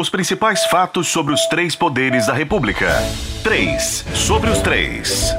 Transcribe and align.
Os 0.00 0.08
principais 0.08 0.64
fatos 0.64 1.08
sobre 1.08 1.34
os 1.34 1.46
três 1.48 1.76
poderes 1.76 2.26
da 2.26 2.32
República. 2.32 2.88
3. 3.44 4.06
Sobre 4.14 4.48
os 4.48 4.58
três. 4.60 5.34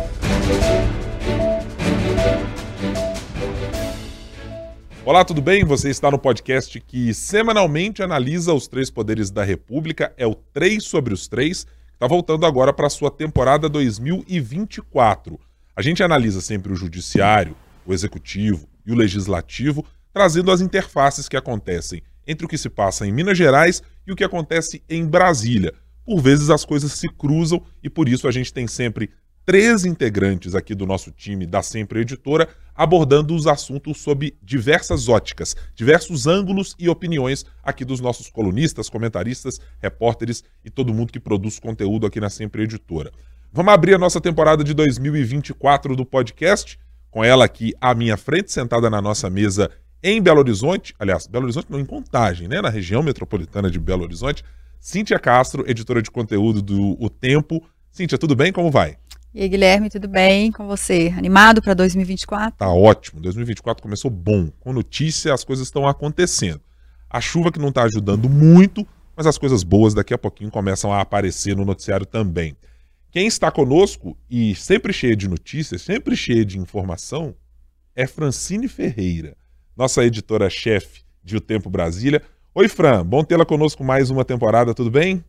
Olá, 5.04 5.26
tudo 5.26 5.42
bem? 5.42 5.66
Você 5.66 5.89
está 5.89 6.12
no 6.12 6.20
podcast 6.20 6.79
que 6.79 7.16
semanalmente 7.16 8.04
analisa 8.04 8.54
os 8.54 8.68
três 8.68 8.92
poderes 8.92 9.31
da 9.31 9.44
República. 9.44 10.13
É 10.16 10.28
o 10.28 10.35
3 10.35 10.83
sobre 10.83 11.15
os 11.15 11.28
três. 11.28 11.65
Está 11.92 12.08
voltando 12.08 12.46
agora 12.46 12.72
para 12.72 12.85
a 12.85 12.92
sua 12.92 13.10
temporada 13.10 13.67
2024. 13.67 15.40
A 15.76 15.81
gente 15.81 16.04
analisa 16.04 16.41
sempre 16.41 16.72
o 16.72 16.76
judiciário, 16.76 17.55
o 17.88 17.91
executivo 17.91 18.67
e 18.85 18.91
o 18.91 18.95
legislativo, 18.95 19.84
trazendo 20.13 20.52
as 20.52 20.62
interfaces 20.62 21.27
que 21.27 21.35
acontecem 21.35 22.04
entre 22.27 22.45
o 22.45 22.49
que 22.49 22.58
se 22.58 22.70
passa 22.70 23.05
em 23.05 23.12
Minas 23.12 23.38
Gerais 23.38 23.81
e 24.05 24.12
o 24.12 24.16
que 24.16 24.23
acontece 24.23 24.84
em 24.89 25.05
Brasília. 25.05 25.73
Por 26.05 26.21
vezes 26.21 26.49
as 26.49 26.65
coisas 26.65 26.91
se 26.93 27.07
cruzam 27.07 27.63
e 27.81 27.89
por 27.89 28.09
isso 28.09 28.27
a 28.27 28.31
gente 28.31 28.53
tem 28.53 28.67
sempre 28.67 29.09
três 29.45 29.85
integrantes 29.85 30.55
aqui 30.55 30.73
do 30.73 30.85
nosso 30.85 31.12
time 31.12 31.45
da 31.45 31.62
Sempre 31.62 32.01
Editora 32.01 32.48
abordando 32.75 33.35
os 33.35 33.45
assuntos 33.45 33.99
sob 33.99 34.34
diversas 34.41 35.07
óticas, 35.07 35.55
diversos 35.75 36.25
ângulos 36.25 36.75
e 36.79 36.89
opiniões 36.89 37.45
aqui 37.62 37.85
dos 37.85 37.99
nossos 37.99 38.29
colunistas, 38.29 38.90
comentaristas, 38.90 39.59
repórteres 39.79 40.43
e 40.65 40.70
todo 40.70 40.93
mundo 40.93 41.12
que 41.12 41.20
produz 41.20 41.59
conteúdo 41.59 42.07
aqui 42.07 42.20
na 42.20 42.29
Sempre 42.29 42.63
Editora. 42.63 43.12
Vamos 43.51 43.73
abrir 43.73 43.93
a 43.93 43.99
nossa 43.99 44.20
temporada 44.20 44.63
de 44.63 44.73
2024 44.73 45.95
do 45.95 46.05
podcast, 46.05 46.79
com 47.12 47.23
ela 47.23 47.45
aqui 47.45 47.73
à 47.79 47.93
minha 47.93 48.17
frente, 48.17 48.51
sentada 48.51 48.90
na 48.90 48.99
nossa 49.01 49.29
mesa 49.29 49.70
em 50.03 50.21
Belo 50.21 50.39
Horizonte, 50.39 50.93
aliás, 50.99 51.25
Belo 51.25 51.45
Horizonte 51.45 51.67
não 51.70 51.80
em 51.80 51.85
Contagem, 51.85 52.48
né, 52.48 52.62
na 52.62 52.70
região 52.70 53.02
metropolitana 53.02 53.71
de 53.71 53.80
Belo 53.80 54.03
Horizonte, 54.03 54.43
Cíntia 54.77 55.17
Castro, 55.17 55.63
editora 55.66 56.02
de 56.02 56.12
conteúdo 56.12 56.62
do 56.62 57.02
O 57.02 57.09
Tempo. 57.09 57.63
Cíntia, 57.89 58.18
tudo 58.18 58.35
bem? 58.35 58.51
Como 58.51 58.70
vai? 58.70 58.98
E 59.34 59.41
aí, 59.41 59.48
Guilherme, 59.48 59.90
tudo 59.90 60.09
bem 60.09 60.51
com 60.51 60.68
você? 60.68 61.13
Animado 61.18 61.62
para 61.62 61.74
2024? 61.74 62.57
Tá 62.57 62.70
ótimo. 62.70 63.21
2024 63.21 63.81
começou 63.81 64.12
bom. 64.12 64.50
Com 64.59 64.74
notícia, 64.74 65.34
as 65.34 65.46
coisas 65.46 65.68
estão 65.68 65.88
acontecendo. 65.88 66.59
A 67.09 67.22
chuva 67.22 67.50
que 67.50 67.59
não 67.59 67.70
está 67.70 67.84
ajudando 67.84 68.30
muito, 68.30 68.86
mas 69.16 69.26
as 69.26 69.38
coisas 69.38 69.64
boas 69.64 69.94
daqui 69.94 70.14
a 70.14 70.18
pouquinho 70.18 70.52
começam 70.52 70.92
a 70.92 71.00
aparecer 71.00 71.56
no 71.56 71.64
noticiário 71.64 72.06
também. 72.06 72.58
Quem 73.09 73.26
está 73.26 73.50
conosco 73.50 74.18
e 74.30 74.54
sempre 74.54 74.92
cheia 74.92 75.16
de 75.16 75.30
notícias, 75.30 75.81
sempre 75.81 76.16
cheia 76.16 76.44
de 76.44 76.59
informação, 76.59 77.34
é 77.96 78.06
Francine 78.06 78.68
Ferreira, 78.68 79.38
nossa 79.76 80.04
editora-chefe 80.04 81.02
de 81.24 81.38
O 81.38 81.42
Tempo 81.42 81.70
Brasília. 81.70 82.22
Oi, 82.54 82.68
Fran, 82.68 83.06
bom 83.06 83.24
tê-la 83.24 83.46
conosco 83.46 83.84
mais 83.84 84.10
uma 84.10 84.24
temporada, 84.24 84.74
tudo 84.74 84.92
bem? 84.92 85.24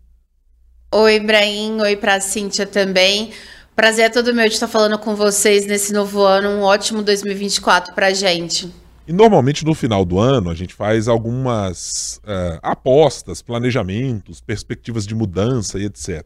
Oi, 0.93 1.17
Ibrahim, 1.17 1.81
oi 1.81 1.97
para 1.97 2.15
a 2.15 2.21
Cíntia 2.21 2.67
também. 2.67 3.33
Prazer 3.75 4.05
é 4.05 4.09
todo 4.09 4.35
meu 4.35 4.47
de 4.47 4.55
estar 4.55 4.69
falando 4.69 4.99
com 4.99 5.17
vocês 5.17 5.67
nesse 5.67 5.93
novo 5.93 6.23
ano. 6.23 6.49
Um 6.49 6.63
ótimo 6.63 7.03
2024 7.03 7.95
para 7.95 8.09
a 8.09 8.13
gente. 8.13 8.73
E 9.07 9.13
normalmente 9.13 9.65
no 9.65 9.75
final 9.75 10.05
do 10.05 10.19
ano 10.19 10.51
a 10.51 10.55
gente 10.55 10.73
faz 10.73 11.09
algumas 11.09 12.21
uh, 12.25 12.59
apostas, 12.63 13.43
planejamentos, 13.43 14.41
perspectivas 14.41 15.07
de 15.07 15.15
mudança 15.15 15.79
e 15.79 15.87
etc. 15.87 16.25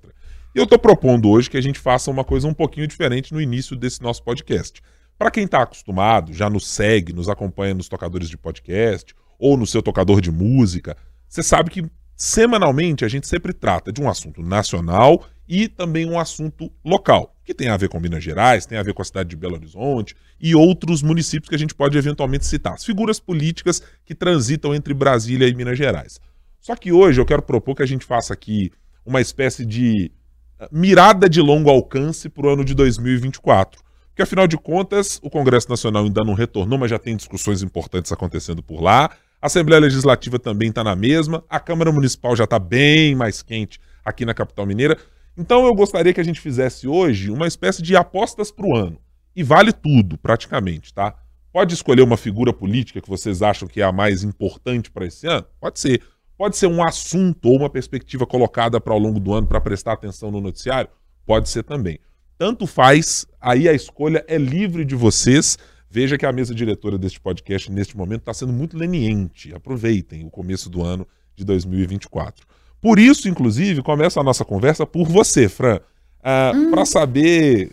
E 0.55 0.58
eu 0.58 0.64
estou 0.64 0.78
propondo 0.78 1.28
hoje 1.30 1.48
que 1.48 1.56
a 1.56 1.62
gente 1.62 1.78
faça 1.78 2.10
uma 2.10 2.22
coisa 2.22 2.47
um 2.47 2.55
pouquinho 2.55 2.86
diferente 2.86 3.32
no 3.32 3.41
início 3.41 3.75
desse 3.75 4.03
nosso 4.03 4.22
podcast. 4.22 4.82
Para 5.19 5.33
quem 5.33 5.44
está 5.44 5.62
acostumado, 5.62 6.33
já 6.33 6.48
nos 6.48 6.64
segue, 6.64 7.12
nos 7.12 7.28
acompanha 7.28 7.74
nos 7.74 7.88
tocadores 7.88 8.30
de 8.30 8.38
podcast 8.38 9.12
ou 9.36 9.56
no 9.56 9.66
seu 9.66 9.83
tocador 9.83 10.20
de 10.20 10.30
música, 10.30 10.97
você 11.28 11.42
sabe 11.42 11.70
que 11.70 11.84
semanalmente 12.16 13.05
a 13.05 13.08
gente 13.08 13.27
sempre 13.27 13.52
trata 13.52 13.92
de 13.92 14.00
um 14.00 14.08
assunto 14.08 14.41
nacional 14.42 15.27
e 15.48 15.66
também 15.66 16.08
um 16.08 16.20
assunto 16.20 16.70
local, 16.84 17.34
que 17.44 17.52
tem 17.52 17.69
a 17.69 17.77
ver 17.77 17.88
com 17.88 17.98
Minas 17.98 18.22
Gerais, 18.22 18.64
tem 18.64 18.78
a 18.78 18.83
ver 18.83 18.94
com 18.94 19.02
a 19.02 19.05
cidade 19.05 19.30
de 19.30 19.36
Belo 19.36 19.55
Horizonte 19.55 20.14
e 20.41 20.54
outros 20.54 21.03
municípios 21.03 21.48
que 21.48 21.54
a 21.56 21.59
gente 21.59 21.75
pode 21.75 21.98
eventualmente 21.98 22.47
citar, 22.47 22.75
as 22.75 22.84
figuras 22.84 23.19
políticas 23.19 23.82
que 24.04 24.15
transitam 24.15 24.72
entre 24.72 24.94
Brasília 24.94 25.48
e 25.48 25.54
Minas 25.54 25.76
Gerais. 25.76 26.21
Só 26.60 26.76
que 26.76 26.92
hoje 26.92 27.21
eu 27.21 27.26
quero 27.26 27.42
propor 27.42 27.75
que 27.75 27.82
a 27.82 27.87
gente 27.87 28.04
faça 28.04 28.32
aqui 28.32 28.71
uma 29.04 29.21
espécie 29.21 29.66
de 29.66 30.12
eh, 30.60 30.69
mirada 30.71 31.28
de 31.28 31.41
longo 31.41 31.71
alcance 31.71 32.28
para 32.28 32.47
o 32.47 32.50
ano 32.50 32.65
de 32.65 32.75
2024. 32.75 33.88
Porque, 34.18 34.24
afinal 34.24 34.48
de 34.48 34.58
contas, 34.58 35.20
o 35.22 35.30
Congresso 35.30 35.70
Nacional 35.70 36.02
ainda 36.02 36.24
não 36.24 36.34
retornou, 36.34 36.76
mas 36.76 36.90
já 36.90 36.98
tem 36.98 37.14
discussões 37.16 37.62
importantes 37.62 38.10
acontecendo 38.10 38.60
por 38.60 38.82
lá. 38.82 39.12
A 39.40 39.46
Assembleia 39.46 39.80
Legislativa 39.80 40.40
também 40.40 40.70
está 40.70 40.82
na 40.82 40.96
mesma. 40.96 41.44
A 41.48 41.60
Câmara 41.60 41.92
Municipal 41.92 42.34
já 42.34 42.42
está 42.42 42.58
bem 42.58 43.14
mais 43.14 43.42
quente 43.42 43.78
aqui 44.04 44.26
na 44.26 44.34
capital 44.34 44.66
mineira. 44.66 44.98
Então 45.36 45.64
eu 45.64 45.72
gostaria 45.72 46.12
que 46.12 46.20
a 46.20 46.24
gente 46.24 46.40
fizesse 46.40 46.88
hoje 46.88 47.30
uma 47.30 47.46
espécie 47.46 47.80
de 47.80 47.94
apostas 47.94 48.50
para 48.50 48.66
o 48.66 48.74
ano. 48.74 48.98
E 49.36 49.44
vale 49.44 49.72
tudo, 49.72 50.18
praticamente, 50.18 50.92
tá? 50.92 51.14
Pode 51.52 51.72
escolher 51.74 52.02
uma 52.02 52.16
figura 52.16 52.52
política 52.52 53.00
que 53.00 53.08
vocês 53.08 53.40
acham 53.40 53.68
que 53.68 53.80
é 53.80 53.84
a 53.84 53.92
mais 53.92 54.24
importante 54.24 54.90
para 54.90 55.06
esse 55.06 55.28
ano? 55.28 55.46
Pode 55.60 55.78
ser. 55.78 56.02
Pode 56.36 56.56
ser 56.56 56.66
um 56.66 56.82
assunto 56.82 57.50
ou 57.50 57.56
uma 57.58 57.70
perspectiva 57.70 58.26
colocada 58.26 58.80
para 58.80 58.92
ao 58.92 58.98
longo 58.98 59.20
do 59.20 59.32
ano 59.32 59.46
para 59.46 59.60
prestar 59.60 59.92
atenção 59.92 60.32
no 60.32 60.40
noticiário? 60.40 60.90
Pode 61.24 61.48
ser 61.48 61.62
também. 61.62 62.00
Tanto 62.36 62.66
faz, 62.66 63.28
aí 63.41 63.69
a 63.69 63.72
escolha 63.72 64.25
é 64.28 64.37
livre 64.38 64.84
de 64.84 64.94
vocês. 64.94 65.59
Veja 65.91 66.19
que 66.19 66.26
a 66.26 66.32
mesa 66.32 66.54
diretora 66.54 66.99
deste 66.99 67.19
podcast, 67.21 67.72
neste 67.72 67.97
momento, 67.97 68.21
está 68.21 68.34
sendo 68.34 68.53
muito 68.53 68.76
leniente. 68.76 69.54
Aproveitem 69.54 70.25
o 70.25 70.31
começo 70.31 70.69
do 70.69 70.82
ano 70.82 71.06
de 71.34 71.44
2024. 71.44 72.47
Por 72.81 72.98
isso, 72.98 73.28
inclusive, 73.28 73.82
começa 73.82 74.21
a 74.21 74.22
nossa 74.22 74.44
conversa 74.44 74.87
por 74.87 75.09
você, 75.09 75.48
Fran, 75.48 75.77
uh, 75.77 76.56
hum. 76.56 76.71
para 76.71 76.84
saber 76.84 77.72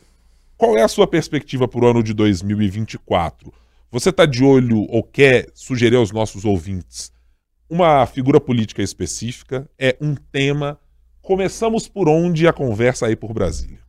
qual 0.57 0.77
é 0.77 0.83
a 0.83 0.87
sua 0.87 1.05
perspectiva 1.05 1.67
para 1.67 1.85
o 1.85 1.87
ano 1.87 2.01
de 2.01 2.13
2024. 2.13 3.53
Você 3.91 4.09
está 4.09 4.25
de 4.25 4.43
olho 4.43 4.81
ou 4.89 5.03
quer 5.03 5.49
sugerir 5.53 5.95
aos 5.95 6.11
nossos 6.11 6.45
ouvintes 6.45 7.13
uma 7.69 8.05
figura 8.05 8.39
política 8.39 8.81
específica? 8.81 9.69
É 9.77 9.95
um 9.99 10.15
tema? 10.15 10.79
Começamos 11.21 11.87
por 11.87 12.07
onde 12.07 12.47
a 12.47 12.53
conversa 12.53 13.07
aí 13.07 13.15
por 13.15 13.33
Brasília? 13.33 13.79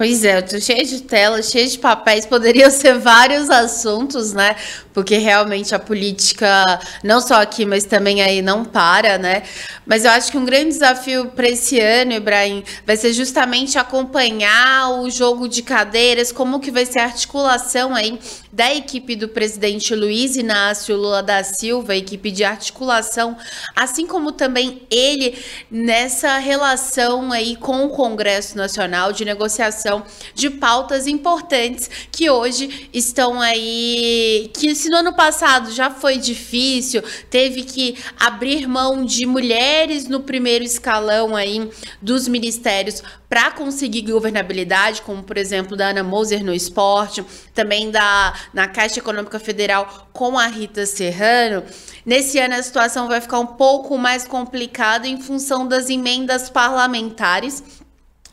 Pois 0.00 0.24
é, 0.24 0.38
eu 0.38 0.42
tô 0.42 0.58
cheia 0.58 0.82
de 0.82 1.02
telas, 1.02 1.50
cheia 1.50 1.66
de 1.66 1.78
papéis, 1.78 2.24
poderiam 2.24 2.70
ser 2.72 2.98
vários 2.98 3.50
assuntos, 3.50 4.32
né? 4.32 4.56
Porque 4.94 5.18
realmente 5.18 5.74
a 5.74 5.78
política, 5.78 6.80
não 7.04 7.20
só 7.20 7.42
aqui, 7.42 7.66
mas 7.66 7.84
também 7.84 8.22
aí 8.22 8.40
não 8.40 8.64
para, 8.64 9.18
né? 9.18 9.42
Mas 9.84 10.06
eu 10.06 10.10
acho 10.10 10.32
que 10.32 10.38
um 10.38 10.44
grande 10.46 10.70
desafio 10.70 11.26
para 11.26 11.50
esse 11.50 11.78
ano, 11.78 12.12
Ibrahim, 12.12 12.64
vai 12.86 12.96
ser 12.96 13.12
justamente 13.12 13.78
acompanhar 13.78 14.88
o 15.02 15.10
jogo 15.10 15.46
de 15.46 15.62
cadeiras, 15.62 16.32
como 16.32 16.60
que 16.60 16.70
vai 16.70 16.86
ser 16.86 17.00
a 17.00 17.04
articulação 17.04 17.94
aí 17.94 18.18
da 18.50 18.74
equipe 18.74 19.14
do 19.14 19.28
presidente 19.28 19.94
Luiz 19.94 20.34
Inácio 20.34 20.96
Lula 20.96 21.22
da 21.22 21.44
Silva, 21.44 21.94
equipe 21.94 22.30
de 22.30 22.42
articulação, 22.42 23.36
assim 23.76 24.06
como 24.06 24.32
também 24.32 24.82
ele 24.90 25.38
nessa 25.70 26.38
relação 26.38 27.30
aí 27.32 27.54
com 27.54 27.84
o 27.84 27.90
Congresso 27.90 28.56
Nacional 28.56 29.12
de 29.12 29.26
negociação 29.26 29.89
de 30.34 30.50
pautas 30.50 31.06
importantes 31.06 31.90
que 32.12 32.28
hoje 32.30 32.88
estão 32.92 33.40
aí, 33.40 34.50
que 34.54 34.74
se 34.74 34.88
no 34.88 34.98
ano 34.98 35.14
passado 35.14 35.70
já 35.72 35.90
foi 35.90 36.18
difícil, 36.18 37.02
teve 37.30 37.62
que 37.62 37.96
abrir 38.18 38.66
mão 38.66 39.04
de 39.04 39.26
mulheres 39.26 40.06
no 40.08 40.20
primeiro 40.20 40.64
escalão 40.64 41.34
aí 41.34 41.70
dos 42.00 42.28
ministérios 42.28 43.02
para 43.30 43.52
conseguir 43.52 44.02
governabilidade, 44.02 45.02
como 45.02 45.22
por 45.22 45.38
exemplo 45.38 45.76
da 45.76 45.90
Ana 45.90 46.02
Moser 46.02 46.44
no 46.44 46.52
esporte, 46.52 47.24
também 47.54 47.88
da 47.88 48.34
na 48.52 48.66
Caixa 48.66 48.98
Econômica 48.98 49.38
Federal 49.38 50.08
com 50.12 50.36
a 50.36 50.48
Rita 50.48 50.84
Serrano. 50.84 51.62
Nesse 52.04 52.38
ano 52.38 52.54
a 52.54 52.62
situação 52.62 53.06
vai 53.06 53.20
ficar 53.20 53.38
um 53.38 53.46
pouco 53.46 53.96
mais 53.96 54.26
complicada 54.26 55.06
em 55.06 55.20
função 55.20 55.66
das 55.66 55.88
emendas 55.88 56.50
parlamentares. 56.50 57.62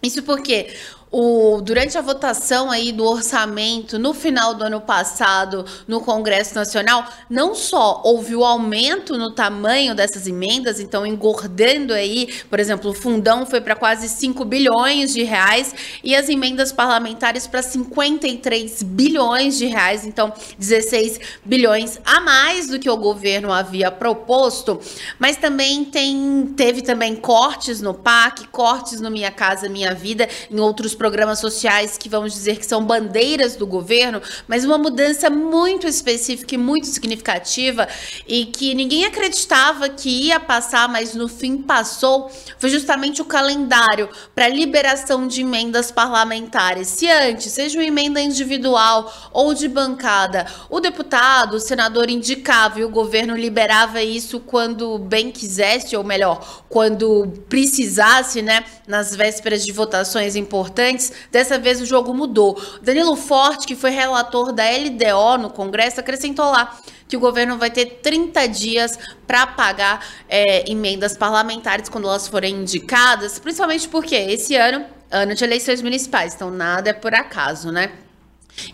Isso 0.02 0.24
porque 0.24 0.74
o, 1.12 1.62
durante 1.62 1.98
a 1.98 2.01
votação 2.01 2.69
aí 2.69 2.92
do 2.92 3.06
orçamento 3.06 3.98
no 3.98 4.13
final 4.13 4.54
do 4.54 4.63
ano 4.63 4.81
passado 4.81 5.65
no 5.88 6.01
Congresso 6.01 6.54
Nacional, 6.54 7.06
não 7.30 7.56
só 7.56 8.01
houve 8.04 8.36
o 8.36 8.44
aumento 8.44 9.18
no 9.18 9.31
tamanho 9.31 9.95
dessas 9.95 10.27
emendas, 10.27 10.80
então 10.80 11.06
engordando 11.06 11.94
aí, 11.94 12.30
por 12.50 12.59
exemplo, 12.59 12.92
o 12.92 12.94
fundão 12.94 13.45
foi 13.45 13.62
para 13.62 13.75
quase 13.75 14.09
5 14.09 14.44
bilhões 14.44 15.13
de 15.13 15.24
reais 15.24 15.74
e 16.04 16.15
as 16.15 16.27
emendas 16.27 16.71
parlamentares 16.71 17.48
para 17.48 17.62
53 17.62 18.83
bilhões 18.83 19.57
de 19.57 19.65
reais, 19.65 20.06
então 20.06 20.33
16 20.57 21.19
bilhões 21.45 22.00
a 22.06 22.19
mais 22.19 22.68
do 22.68 22.80
que 22.80 22.89
o 22.89 22.98
governo 22.98 23.54
havia 23.54 23.89
proposto, 23.89 24.80
mas 25.18 25.38
também 25.38 25.86
tem 25.86 26.54
teve 26.57 26.81
também 26.81 27.15
cortes 27.15 27.81
no 27.81 27.94
PAC, 27.94 28.48
cortes 28.48 29.00
no 29.00 29.09
Minha 29.09 29.31
Casa 29.31 29.69
Minha 29.69 29.94
Vida, 29.94 30.27
em 30.51 30.59
outros 30.59 30.97
programas 30.98 31.40
sociais 31.40 31.98
que 31.98 32.10
vamos 32.10 32.34
dizer 32.34 32.58
que 32.58 32.66
são 32.66 32.84
bandeiras 32.84 33.56
do 33.56 33.66
governo, 33.66 34.22
mas 34.48 34.66
uma 34.66 34.78
mudança 34.78 35.30
muito 35.30 35.88
específica 35.88 36.56
e 36.56 36.58
muito 36.58 36.88
significativa 36.88 37.88
e 38.28 38.46
que 38.46 38.74
ninguém 38.74 39.06
acreditava 39.06 39.88
que 39.90 40.10
ia 40.10 40.40
passar, 40.40 40.90
mas 40.90 41.14
no 41.14 41.28
fim 41.28 41.58
passou, 41.58 42.32
foi 42.58 42.70
justamente 42.70 43.22
o 43.22 43.26
calendário 43.26 44.10
para 44.34 44.48
liberação 44.48 45.28
de 45.28 45.42
emendas 45.42 45.92
parlamentares. 45.92 46.88
Se 46.88 47.10
antes, 47.10 47.54
seja 47.54 47.78
uma 47.78 47.86
emenda 47.86 48.20
individual 48.20 49.30
ou 49.32 49.54
de 49.54 49.68
bancada, 49.68 50.46
o 50.70 50.80
deputado, 50.80 51.56
o 51.56 51.60
senador 51.60 52.10
indicava 52.10 52.80
e 52.80 52.84
o 52.84 52.90
governo 52.90 53.36
liberava 53.36 54.02
isso 54.02 54.40
quando 54.40 54.98
bem 54.98 55.32
quisesse, 55.32 55.96
ou 55.96 56.04
melhor, 56.04 56.64
quando 56.68 57.28
precisasse, 57.48 58.42
né, 58.42 58.64
nas 58.88 59.16
vésperas 59.16 59.64
de 59.64 59.72
votações 59.72 60.36
importantes, 60.36 60.87
dessa 61.31 61.57
vez 61.57 61.81
o 61.81 61.86
jogo 61.86 62.13
mudou. 62.13 62.62
Danilo 62.81 63.16
Forte, 63.16 63.68
que 63.68 63.75
foi 63.75 63.89
relator 63.92 64.51
da 64.51 64.63
LDO 64.63 65.38
no 65.39 65.50
Congresso, 65.50 66.00
acrescentou 66.00 66.45
lá 66.45 66.78
que 67.07 67.16
o 67.16 67.19
governo 67.19 67.57
vai 67.57 67.69
ter 67.69 68.00
30 68.01 68.48
dias 68.48 69.00
para 69.25 69.48
pagar 69.48 70.06
é, 70.28 70.69
emendas 70.69 71.16
parlamentares 71.16 71.89
quando 71.89 72.07
elas 72.07 72.28
forem 72.28 72.56
indicadas, 72.56 73.39
principalmente 73.39 73.88
porque 73.88 74.16
esse 74.16 74.56
ano, 74.56 74.86
ano 75.10 75.34
de 75.34 75.44
eleições 75.44 75.81
municipais, 75.81 76.36
então 76.36 76.51
nada 76.51 76.90
é 76.90 76.94
por 76.94 77.13
acaso, 77.13 77.72
né? 77.72 77.92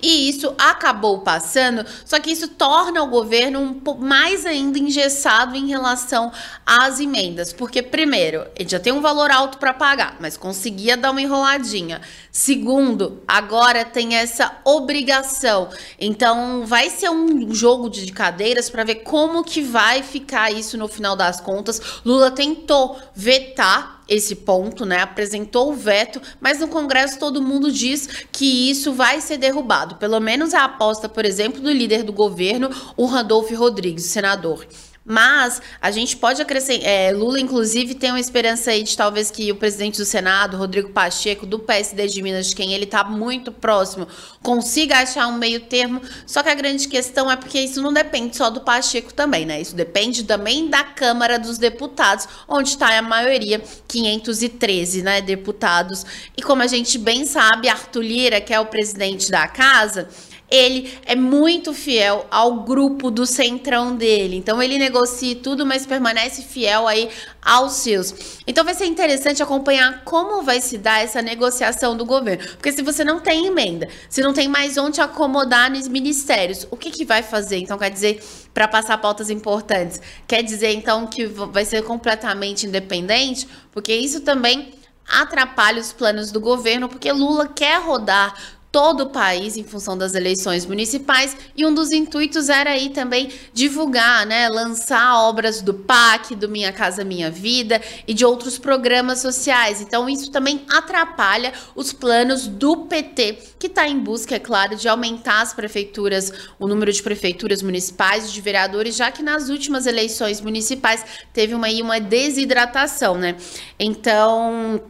E 0.01 0.29
isso 0.29 0.53
acabou 0.57 1.19
passando, 1.19 1.85
só 2.05 2.19
que 2.19 2.31
isso 2.31 2.47
torna 2.47 3.03
o 3.03 3.07
governo 3.07 3.59
um 3.59 3.97
mais 3.99 4.45
ainda 4.45 4.79
engessado 4.79 5.55
em 5.55 5.67
relação 5.67 6.31
às 6.65 6.99
emendas, 6.99 7.51
porque 7.51 7.81
primeiro, 7.81 8.45
ele 8.55 8.69
já 8.69 8.79
tem 8.79 8.93
um 8.93 9.01
valor 9.01 9.31
alto 9.31 9.57
para 9.57 9.73
pagar, 9.73 10.17
mas 10.19 10.37
conseguia 10.37 10.95
dar 10.95 11.11
uma 11.11 11.21
enroladinha. 11.21 12.01
Segundo, 12.31 13.21
agora 13.27 13.85
tem 13.85 14.15
essa 14.15 14.57
obrigação. 14.63 15.69
Então, 15.99 16.65
vai 16.65 16.89
ser 16.89 17.09
um 17.09 17.53
jogo 17.53 17.89
de 17.89 18.11
cadeiras 18.11 18.69
para 18.69 18.83
ver 18.83 18.95
como 18.95 19.43
que 19.43 19.61
vai 19.61 20.01
ficar 20.01 20.51
isso 20.51 20.77
no 20.77 20.87
final 20.87 21.15
das 21.15 21.39
contas. 21.39 21.81
Lula 22.05 22.31
tentou 22.31 22.99
vetar 23.15 24.02
esse 24.13 24.35
ponto, 24.35 24.85
né? 24.85 24.99
Apresentou 24.99 25.71
o 25.71 25.75
veto, 25.75 26.21
mas 26.39 26.59
no 26.59 26.67
Congresso 26.67 27.19
todo 27.19 27.41
mundo 27.41 27.71
diz 27.71 28.07
que 28.31 28.69
isso 28.69 28.93
vai 28.93 29.19
ser 29.21 29.37
derrubado. 29.37 29.95
Pelo 29.95 30.19
menos 30.19 30.53
a 30.53 30.65
aposta, 30.65 31.09
por 31.09 31.25
exemplo, 31.25 31.61
do 31.61 31.71
líder 31.71 32.03
do 32.03 32.13
governo, 32.13 32.69
o 32.95 33.05
Randolfo 33.05 33.55
Rodrigues, 33.55 34.05
senador. 34.05 34.65
Mas 35.05 35.61
a 35.81 35.91
gente 35.91 36.15
pode 36.15 36.41
acrescentar. 36.41 36.87
É, 36.87 37.11
Lula, 37.11 37.39
inclusive, 37.39 37.93
tem 37.93 38.09
uma 38.09 38.19
esperança 38.19 38.71
aí 38.71 38.83
de 38.83 38.95
talvez 38.95 39.29
que 39.29 39.51
o 39.51 39.55
presidente 39.55 39.97
do 39.97 40.05
Senado, 40.05 40.55
Rodrigo 40.55 40.89
Pacheco, 40.89 41.45
do 41.45 41.59
PSD 41.59 42.07
de 42.07 42.21
Minas, 42.21 42.47
de 42.47 42.55
quem 42.55 42.73
ele 42.73 42.85
está 42.85 43.03
muito 43.03 43.51
próximo, 43.51 44.07
consiga 44.41 44.99
achar 44.99 45.27
um 45.27 45.37
meio 45.37 45.59
termo. 45.59 46.01
Só 46.25 46.41
que 46.41 46.49
a 46.49 46.55
grande 46.55 46.87
questão 46.87 47.29
é 47.29 47.35
porque 47.35 47.59
isso 47.59 47.81
não 47.81 47.91
depende 47.91 48.37
só 48.37 48.49
do 48.49 48.61
Pacheco 48.61 49.13
também, 49.13 49.45
né? 49.45 49.59
Isso 49.59 49.75
depende 49.75 50.23
também 50.23 50.69
da 50.69 50.83
Câmara 50.85 51.37
dos 51.37 51.57
Deputados, 51.57 52.25
onde 52.47 52.69
está 52.69 52.97
a 52.97 53.01
maioria, 53.01 53.61
513 53.87 55.01
né, 55.01 55.21
deputados. 55.21 56.05
E 56.37 56.41
como 56.41 56.61
a 56.61 56.67
gente 56.67 56.97
bem 56.97 57.25
sabe, 57.25 57.67
Arthur 57.67 58.03
Lira, 58.03 58.39
que 58.39 58.53
é 58.53 58.59
o 58.59 58.65
presidente 58.65 59.29
da 59.29 59.49
casa 59.49 60.07
ele 60.53 60.95
é 61.03 61.15
muito 61.15 61.73
fiel 61.73 62.27
ao 62.29 62.61
grupo 62.61 63.09
do 63.09 63.25
centrão 63.25 63.95
dele. 63.95 64.35
Então 64.35 64.61
ele 64.61 64.77
negocia 64.77 65.35
tudo, 65.35 65.65
mas 65.65 65.83
permanece 65.83 66.43
fiel 66.43 66.87
aí 66.87 67.09
aos 67.41 67.73
seus. 67.73 68.13
Então 68.45 68.63
vai 68.63 68.75
ser 68.75 68.85
interessante 68.85 69.41
acompanhar 69.41 70.03
como 70.03 70.43
vai 70.43 70.61
se 70.61 70.77
dar 70.77 71.03
essa 71.03 71.23
negociação 71.23 71.97
do 71.97 72.05
governo. 72.05 72.47
Porque 72.49 72.71
se 72.71 72.83
você 72.83 73.03
não 73.03 73.19
tem 73.19 73.47
emenda, 73.47 73.89
se 74.07 74.21
não 74.21 74.31
tem 74.31 74.47
mais 74.47 74.77
onde 74.77 75.01
acomodar 75.01 75.71
nos 75.71 75.87
ministérios, 75.87 76.67
o 76.69 76.77
que, 76.77 76.91
que 76.91 77.03
vai 77.03 77.23
fazer? 77.23 77.57
Então 77.57 77.75
quer 77.75 77.89
dizer, 77.89 78.23
para 78.53 78.67
passar 78.67 78.99
pautas 78.99 79.31
importantes, 79.31 79.99
quer 80.27 80.43
dizer 80.43 80.71
então 80.71 81.07
que 81.07 81.25
vai 81.25 81.65
ser 81.65 81.81
completamente 81.81 82.67
independente? 82.67 83.47
Porque 83.71 83.91
isso 83.91 84.21
também 84.21 84.71
atrapalha 85.09 85.81
os 85.81 85.91
planos 85.91 86.31
do 86.31 86.39
governo, 86.39 86.87
porque 86.87 87.11
Lula 87.11 87.47
quer 87.47 87.81
rodar 87.81 88.35
todo 88.73 89.01
o 89.01 89.09
país 89.11 89.55
em 89.55 89.63
função 89.63 89.95
das 89.95 90.15
eleições 90.15 90.65
municipais 90.65 91.37
e 91.55 91.63
um 91.63 91.71
dos 91.71 91.91
intuitos 91.91 92.49
era 92.49 92.71
aí 92.71 92.89
também 92.89 93.29
divulgar, 93.53 94.25
né, 94.25 94.49
lançar 94.49 95.15
obras 95.19 95.61
do 95.61 95.75
PAC, 95.75 96.35
do 96.35 96.49
Minha 96.49 96.73
Casa 96.73 97.03
Minha 97.03 97.29
Vida 97.29 97.79
e 98.07 98.15
de 98.15 98.25
outros 98.25 98.57
programas 98.57 99.19
sociais. 99.19 99.79
Então 99.79 100.09
isso 100.09 100.31
também 100.31 100.65
atrapalha 100.67 101.53
os 101.75 101.93
planos 101.93 102.47
do 102.47 102.87
PT, 102.87 103.37
que 103.59 103.67
está 103.67 103.87
em 103.87 103.99
busca, 103.99 104.37
é 104.37 104.39
claro, 104.39 104.75
de 104.75 104.89
aumentar 104.89 105.41
as 105.41 105.53
prefeituras, 105.53 106.33
o 106.57 106.67
número 106.67 106.91
de 106.91 107.03
prefeituras 107.03 107.61
municipais, 107.61 108.33
de 108.33 108.41
vereadores, 108.41 108.95
já 108.95 109.11
que 109.11 109.21
nas 109.21 109.49
últimas 109.49 109.85
eleições 109.85 110.41
municipais 110.41 111.05
teve 111.31 111.53
uma, 111.53 111.67
uma 111.67 111.99
desidratação, 111.99 113.19
né? 113.19 113.35
Então 113.79 114.81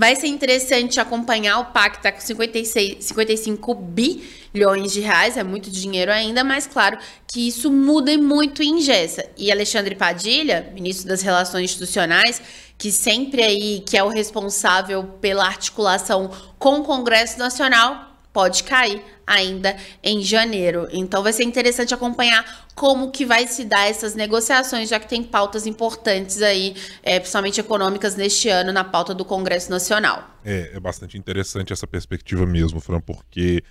Vai 0.00 0.16
ser 0.16 0.28
interessante 0.28 0.98
acompanhar 0.98 1.58
o 1.58 1.66
PAC, 1.66 1.98
está 1.98 2.10
com 2.10 2.22
56, 2.22 3.04
55 3.04 3.74
bilhões 3.74 4.92
de 4.92 5.00
reais, 5.00 5.36
é 5.36 5.44
muito 5.44 5.70
dinheiro 5.70 6.10
ainda, 6.10 6.42
mas 6.42 6.66
claro 6.66 6.96
que 7.30 7.46
isso 7.46 7.70
muda 7.70 8.16
muito 8.16 8.62
em 8.62 8.78
ingessa. 8.78 9.26
E 9.36 9.52
Alexandre 9.52 9.94
Padilha, 9.94 10.72
ministro 10.72 11.06
das 11.06 11.20
Relações 11.20 11.64
Institucionais, 11.64 12.40
que 12.78 12.90
sempre 12.90 13.42
aí 13.42 13.80
que 13.80 13.94
é 13.94 14.02
o 14.02 14.08
responsável 14.08 15.04
pela 15.20 15.44
articulação 15.44 16.30
com 16.58 16.80
o 16.80 16.82
Congresso 16.82 17.38
Nacional, 17.38 18.09
pode 18.32 18.64
cair 18.64 19.02
ainda 19.26 19.76
em 20.02 20.22
janeiro. 20.22 20.88
Então 20.92 21.22
vai 21.22 21.32
ser 21.32 21.44
interessante 21.44 21.94
acompanhar 21.94 22.66
como 22.74 23.10
que 23.10 23.24
vai 23.24 23.46
se 23.46 23.64
dar 23.64 23.88
essas 23.88 24.14
negociações, 24.14 24.88
já 24.88 24.98
que 24.98 25.08
tem 25.08 25.22
pautas 25.22 25.66
importantes 25.66 26.42
aí, 26.42 26.74
é, 27.02 27.18
principalmente 27.18 27.60
econômicas 27.60 28.16
neste 28.16 28.48
ano 28.48 28.72
na 28.72 28.84
pauta 28.84 29.14
do 29.14 29.24
Congresso 29.24 29.70
Nacional. 29.70 30.28
É, 30.44 30.72
é 30.74 30.80
bastante 30.80 31.16
interessante 31.16 31.72
essa 31.72 31.86
perspectiva 31.86 32.46
mesmo, 32.46 32.80
Fran, 32.80 33.00
porque 33.00 33.62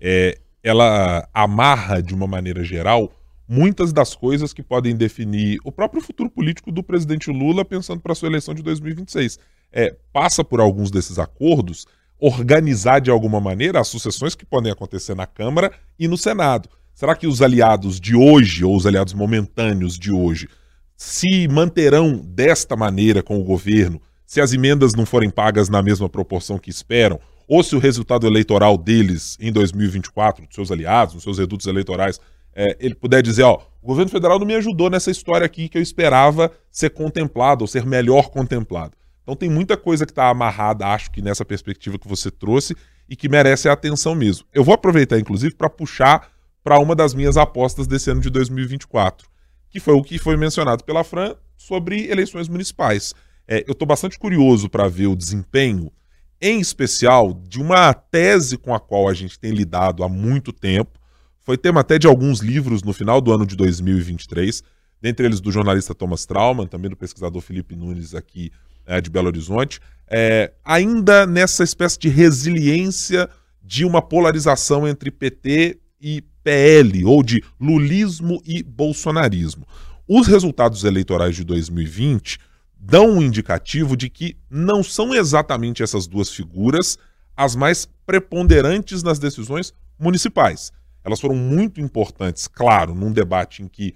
é, 0.00 0.38
ela 0.62 1.28
amarra 1.32 2.02
de 2.02 2.14
uma 2.14 2.26
maneira 2.26 2.62
geral 2.62 3.12
muitas 3.48 3.92
das 3.92 4.14
coisas 4.14 4.52
que 4.52 4.62
podem 4.62 4.94
definir 4.94 5.58
o 5.64 5.72
próprio 5.72 6.02
futuro 6.02 6.28
político 6.28 6.70
do 6.70 6.82
presidente 6.82 7.30
Lula 7.30 7.64
pensando 7.64 8.00
para 8.00 8.14
sua 8.14 8.28
eleição 8.28 8.54
de 8.54 8.62
2026. 8.62 9.38
É, 9.72 9.96
passa 10.12 10.44
por 10.44 10.60
alguns 10.60 10.90
desses 10.90 11.18
acordos 11.18 11.86
organizar 12.20 13.00
de 13.00 13.10
alguma 13.10 13.40
maneira 13.40 13.80
as 13.80 13.88
sucessões 13.88 14.34
que 14.34 14.44
podem 14.44 14.72
acontecer 14.72 15.14
na 15.14 15.26
Câmara 15.26 15.72
e 15.98 16.08
no 16.08 16.16
Senado. 16.16 16.68
Será 16.94 17.14
que 17.14 17.26
os 17.26 17.40
aliados 17.40 18.00
de 18.00 18.16
hoje, 18.16 18.64
ou 18.64 18.74
os 18.74 18.86
aliados 18.86 19.14
momentâneos 19.14 19.96
de 19.96 20.10
hoje, 20.10 20.48
se 20.96 21.46
manterão 21.46 22.16
desta 22.16 22.74
maneira 22.74 23.22
com 23.22 23.38
o 23.38 23.44
governo, 23.44 24.02
se 24.26 24.40
as 24.40 24.52
emendas 24.52 24.94
não 24.94 25.06
forem 25.06 25.30
pagas 25.30 25.68
na 25.68 25.80
mesma 25.80 26.08
proporção 26.08 26.58
que 26.58 26.70
esperam, 26.70 27.20
ou 27.46 27.62
se 27.62 27.76
o 27.76 27.78
resultado 27.78 28.26
eleitoral 28.26 28.76
deles 28.76 29.36
em 29.40 29.52
2024, 29.52 30.44
dos 30.44 30.54
seus 30.54 30.72
aliados, 30.72 31.14
dos 31.14 31.22
seus 31.22 31.38
redutos 31.38 31.66
eleitorais, 31.66 32.20
é, 32.52 32.76
ele 32.80 32.96
puder 32.96 33.22
dizer, 33.22 33.44
ó, 33.44 33.60
o 33.80 33.86
governo 33.86 34.10
federal 34.10 34.38
não 34.38 34.46
me 34.46 34.56
ajudou 34.56 34.90
nessa 34.90 35.10
história 35.10 35.46
aqui 35.46 35.68
que 35.68 35.78
eu 35.78 35.82
esperava 35.82 36.50
ser 36.70 36.90
contemplado, 36.90 37.62
ou 37.62 37.68
ser 37.68 37.86
melhor 37.86 38.28
contemplado. 38.28 38.97
Então 39.28 39.36
tem 39.36 39.50
muita 39.50 39.76
coisa 39.76 40.06
que 40.06 40.12
está 40.12 40.30
amarrada, 40.30 40.86
acho 40.86 41.10
que 41.10 41.20
nessa 41.20 41.44
perspectiva 41.44 41.98
que 41.98 42.08
você 42.08 42.30
trouxe 42.30 42.74
e 43.06 43.14
que 43.14 43.28
merece 43.28 43.68
a 43.68 43.74
atenção 43.74 44.14
mesmo. 44.14 44.46
Eu 44.54 44.64
vou 44.64 44.74
aproveitar, 44.74 45.18
inclusive, 45.18 45.54
para 45.54 45.68
puxar 45.68 46.30
para 46.64 46.78
uma 46.78 46.96
das 46.96 47.12
minhas 47.12 47.36
apostas 47.36 47.86
desse 47.86 48.10
ano 48.10 48.22
de 48.22 48.30
2024, 48.30 49.28
que 49.68 49.80
foi 49.80 49.92
o 49.92 50.02
que 50.02 50.18
foi 50.18 50.34
mencionado 50.38 50.82
pela 50.82 51.04
Fran 51.04 51.34
sobre 51.58 52.10
eleições 52.10 52.48
municipais. 52.48 53.14
É, 53.46 53.62
eu 53.68 53.72
estou 53.72 53.86
bastante 53.86 54.18
curioso 54.18 54.66
para 54.66 54.88
ver 54.88 55.08
o 55.08 55.14
desempenho, 55.14 55.92
em 56.40 56.58
especial, 56.58 57.34
de 57.34 57.60
uma 57.60 57.92
tese 57.92 58.56
com 58.56 58.74
a 58.74 58.80
qual 58.80 59.10
a 59.10 59.12
gente 59.12 59.38
tem 59.38 59.50
lidado 59.50 60.02
há 60.02 60.08
muito 60.08 60.54
tempo. 60.54 60.98
Foi 61.42 61.58
tema 61.58 61.80
até 61.80 61.98
de 61.98 62.06
alguns 62.06 62.40
livros 62.40 62.82
no 62.82 62.94
final 62.94 63.20
do 63.20 63.30
ano 63.30 63.44
de 63.44 63.56
2023, 63.56 64.62
dentre 65.02 65.26
eles 65.26 65.38
do 65.38 65.52
jornalista 65.52 65.94
Thomas 65.94 66.24
Trauman, 66.24 66.66
também 66.66 66.88
do 66.88 66.96
pesquisador 66.96 67.42
Felipe 67.42 67.76
Nunes 67.76 68.14
aqui 68.14 68.50
é, 68.88 69.00
de 69.00 69.10
Belo 69.10 69.28
Horizonte, 69.28 69.78
é, 70.10 70.52
ainda 70.64 71.26
nessa 71.26 71.62
espécie 71.62 71.98
de 71.98 72.08
resiliência 72.08 73.28
de 73.62 73.84
uma 73.84 74.00
polarização 74.00 74.88
entre 74.88 75.10
PT 75.10 75.78
e 76.00 76.24
PL, 76.42 77.04
ou 77.04 77.22
de 77.22 77.44
lulismo 77.60 78.40
e 78.44 78.62
bolsonarismo. 78.62 79.66
Os 80.08 80.26
resultados 80.26 80.84
eleitorais 80.84 81.36
de 81.36 81.44
2020 81.44 82.38
dão 82.80 83.10
um 83.10 83.22
indicativo 83.22 83.96
de 83.96 84.08
que 84.08 84.36
não 84.50 84.82
são 84.82 85.14
exatamente 85.14 85.82
essas 85.82 86.06
duas 86.06 86.30
figuras 86.30 86.96
as 87.36 87.54
mais 87.54 87.86
preponderantes 88.06 89.02
nas 89.02 89.18
decisões 89.18 89.72
municipais. 89.98 90.72
Elas 91.04 91.20
foram 91.20 91.36
muito 91.36 91.80
importantes, 91.80 92.48
claro, 92.48 92.94
num 92.94 93.12
debate 93.12 93.62
em 93.62 93.68
que 93.68 93.94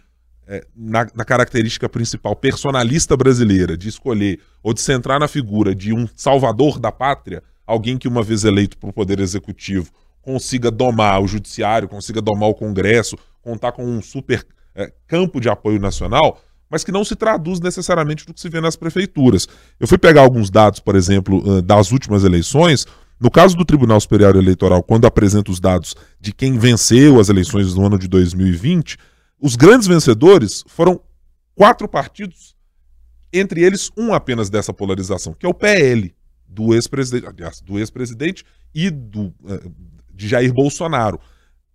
é, 0.52 0.66
na, 0.76 1.06
na, 1.14 1.25
característica 1.25 1.88
principal 1.88 2.37
personalista 2.37 3.16
brasileira 3.16 3.75
de 3.75 3.88
escolher 3.88 4.38
ou 4.62 4.75
de 4.75 4.82
centrar 4.82 5.18
na 5.18 5.26
figura 5.26 5.75
de 5.75 5.94
um 5.94 6.06
salvador 6.14 6.78
da 6.78 6.92
pátria, 6.92 7.42
alguém 7.66 7.97
que, 7.97 8.06
uma 8.06 8.23
vez 8.23 8.44
eleito 8.44 8.76
para 8.76 8.90
o 8.90 8.92
Poder 8.92 9.18
Executivo, 9.18 9.90
consiga 10.21 10.71
domar 10.71 11.23
o 11.23 11.26
Judiciário, 11.26 11.88
consiga 11.88 12.21
domar 12.21 12.50
o 12.50 12.54
Congresso, 12.54 13.16
contar 13.40 13.73
com 13.73 13.82
um 13.82 14.02
super 14.02 14.47
é, 14.75 14.92
campo 15.06 15.40
de 15.40 15.49
apoio 15.49 15.80
nacional, 15.80 16.38
mas 16.68 16.85
que 16.85 16.92
não 16.92 17.02
se 17.02 17.16
traduz 17.16 17.59
necessariamente 17.59 18.26
do 18.26 18.35
que 18.35 18.40
se 18.40 18.50
vê 18.50 18.61
nas 18.61 18.76
prefeituras. 18.76 19.49
Eu 19.80 19.88
fui 19.88 19.97
pegar 19.97 20.21
alguns 20.21 20.50
dados, 20.50 20.80
por 20.80 20.94
exemplo, 20.97 21.62
das 21.62 21.92
últimas 21.92 22.25
eleições. 22.25 22.87
No 23.18 23.30
caso 23.30 23.56
do 23.56 23.64
Tribunal 23.64 24.00
Superior 24.00 24.37
Eleitoral, 24.37 24.82
quando 24.82 25.06
apresenta 25.06 25.50
os 25.50 25.61
dados 25.61 25.94
de 26.21 26.30
quem 26.30 26.59
venceu 26.59 27.18
as 27.18 27.30
eleições 27.30 27.75
no 27.75 27.87
ano 27.87 27.99
de 27.99 28.06
2020, 28.06 28.99
os 29.42 29.56
grandes 29.56 29.88
vencedores 29.88 30.62
foram 30.68 31.00
quatro 31.56 31.88
partidos, 31.88 32.56
entre 33.32 33.61
eles 33.61 33.90
um 33.96 34.14
apenas 34.14 34.49
dessa 34.49 34.72
polarização, 34.72 35.34
que 35.34 35.44
é 35.44 35.49
o 35.49 35.54
PL, 35.54 36.14
do 36.46 36.72
ex-presidente, 36.72 37.26
aliás, 37.26 37.61
do 37.61 37.76
ex-presidente 37.76 38.44
e 38.72 38.88
do, 38.88 39.34
eh, 39.49 39.68
de 40.14 40.28
Jair 40.28 40.54
Bolsonaro. 40.54 41.18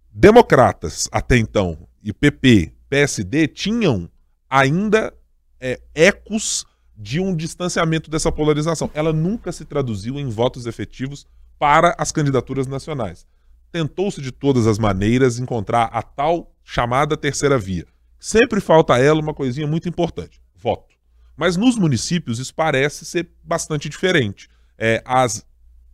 Democratas, 0.09 1.09
até 1.11 1.35
então, 1.35 1.77
e 2.01 2.13
PP, 2.13 2.71
PSD, 2.89 3.47
tinham 3.47 4.09
ainda 4.49 5.13
é, 5.59 5.81
ecos 5.93 6.65
de 6.95 7.19
um 7.19 7.35
distanciamento 7.35 8.09
dessa 8.09 8.31
polarização. 8.31 8.89
Ela 8.93 9.11
nunca 9.11 9.51
se 9.51 9.65
traduziu 9.65 10.17
em 10.17 10.29
votos 10.29 10.65
efetivos 10.65 11.25
para 11.59 11.93
as 11.97 12.13
candidaturas 12.13 12.65
nacionais. 12.65 13.25
Tentou-se 13.71 14.21
de 14.21 14.31
todas 14.31 14.65
as 14.67 14.79
maneiras 14.79 15.37
encontrar 15.37 15.89
a 15.91 16.01
tal 16.01 16.55
chamada 16.67 17.15
terceira 17.15 17.57
via. 17.57 17.87
Sempre 18.19 18.59
falta 18.59 18.95
a 18.95 18.99
ela 18.99 19.21
uma 19.21 19.33
coisinha 19.33 19.65
muito 19.65 19.87
importante: 19.87 20.41
voto. 20.53 20.93
Mas 21.35 21.55
nos 21.55 21.77
municípios 21.77 22.39
isso 22.39 22.53
parece 22.53 23.05
ser 23.05 23.29
bastante 23.41 23.87
diferente. 23.87 24.49
É, 24.77 25.01
as 25.05 25.45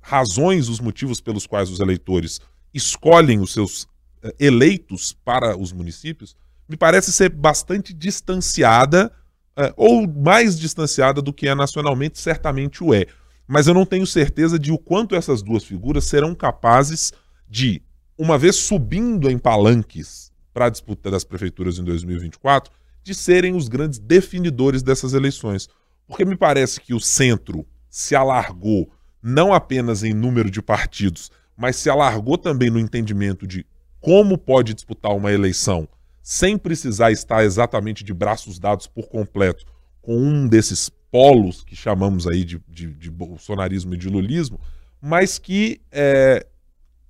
razões, 0.01 0.67
os 0.67 0.79
motivos 0.79 1.21
pelos 1.21 1.45
quais 1.45 1.69
os 1.69 1.79
eleitores 1.79 2.41
escolhem 2.73 3.39
os 3.39 3.53
seus 3.53 3.87
é, 4.23 4.33
eleitos 4.39 5.13
para 5.13 5.55
os 5.55 5.71
municípios, 5.71 6.35
me 6.67 6.75
parece 6.75 7.13
ser 7.13 7.29
bastante 7.29 7.93
distanciada, 7.93 9.11
é, 9.55 9.71
ou 9.77 10.07
mais 10.07 10.57
distanciada 10.57 11.21
do 11.21 11.31
que 11.31 11.47
é 11.47 11.53
nacionalmente, 11.53 12.19
certamente 12.19 12.83
o 12.83 12.93
é. 12.93 13.05
Mas 13.47 13.67
eu 13.67 13.73
não 13.73 13.85
tenho 13.85 14.07
certeza 14.07 14.57
de 14.57 14.71
o 14.71 14.77
quanto 14.77 15.15
essas 15.15 15.43
duas 15.43 15.63
figuras 15.63 16.05
serão 16.05 16.33
capazes 16.33 17.13
de, 17.47 17.83
uma 18.17 18.37
vez 18.37 18.55
subindo 18.55 19.29
em 19.29 19.37
palanques 19.37 20.32
para 20.53 20.67
a 20.67 20.69
disputa 20.69 21.09
das 21.09 21.23
prefeituras 21.23 21.79
em 21.79 21.83
2024, 21.83 22.71
de 23.03 23.13
serem 23.13 23.55
os 23.55 23.67
grandes 23.67 23.99
definidores 23.99 24.83
dessas 24.83 25.13
eleições. 25.13 25.67
Porque 26.07 26.23
me 26.23 26.35
parece 26.35 26.79
que 26.79 26.93
o 26.93 26.99
centro 26.99 27.65
se 27.89 28.15
alargou 28.15 28.91
não 29.21 29.53
apenas 29.53 30.03
em 30.03 30.13
número 30.13 30.51
de 30.51 30.61
partidos, 30.61 31.31
mas 31.55 31.75
se 31.75 31.89
alargou 31.89 32.37
também 32.37 32.69
no 32.69 32.79
entendimento 32.79 33.47
de 33.47 33.65
como 33.99 34.37
pode 34.37 34.73
disputar 34.73 35.15
uma 35.15 35.31
eleição 35.31 35.87
sem 36.23 36.57
precisar 36.57 37.11
estar 37.11 37.43
exatamente 37.43 38.03
de 38.03 38.13
braços 38.13 38.57
dados 38.57 38.87
por 38.87 39.09
completo 39.09 39.65
com 40.01 40.17
um 40.17 40.47
desses 40.47 40.89
polos 41.11 41.63
que 41.63 41.75
chamamos 41.75 42.25
aí 42.25 42.45
de, 42.45 42.61
de, 42.67 42.93
de 42.93 43.11
bolsonarismo 43.11 43.93
e 43.93 43.97
de 43.97 44.09
lulismo, 44.09 44.59
mas 45.01 45.37
que 45.37 45.81
é, 45.91 46.45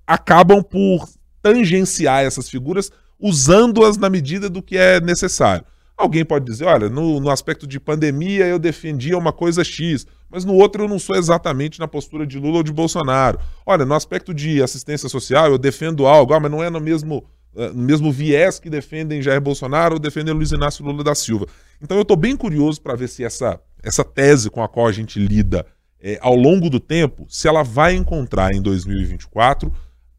acabam 0.05 0.63
por 0.63 1.07
tangenciar 1.41 2.23
essas 2.23 2.49
figuras 2.49 2.91
usando-as 3.23 3.95
na 3.95 4.09
medida 4.09 4.49
do 4.49 4.61
que 4.61 4.77
é 4.77 4.99
necessário. 4.99 5.63
Alguém 5.95 6.25
pode 6.25 6.43
dizer, 6.43 6.65
olha, 6.65 6.89
no, 6.89 7.21
no, 7.21 7.29
aspecto 7.29 7.65
de 7.65 7.79
pandemia 7.79 8.45
eu 8.45 8.59
defendia 8.59 9.17
uma 9.17 9.31
coisa 9.31 9.63
X, 9.63 10.05
mas 10.29 10.43
no 10.43 10.53
outro 10.53 10.83
eu 10.83 10.89
não 10.89 10.99
sou 10.99 11.15
exatamente 11.15 11.79
na 11.79 11.87
postura 11.87 12.27
de 12.27 12.37
Lula 12.37 12.57
ou 12.57 12.63
de 12.63 12.73
Bolsonaro. 12.73 13.39
Olha, 13.65 13.85
no 13.85 13.93
aspecto 13.93 14.33
de 14.33 14.61
assistência 14.61 15.07
social 15.07 15.45
eu 15.49 15.57
defendo 15.57 16.05
algo, 16.05 16.33
ah, 16.33 16.39
mas 16.39 16.51
não 16.51 16.61
é 16.61 16.69
no 16.69 16.81
mesmo, 16.81 17.23
eh, 17.55 17.69
no 17.69 17.83
mesmo 17.83 18.11
viés 18.11 18.59
que 18.59 18.69
defendem 18.69 19.21
Jair 19.21 19.39
Bolsonaro 19.39 19.93
ou 19.93 19.99
defendem 19.99 20.33
Luiz 20.33 20.51
Inácio 20.51 20.83
Lula 20.83 21.03
da 21.03 21.15
Silva. 21.15 21.47
Então 21.81 21.95
eu 21.95 22.01
estou 22.01 22.17
bem 22.17 22.35
curioso 22.35 22.81
para 22.81 22.95
ver 22.95 23.07
se 23.07 23.23
essa, 23.23 23.57
essa 23.81 24.03
tese 24.03 24.49
com 24.49 24.61
a 24.61 24.67
qual 24.67 24.87
a 24.87 24.91
gente 24.91 25.17
lida 25.17 25.65
é, 26.01 26.19
ao 26.21 26.35
longo 26.35 26.69
do 26.69 26.81
tempo, 26.81 27.25
se 27.29 27.47
ela 27.47 27.63
vai 27.63 27.93
encontrar 27.93 28.53
em 28.53 28.61
2024 28.61 29.71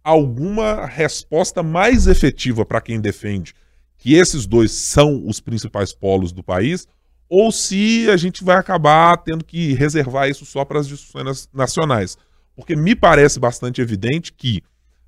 alguma 0.04 0.84
resposta 0.84 1.62
mais 1.62 2.06
efetiva 2.06 2.64
para 2.66 2.82
quem 2.82 3.00
defende 3.00 3.54
que 3.96 4.14
esses 4.14 4.44
dois 4.44 4.70
são 4.70 5.26
os 5.26 5.40
principais 5.40 5.94
polos 5.94 6.30
do 6.30 6.42
país, 6.42 6.86
ou 7.26 7.50
se 7.50 8.06
a 8.10 8.18
gente 8.18 8.44
vai 8.44 8.56
acabar 8.56 9.16
tendo 9.16 9.42
que 9.42 9.72
reservar 9.72 10.28
isso 10.28 10.44
só 10.44 10.62
para 10.62 10.78
as 10.78 10.86
discussões 10.86 11.48
nacionais. 11.54 12.18
Porque 12.54 12.76
me 12.76 12.94
parece 12.94 13.40
bastante 13.40 13.80
evidente 13.80 14.30
que, 14.30 14.62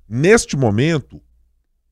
neste 0.09 0.57
momento, 0.57 1.21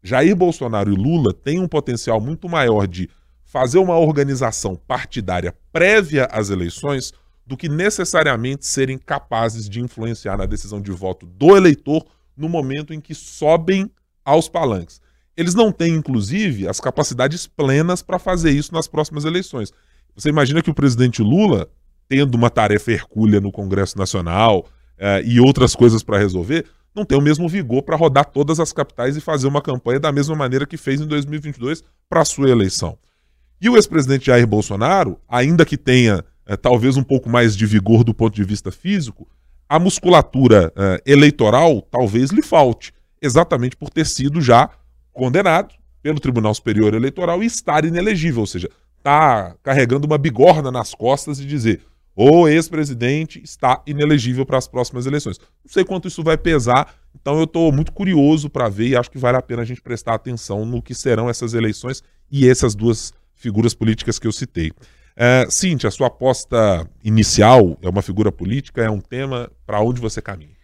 Jair 0.01 0.35
Bolsonaro 0.35 0.91
e 0.91 0.95
Lula 0.95 1.31
têm 1.31 1.59
um 1.59 1.67
potencial 1.67 2.19
muito 2.19 2.49
maior 2.49 2.87
de 2.87 3.07
fazer 3.43 3.77
uma 3.77 3.97
organização 3.97 4.75
partidária 4.75 5.55
prévia 5.71 6.25
às 6.31 6.49
eleições 6.49 7.13
do 7.45 7.55
que 7.55 7.69
necessariamente 7.69 8.65
serem 8.65 8.97
capazes 8.97 9.69
de 9.69 9.79
influenciar 9.79 10.37
na 10.37 10.47
decisão 10.47 10.81
de 10.81 10.91
voto 10.91 11.27
do 11.27 11.55
eleitor 11.55 12.03
no 12.35 12.49
momento 12.49 12.93
em 12.93 12.99
que 12.99 13.13
sobem 13.13 13.89
aos 14.23 14.49
palanques. 14.49 14.99
Eles 15.37 15.53
não 15.53 15.71
têm, 15.71 15.93
inclusive, 15.93 16.67
as 16.67 16.79
capacidades 16.79 17.45
plenas 17.45 18.01
para 18.01 18.17
fazer 18.17 18.51
isso 18.51 18.73
nas 18.73 18.87
próximas 18.87 19.25
eleições. 19.25 19.71
Você 20.15 20.29
imagina 20.29 20.61
que 20.61 20.69
o 20.69 20.73
presidente 20.73 21.21
Lula, 21.21 21.67
tendo 22.07 22.35
uma 22.35 22.49
tarefa 22.49 22.91
hercúlea 22.91 23.41
no 23.41 23.51
Congresso 23.51 23.97
Nacional 23.97 24.65
eh, 24.97 25.23
e 25.25 25.39
outras 25.39 25.75
coisas 25.75 26.01
para 26.01 26.17
resolver, 26.17 26.65
não 26.95 27.03
tem 27.03 27.17
o 27.17 27.21
mesmo 27.21 27.49
vigor 27.49 27.83
para 27.83 27.97
rodar 27.97 28.25
todas 28.25 28.59
as 28.59 28.71
capitais 28.71 29.17
e 29.17 29.21
fazer 29.21 29.47
uma 29.47 29.61
campanha 29.61 29.99
da 29.99 30.11
mesma 30.11 30.35
maneira 30.35 30.65
que 30.65 30.77
fez 30.77 31.01
em 31.01 31.07
2022 31.07 31.83
para 32.07 32.21
a 32.21 32.25
sua 32.25 32.49
eleição. 32.49 32.97
E 33.59 33.69
o 33.69 33.75
ex-presidente 33.75 34.27
Jair 34.27 34.47
Bolsonaro, 34.47 35.19
ainda 35.27 35.65
que 35.65 35.77
tenha 35.77 36.23
eh, 36.45 36.55
talvez 36.55 36.95
um 36.95 37.03
pouco 37.03 37.29
mais 37.29 37.57
de 37.57 37.65
vigor 37.65 38.05
do 38.05 38.13
ponto 38.13 38.33
de 38.33 38.43
vista 38.45 38.71
físico, 38.71 39.27
a 39.67 39.79
musculatura 39.79 40.71
eh, 40.75 41.01
eleitoral 41.05 41.81
talvez 41.81 42.29
lhe 42.29 42.41
falte, 42.41 42.93
exatamente 43.21 43.75
por 43.75 43.89
ter 43.89 44.05
sido 44.05 44.41
já 44.41 44.69
condenado 45.11 45.73
pelo 46.01 46.19
Tribunal 46.19 46.53
Superior 46.53 46.93
Eleitoral 46.93 47.41
e 47.41 47.47
estar 47.47 47.83
inelegível, 47.83 48.41
ou 48.41 48.47
seja, 48.47 48.69
está 48.97 49.55
carregando 49.63 50.05
uma 50.05 50.17
bigorna 50.17 50.71
nas 50.71 50.93
costas 50.93 51.39
e 51.39 51.45
dizer 51.45 51.81
o 52.15 52.47
ex-presidente 52.47 53.41
está 53.43 53.83
inelegível 53.85 54.45
para 54.45 54.57
as 54.57 54.67
próximas 54.67 55.05
eleições. 55.05 55.37
Não 55.37 55.71
sei 55.71 55.83
quanto 55.83 56.07
isso 56.07 56.23
vai 56.23 56.37
pesar, 56.37 56.95
então 57.13 57.37
eu 57.37 57.43
estou 57.43 57.71
muito 57.71 57.91
curioso 57.91 58.49
para 58.49 58.69
ver 58.69 58.89
e 58.89 58.95
acho 58.95 59.11
que 59.11 59.17
vale 59.17 59.37
a 59.37 59.41
pena 59.41 59.63
a 59.63 59.65
gente 59.65 59.81
prestar 59.81 60.13
atenção 60.13 60.65
no 60.65 60.81
que 60.81 60.95
serão 60.95 61.29
essas 61.29 61.53
eleições 61.53 62.01
e 62.31 62.47
essas 62.47 62.73
duas 62.73 63.13
figuras 63.33 63.73
políticas 63.73 64.17
que 64.17 64.27
eu 64.27 64.31
citei. 64.31 64.71
É, 65.17 65.47
Cintia, 65.49 65.87
a 65.87 65.91
sua 65.91 66.07
aposta 66.07 66.87
inicial 67.03 67.77
é 67.81 67.87
uma 67.87 68.01
figura 68.01 68.31
política, 68.31 68.83
é 68.83 68.89
um 68.89 68.99
tema 68.99 69.49
para 69.65 69.81
onde 69.81 70.01
você 70.01 70.21
caminha? 70.21 70.55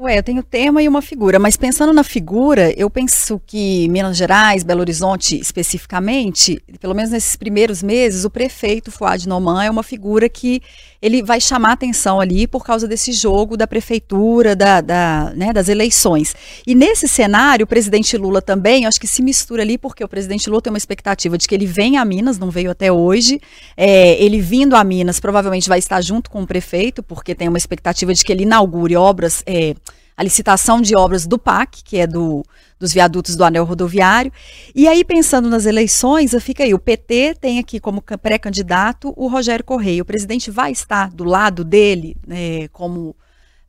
Ué, 0.00 0.16
eu 0.16 0.22
tenho 0.22 0.44
tema 0.44 0.80
e 0.80 0.86
uma 0.86 1.02
figura, 1.02 1.40
mas 1.40 1.56
pensando 1.56 1.92
na 1.92 2.04
figura, 2.04 2.72
eu 2.78 2.88
penso 2.88 3.40
que 3.44 3.88
Minas 3.88 4.16
Gerais, 4.16 4.62
Belo 4.62 4.80
Horizonte 4.80 5.36
especificamente, 5.40 6.62
pelo 6.78 6.94
menos 6.94 7.10
nesses 7.10 7.34
primeiros 7.34 7.82
meses, 7.82 8.24
o 8.24 8.30
prefeito 8.30 8.92
Fuad 8.92 9.26
Noman 9.26 9.64
é 9.64 9.68
uma 9.68 9.82
figura 9.82 10.28
que 10.28 10.62
ele 11.00 11.22
vai 11.22 11.40
chamar 11.40 11.72
atenção 11.72 12.20
ali 12.20 12.46
por 12.46 12.64
causa 12.64 12.88
desse 12.88 13.12
jogo 13.12 13.56
da 13.56 13.66
prefeitura, 13.66 14.56
da, 14.56 14.80
da 14.80 15.32
né, 15.36 15.52
das 15.52 15.68
eleições. 15.68 16.34
E 16.66 16.74
nesse 16.74 17.06
cenário, 17.06 17.64
o 17.64 17.66
presidente 17.66 18.16
Lula 18.16 18.42
também, 18.42 18.86
acho 18.86 19.00
que 19.00 19.06
se 19.06 19.22
mistura 19.22 19.62
ali, 19.62 19.78
porque 19.78 20.02
o 20.02 20.08
presidente 20.08 20.48
Lula 20.50 20.60
tem 20.60 20.72
uma 20.72 20.78
expectativa 20.78 21.38
de 21.38 21.46
que 21.46 21.54
ele 21.54 21.66
venha 21.66 22.02
a 22.02 22.04
Minas, 22.04 22.38
não 22.38 22.50
veio 22.50 22.70
até 22.70 22.90
hoje. 22.90 23.40
É, 23.76 24.22
ele 24.22 24.40
vindo 24.40 24.74
a 24.74 24.82
Minas, 24.82 25.20
provavelmente 25.20 25.68
vai 25.68 25.78
estar 25.78 26.00
junto 26.00 26.30
com 26.30 26.42
o 26.42 26.46
prefeito, 26.46 27.02
porque 27.02 27.34
tem 27.34 27.48
uma 27.48 27.58
expectativa 27.58 28.12
de 28.12 28.24
que 28.24 28.32
ele 28.32 28.42
inaugure 28.42 28.96
obras. 28.96 29.42
É, 29.46 29.74
a 30.18 30.24
licitação 30.24 30.82
de 30.82 30.96
obras 30.96 31.28
do 31.28 31.38
PAC, 31.38 31.80
que 31.84 31.96
é 31.96 32.04
do, 32.04 32.44
dos 32.76 32.92
viadutos 32.92 33.36
do 33.36 33.44
anel 33.44 33.64
rodoviário. 33.64 34.32
E 34.74 34.88
aí, 34.88 35.04
pensando 35.04 35.48
nas 35.48 35.64
eleições, 35.64 36.34
fica 36.40 36.64
aí, 36.64 36.74
o 36.74 36.78
PT 36.78 37.36
tem 37.40 37.60
aqui 37.60 37.78
como 37.78 38.02
pré-candidato 38.02 39.14
o 39.16 39.28
Rogério 39.28 39.64
Correia. 39.64 40.02
O 40.02 40.04
presidente 40.04 40.50
vai 40.50 40.72
estar 40.72 41.12
do 41.12 41.22
lado 41.22 41.62
dele, 41.62 42.16
né, 42.26 42.66
como 42.72 43.14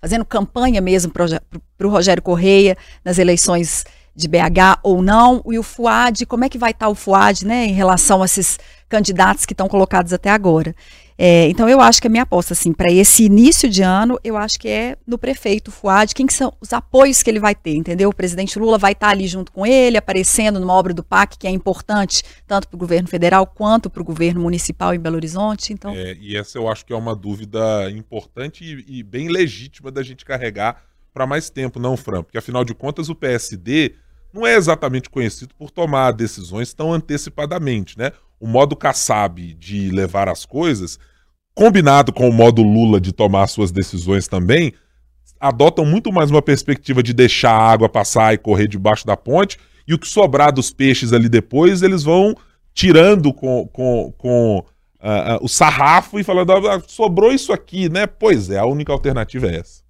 fazendo 0.01 0.25
campanha 0.25 0.81
mesmo 0.81 1.11
para 1.11 1.87
o 1.87 1.91
Rogério 1.91 2.23
Correia 2.23 2.75
nas 3.05 3.19
eleições 3.19 3.85
de 4.15 4.27
BH 4.27 4.79
ou 4.81 5.03
não, 5.03 5.43
e 5.51 5.59
o 5.59 5.61
FUAD, 5.61 6.25
como 6.25 6.45
é 6.45 6.49
que 6.49 6.57
vai 6.57 6.71
estar 6.71 6.89
o 6.89 6.95
FUAD 6.95 7.45
né, 7.45 7.67
em 7.67 7.73
relação 7.73 8.23
a 8.23 8.25
esses 8.25 8.57
candidatos 8.89 9.45
que 9.45 9.53
estão 9.53 9.67
colocados 9.67 10.13
até 10.13 10.31
agora. 10.31 10.75
É, 11.21 11.49
então 11.49 11.67
eu 11.67 11.81
acho 11.81 11.99
que 11.99 12.07
a 12.07 12.09
minha 12.09 12.23
aposta, 12.23 12.53
assim, 12.53 12.71
para 12.71 12.89
esse 12.89 13.25
início 13.25 13.69
de 13.69 13.81
ano, 13.81 14.17
eu 14.23 14.37
acho 14.37 14.57
que 14.57 14.69
é 14.69 14.97
no 15.05 15.17
prefeito 15.17 15.69
Fuad, 15.69 16.15
quem 16.15 16.25
que 16.25 16.31
são 16.31 16.53
os 16.61 16.71
apoios 16.71 17.21
que 17.21 17.29
ele 17.29 17.41
vai 17.41 17.53
ter, 17.53 17.75
entendeu? 17.75 18.07
O 18.07 18.15
presidente 18.15 18.57
Lula 18.57 18.77
vai 18.77 18.93
estar 18.93 19.09
ali 19.09 19.27
junto 19.27 19.51
com 19.51 19.65
ele, 19.65 19.97
aparecendo 19.97 20.61
numa 20.61 20.71
obra 20.71 20.93
do 20.93 21.03
PAC, 21.03 21.37
que 21.37 21.45
é 21.45 21.49
importante 21.49 22.23
tanto 22.47 22.69
para 22.69 22.75
o 22.77 22.79
governo 22.79 23.09
federal 23.09 23.45
quanto 23.45 23.89
para 23.89 24.01
o 24.01 24.05
governo 24.05 24.39
municipal 24.39 24.93
em 24.93 24.99
Belo 24.99 25.17
Horizonte. 25.17 25.73
Então... 25.73 25.93
É, 25.93 26.15
e 26.21 26.37
essa 26.37 26.57
eu 26.57 26.69
acho 26.69 26.85
que 26.85 26.93
é 26.93 26.95
uma 26.95 27.13
dúvida 27.13 27.91
importante 27.91 28.63
e, 28.63 28.99
e 28.99 29.03
bem 29.03 29.27
legítima 29.27 29.91
da 29.91 30.01
gente 30.01 30.23
carregar 30.23 30.85
para 31.13 31.27
mais 31.27 31.49
tempo, 31.49 31.81
não, 31.81 31.97
Fran? 31.97 32.23
Porque 32.23 32.37
afinal 32.37 32.63
de 32.63 32.73
contas 32.73 33.09
o 33.09 33.15
PSD 33.15 33.93
não 34.33 34.47
é 34.47 34.55
exatamente 34.55 35.09
conhecido 35.09 35.53
por 35.55 35.69
tomar 35.69 36.13
decisões 36.13 36.73
tão 36.73 36.93
antecipadamente, 36.93 37.97
né? 37.97 38.13
O 38.39 38.47
modo 38.47 38.75
Kassab 38.75 39.53
de 39.55 39.89
levar 39.89 40.29
as 40.29 40.45
coisas, 40.45 40.97
combinado 41.53 42.13
com 42.13 42.29
o 42.29 42.33
modo 42.33 42.63
Lula 42.63 43.01
de 43.01 43.11
tomar 43.11 43.47
suas 43.47 43.71
decisões 43.71 44.27
também, 44.27 44.73
adotam 45.39 45.85
muito 45.85 46.11
mais 46.11 46.29
uma 46.29 46.41
perspectiva 46.41 47.01
de 47.01 47.13
deixar 47.13 47.51
a 47.51 47.71
água 47.71 47.89
passar 47.89 48.33
e 48.33 48.37
correr 48.37 48.67
debaixo 48.67 49.05
da 49.05 49.15
ponte, 49.15 49.57
e 49.87 49.93
o 49.93 49.99
que 49.99 50.07
sobrar 50.07 50.53
dos 50.53 50.71
peixes 50.71 51.13
ali 51.13 51.27
depois, 51.27 51.81
eles 51.81 52.03
vão 52.03 52.35
tirando 52.73 53.33
com, 53.33 53.67
com, 53.67 54.13
com 54.17 54.59
uh, 54.59 55.35
uh, 55.35 55.39
o 55.41 55.47
sarrafo 55.49 56.19
e 56.19 56.23
falando, 56.23 56.51
ah, 56.51 56.81
sobrou 56.87 57.31
isso 57.31 57.51
aqui, 57.51 57.89
né? 57.89 58.05
Pois 58.05 58.49
é, 58.49 58.57
a 58.57 58.65
única 58.65 58.93
alternativa 58.93 59.47
é 59.47 59.57
essa. 59.57 59.88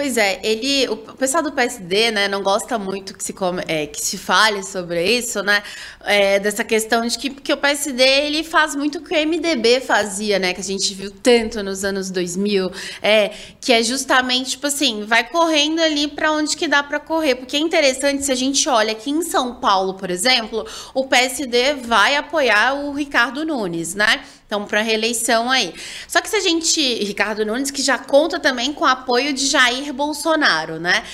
Pois 0.00 0.16
é, 0.16 0.40
ele, 0.42 0.88
o 0.88 0.96
pessoal 0.96 1.42
do 1.42 1.52
PSD, 1.52 2.10
né, 2.10 2.26
não 2.26 2.42
gosta 2.42 2.78
muito 2.78 3.12
que 3.12 3.22
se, 3.22 3.34
come, 3.34 3.62
é, 3.68 3.86
que 3.86 4.00
se 4.00 4.16
fale 4.16 4.62
sobre 4.62 5.04
isso, 5.04 5.42
né, 5.42 5.62
é, 6.06 6.38
dessa 6.38 6.64
questão 6.64 7.06
de 7.06 7.18
que, 7.18 7.28
que 7.28 7.52
o 7.52 7.56
PSD 7.58 8.02
ele 8.02 8.42
faz 8.42 8.74
muito 8.74 8.96
o 8.96 9.02
que 9.02 9.12
o 9.12 9.28
MDB 9.28 9.78
fazia, 9.82 10.38
né, 10.38 10.54
que 10.54 10.60
a 10.62 10.64
gente 10.64 10.94
viu 10.94 11.10
tanto 11.10 11.62
nos 11.62 11.84
anos 11.84 12.10
2000, 12.10 12.72
é, 13.02 13.30
que 13.60 13.74
é 13.74 13.82
justamente, 13.82 14.52
tipo 14.52 14.68
assim, 14.68 15.04
vai 15.04 15.22
correndo 15.28 15.82
ali 15.82 16.08
para 16.08 16.32
onde 16.32 16.56
que 16.56 16.66
dá 16.66 16.82
para 16.82 16.98
correr, 16.98 17.34
porque 17.34 17.58
é 17.58 17.60
interessante 17.60 18.24
se 18.24 18.32
a 18.32 18.34
gente 18.34 18.66
olha 18.70 18.92
aqui 18.92 19.10
em 19.10 19.20
São 19.20 19.56
Paulo, 19.56 19.92
por 19.92 20.08
exemplo, 20.10 20.66
o 20.94 21.06
PSD 21.08 21.74
vai 21.74 22.16
apoiar 22.16 22.72
o 22.72 22.92
Ricardo 22.94 23.44
Nunes, 23.44 23.94
né, 23.94 24.22
então, 24.50 24.66
para 24.66 24.82
reeleição 24.82 25.48
aí. 25.48 25.72
Só 26.08 26.20
que 26.20 26.28
se 26.28 26.34
a 26.34 26.40
gente. 26.40 26.80
Ricardo 27.04 27.46
Nunes, 27.46 27.70
que 27.70 27.80
já 27.80 27.96
conta 27.96 28.40
também 28.40 28.72
com 28.72 28.82
o 28.82 28.88
apoio 28.88 29.32
de 29.32 29.46
Jair 29.46 29.92
Bolsonaro, 29.92 30.80
né? 30.80 31.04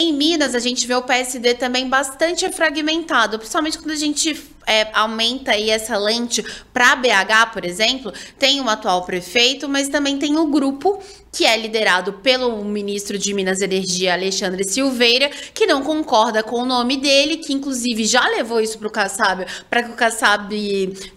Em 0.00 0.12
Minas, 0.12 0.56
a 0.56 0.58
gente 0.58 0.88
vê 0.88 0.94
o 0.96 1.02
PSD 1.02 1.54
também 1.54 1.88
bastante 1.88 2.50
fragmentado, 2.50 3.38
principalmente 3.38 3.78
quando 3.78 3.92
a 3.92 3.96
gente 3.96 4.34
é, 4.66 4.88
aumenta 4.92 5.52
aí 5.52 5.70
essa 5.70 5.96
lente 5.96 6.44
para 6.72 6.96
BH, 6.96 7.52
por 7.52 7.64
exemplo, 7.64 8.12
tem 8.38 8.60
o 8.60 8.68
atual 8.68 9.04
prefeito, 9.04 9.68
mas 9.68 9.88
também 9.88 10.18
tem 10.18 10.36
o 10.36 10.46
grupo 10.46 11.02
que 11.32 11.44
é 11.46 11.56
liderado 11.56 12.14
pelo 12.14 12.64
ministro 12.64 13.16
de 13.16 13.32
Minas 13.32 13.60
e 13.60 13.64
Energia, 13.64 14.14
Alexandre 14.14 14.64
Silveira, 14.64 15.30
que 15.54 15.66
não 15.66 15.82
concorda 15.82 16.42
com 16.42 16.56
o 16.56 16.66
nome 16.66 16.96
dele, 16.96 17.36
que 17.36 17.52
inclusive 17.52 18.04
já 18.04 18.26
levou 18.28 18.60
isso 18.60 18.78
para 18.78 18.88
o 18.88 18.90
Kassab, 18.90 19.46
para 19.68 19.82
que 19.82 19.90
o 19.90 19.94
Kassab 19.94 20.52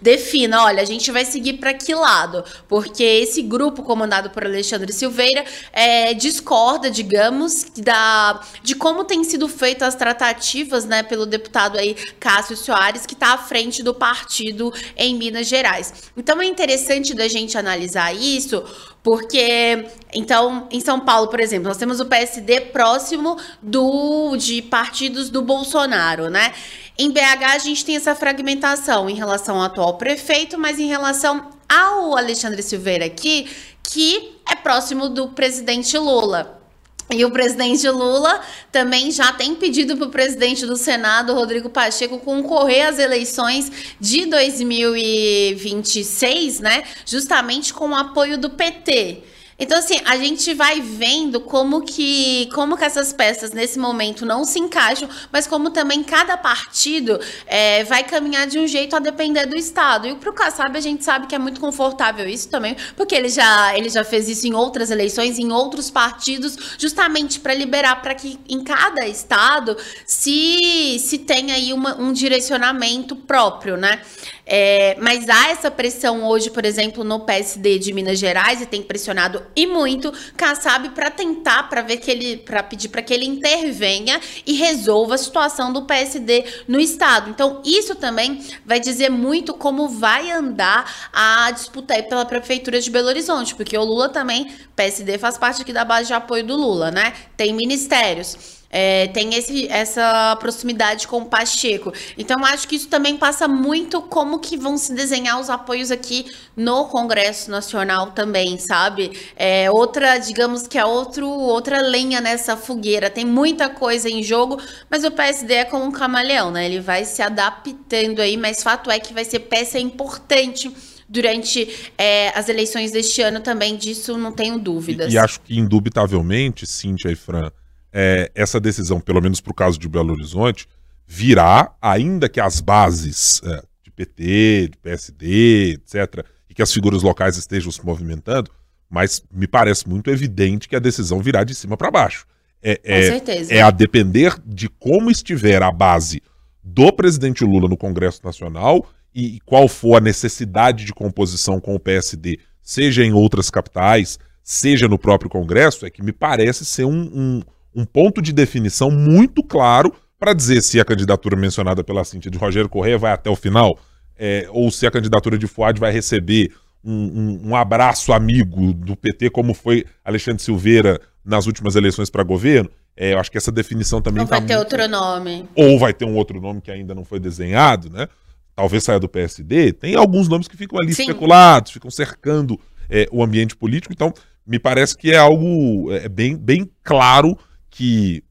defina, 0.00 0.62
olha, 0.62 0.82
a 0.82 0.84
gente 0.84 1.10
vai 1.10 1.24
seguir 1.24 1.54
para 1.54 1.74
que 1.74 1.94
lado? 1.94 2.44
Porque 2.68 3.02
esse 3.02 3.42
grupo 3.42 3.82
comandado 3.82 4.30
por 4.30 4.44
Alexandre 4.44 4.92
Silveira 4.92 5.44
é, 5.72 6.14
discorda, 6.14 6.90
digamos, 6.90 7.66
da, 7.76 8.40
de 8.62 8.74
como 8.76 9.04
têm 9.04 9.24
sido 9.24 9.48
feitas 9.48 9.88
as 9.88 9.94
tratativas, 9.96 10.84
né, 10.84 11.02
pelo 11.02 11.26
deputado 11.26 11.76
aí 11.76 11.96
Cássio 12.20 12.56
Soares, 12.56 13.04
que 13.04 13.14
está 13.14 13.33
à 13.34 13.38
frente 13.38 13.82
do 13.82 13.92
partido 13.92 14.72
em 14.96 15.14
Minas 15.14 15.46
Gerais. 15.46 16.10
Então 16.16 16.40
é 16.40 16.46
interessante 16.46 17.14
da 17.14 17.28
gente 17.28 17.58
analisar 17.58 18.14
isso, 18.14 18.64
porque, 19.02 19.86
então, 20.14 20.66
em 20.70 20.80
São 20.80 20.98
Paulo, 21.00 21.28
por 21.28 21.40
exemplo, 21.40 21.68
nós 21.68 21.76
temos 21.76 22.00
o 22.00 22.06
PSD 22.06 22.62
próximo 22.62 23.36
do 23.60 24.36
de 24.36 24.62
partidos 24.62 25.28
do 25.28 25.42
Bolsonaro, 25.42 26.30
né? 26.30 26.54
Em 26.98 27.10
BH, 27.10 27.44
a 27.54 27.58
gente 27.58 27.84
tem 27.84 27.96
essa 27.96 28.14
fragmentação 28.14 29.10
em 29.10 29.14
relação 29.14 29.56
ao 29.56 29.62
atual 29.62 29.98
prefeito, 29.98 30.58
mas 30.58 30.78
em 30.78 30.86
relação 30.86 31.50
ao 31.68 32.16
Alexandre 32.16 32.62
Silveira 32.62 33.04
aqui, 33.04 33.48
que 33.82 34.38
é 34.50 34.54
próximo 34.54 35.08
do 35.08 35.28
presidente 35.28 35.98
Lula. 35.98 36.63
E 37.10 37.24
o 37.24 37.30
presidente 37.30 37.88
Lula 37.88 38.40
também 38.72 39.10
já 39.10 39.32
tem 39.32 39.54
pedido 39.54 39.96
para 39.96 40.06
o 40.06 40.10
presidente 40.10 40.66
do 40.66 40.76
Senado, 40.76 41.34
Rodrigo 41.34 41.68
Pacheco, 41.68 42.18
concorrer 42.18 42.88
às 42.88 42.98
eleições 42.98 43.70
de 44.00 44.24
2026, 44.26 46.60
né? 46.60 46.84
Justamente 47.04 47.74
com 47.74 47.90
o 47.90 47.94
apoio 47.94 48.38
do 48.38 48.48
PT. 48.50 49.33
Então, 49.64 49.78
assim, 49.78 49.98
a 50.04 50.18
gente 50.18 50.52
vai 50.52 50.78
vendo 50.82 51.40
como 51.40 51.80
que, 51.80 52.50
como 52.54 52.76
que 52.76 52.84
essas 52.84 53.14
peças 53.14 53.50
nesse 53.52 53.78
momento 53.78 54.26
não 54.26 54.44
se 54.44 54.58
encaixam, 54.58 55.08
mas 55.32 55.46
como 55.46 55.70
também 55.70 56.02
cada 56.02 56.36
partido 56.36 57.18
é, 57.46 57.82
vai 57.84 58.04
caminhar 58.04 58.46
de 58.46 58.58
um 58.58 58.66
jeito 58.66 58.94
a 58.94 58.98
depender 58.98 59.46
do 59.46 59.56
Estado. 59.56 60.06
E 60.06 60.12
o 60.12 60.16
Kassab, 60.34 60.76
a 60.76 60.80
gente 60.82 61.02
sabe 61.02 61.26
que 61.26 61.34
é 61.34 61.38
muito 61.38 61.62
confortável 61.62 62.28
isso 62.28 62.50
também, 62.50 62.76
porque 62.94 63.14
ele 63.14 63.30
já, 63.30 63.74
ele 63.74 63.88
já 63.88 64.04
fez 64.04 64.28
isso 64.28 64.46
em 64.46 64.52
outras 64.52 64.90
eleições, 64.90 65.38
em 65.38 65.50
outros 65.50 65.88
partidos, 65.88 66.58
justamente 66.78 67.40
para 67.40 67.54
liberar 67.54 68.02
para 68.02 68.14
que 68.14 68.38
em 68.46 68.62
cada 68.62 69.08
Estado 69.08 69.78
se, 70.04 70.98
se 70.98 71.16
tenha 71.20 71.54
aí 71.54 71.72
uma, 71.72 71.98
um 71.98 72.12
direcionamento 72.12 73.16
próprio, 73.16 73.78
né? 73.78 74.02
É, 74.46 74.96
mas 75.00 75.28
há 75.28 75.48
essa 75.48 75.70
pressão 75.70 76.24
hoje, 76.24 76.50
por 76.50 76.64
exemplo, 76.64 77.02
no 77.02 77.20
PSD 77.20 77.78
de 77.78 77.92
Minas 77.92 78.18
Gerais, 78.18 78.60
e 78.60 78.66
tem 78.66 78.82
pressionado 78.82 79.42
e 79.56 79.66
muito 79.66 80.12
Kassab 80.36 80.90
para 80.90 81.10
tentar, 81.10 81.68
para 81.68 81.82
ver 81.82 81.96
que 81.96 82.10
ele, 82.10 82.36
para 82.36 82.62
pedir 82.62 82.88
para 82.88 83.02
que 83.02 83.14
ele 83.14 83.24
intervenha 83.24 84.20
e 84.46 84.52
resolva 84.54 85.14
a 85.14 85.18
situação 85.18 85.72
do 85.72 85.82
PSD 85.82 86.44
no 86.68 86.78
estado. 86.78 87.30
Então, 87.30 87.62
isso 87.64 87.94
também 87.94 88.44
vai 88.66 88.78
dizer 88.78 89.10
muito 89.10 89.54
como 89.54 89.88
vai 89.88 90.30
andar 90.30 91.08
a 91.12 91.50
disputa 91.50 91.94
aí 91.94 92.02
pela 92.02 92.24
prefeitura 92.24 92.80
de 92.80 92.90
Belo 92.90 93.08
Horizonte, 93.08 93.54
porque 93.54 93.76
o 93.76 93.84
Lula 93.84 94.08
também, 94.08 94.50
PSD 94.76 95.18
faz 95.18 95.38
parte 95.38 95.62
aqui 95.62 95.72
da 95.72 95.84
base 95.84 96.08
de 96.08 96.12
apoio 96.12 96.44
do 96.44 96.56
Lula, 96.56 96.90
né? 96.90 97.14
Tem 97.36 97.52
ministérios 97.52 98.63
é, 98.76 99.06
tem 99.06 99.32
esse, 99.36 99.68
essa 99.68 100.34
proximidade 100.40 101.06
com 101.06 101.18
o 101.18 101.26
Pacheco. 101.26 101.92
Então, 102.18 102.44
acho 102.44 102.66
que 102.66 102.74
isso 102.74 102.88
também 102.88 103.16
passa 103.16 103.46
muito 103.46 104.02
como 104.02 104.40
que 104.40 104.56
vão 104.56 104.76
se 104.76 104.92
desenhar 104.92 105.40
os 105.40 105.48
apoios 105.48 105.92
aqui 105.92 106.26
no 106.56 106.86
Congresso 106.86 107.52
Nacional 107.52 108.10
também, 108.10 108.58
sabe? 108.58 109.12
É 109.36 109.70
outra, 109.70 110.18
digamos 110.18 110.66
que 110.66 110.76
é 110.76 110.84
outro, 110.84 111.28
outra 111.28 111.80
lenha 111.80 112.20
nessa 112.20 112.56
fogueira. 112.56 113.08
Tem 113.08 113.24
muita 113.24 113.68
coisa 113.68 114.10
em 114.10 114.24
jogo, 114.24 114.60
mas 114.90 115.04
o 115.04 115.10
PSD 115.12 115.54
é 115.54 115.64
como 115.64 115.84
um 115.84 115.92
camaleão, 115.92 116.50
né? 116.50 116.66
Ele 116.66 116.80
vai 116.80 117.04
se 117.04 117.22
adaptando 117.22 118.20
aí, 118.20 118.36
mas 118.36 118.60
fato 118.60 118.90
é 118.90 118.98
que 118.98 119.14
vai 119.14 119.24
ser 119.24 119.38
peça 119.38 119.78
importante 119.78 120.74
durante 121.08 121.92
é, 121.96 122.36
as 122.36 122.48
eleições 122.48 122.90
deste 122.90 123.22
ano 123.22 123.38
também, 123.38 123.76
disso 123.76 124.18
não 124.18 124.32
tenho 124.32 124.58
dúvidas. 124.58 125.12
E, 125.12 125.14
e 125.14 125.18
acho 125.18 125.40
que, 125.42 125.56
indubitavelmente, 125.56 126.66
Cíntia 126.66 127.12
e 127.12 127.14
Fran, 127.14 127.52
é, 127.96 128.28
essa 128.34 128.58
decisão, 128.58 129.00
pelo 129.00 129.22
menos 129.22 129.40
para 129.40 129.52
o 129.52 129.54
caso 129.54 129.78
de 129.78 129.88
Belo 129.88 130.12
Horizonte, 130.12 130.66
virá, 131.06 131.72
ainda 131.80 132.28
que 132.28 132.40
as 132.40 132.60
bases 132.60 133.40
é, 133.44 133.62
de 133.84 133.90
PT, 133.92 134.68
de 134.72 134.78
PSD, 134.82 135.74
etc., 135.74 136.26
e 136.50 136.54
que 136.54 136.60
as 136.60 136.72
figuras 136.72 137.04
locais 137.04 137.36
estejam 137.36 137.70
se 137.70 137.84
movimentando, 137.86 138.50
mas 138.90 139.22
me 139.32 139.46
parece 139.46 139.88
muito 139.88 140.10
evidente 140.10 140.68
que 140.68 140.74
a 140.74 140.80
decisão 140.80 141.20
virá 141.20 141.44
de 141.44 141.54
cima 141.54 141.76
para 141.76 141.90
baixo. 141.90 142.26
É, 142.60 142.76
Com 142.76 142.82
é, 142.92 143.02
certeza. 143.02 143.54
É 143.54 143.62
a 143.62 143.70
depender 143.70 144.34
de 144.44 144.68
como 144.68 145.08
estiver 145.08 145.62
a 145.62 145.70
base 145.70 146.20
do 146.64 146.92
presidente 146.92 147.44
Lula 147.44 147.68
no 147.68 147.76
Congresso 147.76 148.20
Nacional 148.24 148.88
e 149.14 149.38
qual 149.44 149.68
for 149.68 149.96
a 149.96 150.00
necessidade 150.00 150.84
de 150.84 150.92
composição 150.92 151.60
com 151.60 151.74
o 151.76 151.80
PSD, 151.80 152.40
seja 152.60 153.04
em 153.04 153.12
outras 153.12 153.50
capitais, 153.50 154.18
seja 154.42 154.88
no 154.88 154.98
próprio 154.98 155.30
Congresso, 155.30 155.86
é 155.86 155.90
que 155.90 156.02
me 156.02 156.12
parece 156.12 156.64
ser 156.64 156.84
um, 156.84 157.02
um, 157.14 157.42
um 157.74 157.84
ponto 157.84 158.22
de 158.22 158.32
definição 158.32 158.90
muito 158.90 159.42
claro 159.42 159.92
para 160.18 160.32
dizer 160.32 160.62
se 160.62 160.80
a 160.80 160.84
candidatura 160.84 161.36
mencionada 161.36 161.82
pela 161.82 162.04
Cintia 162.04 162.30
de 162.30 162.38
Rogério 162.38 162.68
Correia 162.68 162.96
vai 162.96 163.12
até 163.12 163.28
o 163.28 163.36
final, 163.36 163.78
é, 164.16 164.46
ou 164.50 164.70
se 164.70 164.86
a 164.86 164.90
candidatura 164.90 165.36
de 165.36 165.46
Fuad 165.46 165.78
vai 165.78 165.92
receber 165.92 166.52
um, 166.84 166.92
um, 166.92 167.48
um, 167.50 167.56
abraço 167.56 168.12
amigo 168.12 168.72
do 168.72 168.94
PT, 168.94 169.30
como 169.30 169.54
foi 169.54 169.84
Alexandre 170.04 170.42
Silveira 170.42 171.00
nas 171.24 171.46
últimas 171.46 171.74
eleições 171.76 172.10
para 172.10 172.22
governo. 172.22 172.70
É, 172.96 173.14
eu 173.14 173.18
acho 173.18 173.30
que 173.30 173.38
essa 173.38 173.50
definição 173.50 174.00
também 174.00 174.22
Ou 174.22 174.28
tá 174.28 174.38
vai 174.38 174.46
ter 174.46 174.56
muito... 174.56 174.72
outro 174.72 174.88
nome. 174.88 175.48
Ou 175.54 175.78
vai 175.78 175.92
ter 175.92 176.04
um 176.04 176.14
outro 176.14 176.40
nome 176.40 176.60
que 176.60 176.70
ainda 176.70 176.94
não 176.94 177.04
foi 177.04 177.18
desenhado, 177.18 177.90
né? 177.90 178.06
Talvez 178.54 178.84
saia 178.84 179.00
do 179.00 179.08
PSD. 179.08 179.72
Tem 179.72 179.96
alguns 179.96 180.28
nomes 180.28 180.46
que 180.46 180.56
ficam 180.56 180.78
ali 180.78 180.94
Sim. 180.94 181.02
especulados, 181.02 181.72
ficam 181.72 181.90
cercando 181.90 182.60
é, 182.88 183.08
o 183.10 183.22
ambiente 183.22 183.56
político. 183.56 183.92
Então, 183.92 184.12
me 184.46 184.58
parece 184.58 184.96
que 184.96 185.10
é 185.10 185.16
algo 185.16 185.90
é, 185.92 186.08
bem, 186.08 186.36
bem 186.36 186.70
claro 186.84 187.36
que 187.74 188.22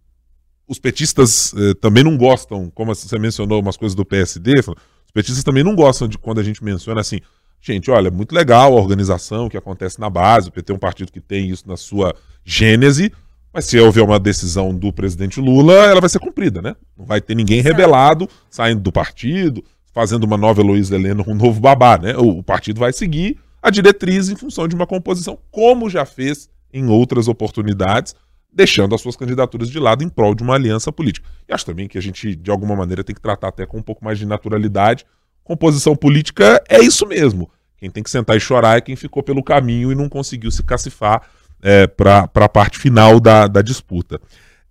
os 0.67 0.79
petistas 0.79 1.53
eh, 1.55 1.73
também 1.75 2.03
não 2.03 2.17
gostam, 2.17 2.71
como 2.73 2.95
você 2.95 3.19
mencionou 3.19 3.61
umas 3.61 3.75
coisas 3.75 3.93
do 3.93 4.05
PSD, 4.05 4.53
os 4.59 5.11
petistas 5.13 5.43
também 5.43 5.63
não 5.63 5.75
gostam 5.75 6.07
de 6.07 6.17
quando 6.17 6.39
a 6.39 6.43
gente 6.43 6.63
menciona 6.63 7.01
assim, 7.01 7.19
gente, 7.61 7.91
olha, 7.91 8.09
muito 8.09 8.33
legal 8.33 8.75
a 8.75 8.81
organização 8.81 9.49
que 9.49 9.57
acontece 9.57 9.99
na 9.99 10.09
base, 10.09 10.47
o 10.47 10.51
PT 10.51 10.71
é 10.71 10.75
um 10.75 10.79
partido 10.79 11.11
que 11.11 11.19
tem 11.19 11.49
isso 11.49 11.67
na 11.67 11.75
sua 11.75 12.15
gênese, 12.45 13.11
mas 13.53 13.65
se 13.65 13.77
houver 13.77 14.03
uma 14.03 14.17
decisão 14.17 14.73
do 14.73 14.91
presidente 14.93 15.41
Lula, 15.41 15.73
ela 15.73 15.99
vai 15.99 16.09
ser 16.09 16.19
cumprida, 16.19 16.61
né? 16.61 16.75
Não 16.97 17.05
vai 17.05 17.21
ter 17.21 17.35
ninguém 17.35 17.61
rebelado 17.61 18.27
saindo 18.49 18.81
do 18.81 18.91
partido, 18.91 19.63
fazendo 19.93 20.23
uma 20.23 20.37
nova 20.37 20.61
Heloísa 20.61 20.95
Helena, 20.95 21.23
um 21.27 21.35
novo 21.35 21.59
babá, 21.59 21.97
né? 21.97 22.15
O, 22.15 22.39
o 22.39 22.43
partido 22.43 22.79
vai 22.79 22.93
seguir 22.93 23.37
a 23.61 23.69
diretriz 23.69 24.29
em 24.29 24.35
função 24.35 24.67
de 24.67 24.73
uma 24.73 24.87
composição, 24.87 25.37
como 25.51 25.89
já 25.89 26.05
fez 26.05 26.49
em 26.73 26.87
outras 26.87 27.27
oportunidades, 27.27 28.15
deixando 28.53 28.93
as 28.93 29.01
suas 29.01 29.15
candidaturas 29.15 29.69
de 29.69 29.79
lado 29.79 30.03
em 30.03 30.09
prol 30.09 30.35
de 30.35 30.43
uma 30.43 30.55
aliança 30.55 30.91
política. 30.91 31.27
E 31.47 31.53
acho 31.53 31.65
também 31.65 31.87
que 31.87 31.97
a 31.97 32.01
gente, 32.01 32.35
de 32.35 32.51
alguma 32.51 32.75
maneira, 32.75 33.03
tem 33.03 33.15
que 33.15 33.21
tratar 33.21 33.47
até 33.47 33.65
com 33.65 33.77
um 33.77 33.81
pouco 33.81 34.05
mais 34.05 34.19
de 34.19 34.25
naturalidade. 34.25 35.05
Composição 35.43 35.95
política 35.95 36.63
é 36.69 36.79
isso 36.79 37.05
mesmo. 37.05 37.49
Quem 37.77 37.89
tem 37.89 38.03
que 38.03 38.09
sentar 38.09 38.37
e 38.37 38.39
chorar 38.39 38.77
é 38.77 38.81
quem 38.81 38.95
ficou 38.95 39.23
pelo 39.23 39.43
caminho 39.43 39.91
e 39.91 39.95
não 39.95 40.07
conseguiu 40.07 40.51
se 40.51 40.63
cacifar 40.63 41.23
é, 41.61 41.87
para 41.87 42.29
a 42.33 42.49
parte 42.49 42.77
final 42.77 43.19
da, 43.19 43.47
da 43.47 43.61
disputa. 43.61 44.21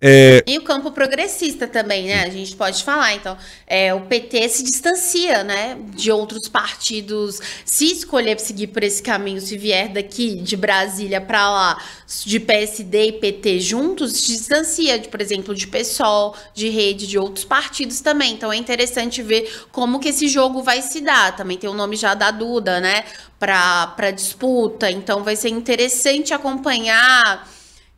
É... 0.05 0.43
E 0.45 0.57
o 0.57 0.63
campo 0.63 0.91
progressista 0.91 1.65
também, 1.65 2.07
né? 2.07 2.23
A 2.25 2.29
gente 2.29 2.57
pode 2.57 2.83
falar. 2.83 3.13
Então, 3.13 3.37
é, 3.65 3.93
o 3.93 4.01
PT 4.01 4.49
se 4.49 4.61
distancia, 4.61 5.45
né, 5.45 5.77
de 5.95 6.11
outros 6.11 6.49
partidos. 6.49 7.39
Se 7.63 7.85
escolher 7.85 8.37
seguir 8.37 8.67
por 8.67 8.83
esse 8.83 9.01
caminho, 9.01 9.39
se 9.39 9.57
vier 9.57 9.87
daqui 9.87 10.35
de 10.35 10.57
Brasília 10.57 11.21
para 11.21 11.49
lá, 11.49 11.81
de 12.25 12.37
PSD 12.37 13.07
e 13.07 13.11
PT 13.13 13.61
juntos, 13.61 14.11
se 14.11 14.27
distancia, 14.33 14.99
de, 14.99 15.07
por 15.07 15.21
exemplo, 15.21 15.55
de 15.55 15.67
PSOL, 15.67 16.35
de 16.53 16.67
rede, 16.67 17.07
de 17.07 17.17
outros 17.17 17.45
partidos 17.45 18.01
também. 18.01 18.33
Então, 18.33 18.51
é 18.51 18.57
interessante 18.57 19.21
ver 19.21 19.49
como 19.71 20.01
que 20.01 20.09
esse 20.09 20.27
jogo 20.27 20.61
vai 20.61 20.81
se 20.81 20.99
dar. 20.99 21.33
Também 21.33 21.57
tem 21.57 21.69
o 21.69 21.73
nome 21.73 21.95
já 21.95 22.13
da 22.13 22.29
Duda, 22.29 22.81
né, 22.81 23.05
para 23.39 24.11
disputa. 24.11 24.91
Então, 24.91 25.23
vai 25.23 25.37
ser 25.37 25.47
interessante 25.47 26.33
acompanhar 26.33 27.47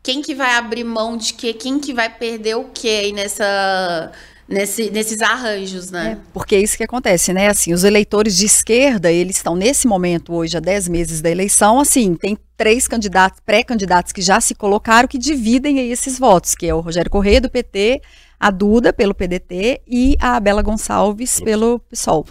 quem 0.05 0.21
que 0.21 0.35
vai 0.35 0.53
abrir 0.53 0.83
mão 0.83 1.17
de 1.17 1.33
quê, 1.33 1.51
quem 1.51 1.79
que 1.79 1.91
vai 1.91 2.07
perder 2.07 2.55
o 2.55 2.65
quê 2.65 3.05
aí 3.05 3.11
nessa 3.11 4.11
nesse, 4.47 4.91
nesses 4.91 5.19
arranjos, 5.19 5.89
né? 5.89 6.11
É, 6.11 6.17
porque 6.31 6.55
é 6.55 6.59
isso 6.59 6.77
que 6.77 6.83
acontece, 6.83 7.33
né? 7.33 7.47
Assim, 7.47 7.73
os 7.73 7.83
eleitores 7.83 8.37
de 8.37 8.45
esquerda, 8.45 9.11
eles 9.11 9.37
estão 9.37 9.55
nesse 9.55 9.87
momento 9.87 10.31
hoje, 10.31 10.55
há 10.55 10.59
10 10.59 10.89
meses 10.89 11.21
da 11.21 11.31
eleição, 11.31 11.79
assim, 11.79 12.13
tem 12.13 12.37
três 12.55 12.87
candidatos, 12.87 13.39
pré-candidatos 13.43 14.11
que 14.11 14.21
já 14.21 14.39
se 14.39 14.53
colocaram 14.53 15.07
que 15.07 15.17
dividem 15.17 15.79
aí 15.79 15.91
esses 15.91 16.19
votos, 16.19 16.53
que 16.53 16.67
é 16.67 16.75
o 16.75 16.81
Rogério 16.81 17.09
Corrêa 17.09 17.41
do 17.41 17.49
PT, 17.49 17.99
a 18.39 18.51
Duda 18.51 18.93
pelo 18.93 19.13
PDT 19.13 19.81
e 19.87 20.15
a 20.19 20.39
Bela 20.39 20.61
Gonçalves 20.61 21.39
pelo 21.39 21.79
PSOL. 21.79 22.25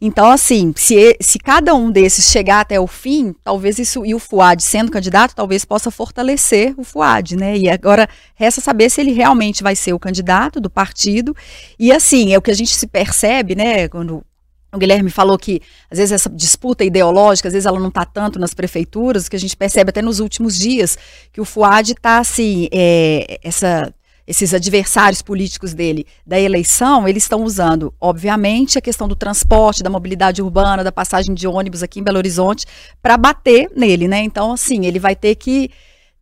Então, 0.00 0.30
assim, 0.30 0.72
se, 0.76 1.16
se 1.20 1.38
cada 1.38 1.74
um 1.74 1.90
desses 1.90 2.30
chegar 2.30 2.60
até 2.60 2.78
o 2.80 2.86
fim, 2.86 3.34
talvez 3.44 3.78
isso, 3.78 4.04
e 4.04 4.14
o 4.14 4.18
Fuad 4.18 4.62
sendo 4.62 4.90
candidato, 4.90 5.34
talvez 5.34 5.64
possa 5.64 5.90
fortalecer 5.90 6.74
o 6.76 6.84
Fuad, 6.84 7.36
né? 7.36 7.56
E 7.56 7.68
agora 7.68 8.08
resta 8.34 8.60
saber 8.60 8.90
se 8.90 9.00
ele 9.00 9.12
realmente 9.12 9.62
vai 9.62 9.76
ser 9.76 9.92
o 9.92 9.98
candidato 9.98 10.60
do 10.60 10.70
partido. 10.70 11.34
E 11.78 11.92
assim, 11.92 12.32
é 12.32 12.38
o 12.38 12.42
que 12.42 12.50
a 12.50 12.54
gente 12.54 12.74
se 12.74 12.86
percebe, 12.86 13.54
né, 13.54 13.88
quando 13.88 14.24
o 14.72 14.78
Guilherme 14.78 15.10
falou 15.10 15.36
que, 15.36 15.60
às 15.90 15.98
vezes, 15.98 16.12
essa 16.12 16.30
disputa 16.30 16.84
ideológica, 16.84 17.48
às 17.48 17.54
vezes 17.54 17.66
ela 17.66 17.80
não 17.80 17.88
está 17.88 18.04
tanto 18.04 18.38
nas 18.38 18.54
prefeituras, 18.54 19.28
que 19.28 19.34
a 19.34 19.38
gente 19.38 19.56
percebe 19.56 19.90
até 19.90 20.00
nos 20.00 20.20
últimos 20.20 20.56
dias, 20.56 20.96
que 21.32 21.40
o 21.40 21.44
Fuad 21.44 21.92
está, 21.92 22.18
assim, 22.18 22.68
é, 22.72 23.40
essa 23.42 23.92
esses 24.26 24.54
adversários 24.54 25.22
políticos 25.22 25.74
dele 25.74 26.06
da 26.26 26.38
eleição, 26.38 27.08
eles 27.08 27.24
estão 27.24 27.42
usando, 27.44 27.92
obviamente, 28.00 28.78
a 28.78 28.80
questão 28.80 29.08
do 29.08 29.16
transporte, 29.16 29.82
da 29.82 29.90
mobilidade 29.90 30.42
urbana, 30.42 30.84
da 30.84 30.92
passagem 30.92 31.34
de 31.34 31.46
ônibus 31.46 31.82
aqui 31.82 32.00
em 32.00 32.02
Belo 32.02 32.18
Horizonte, 32.18 32.66
para 33.02 33.16
bater 33.16 33.70
nele, 33.74 34.06
né? 34.06 34.22
Então, 34.22 34.52
assim, 34.52 34.86
ele 34.86 34.98
vai 34.98 35.16
ter 35.16 35.34
que 35.34 35.70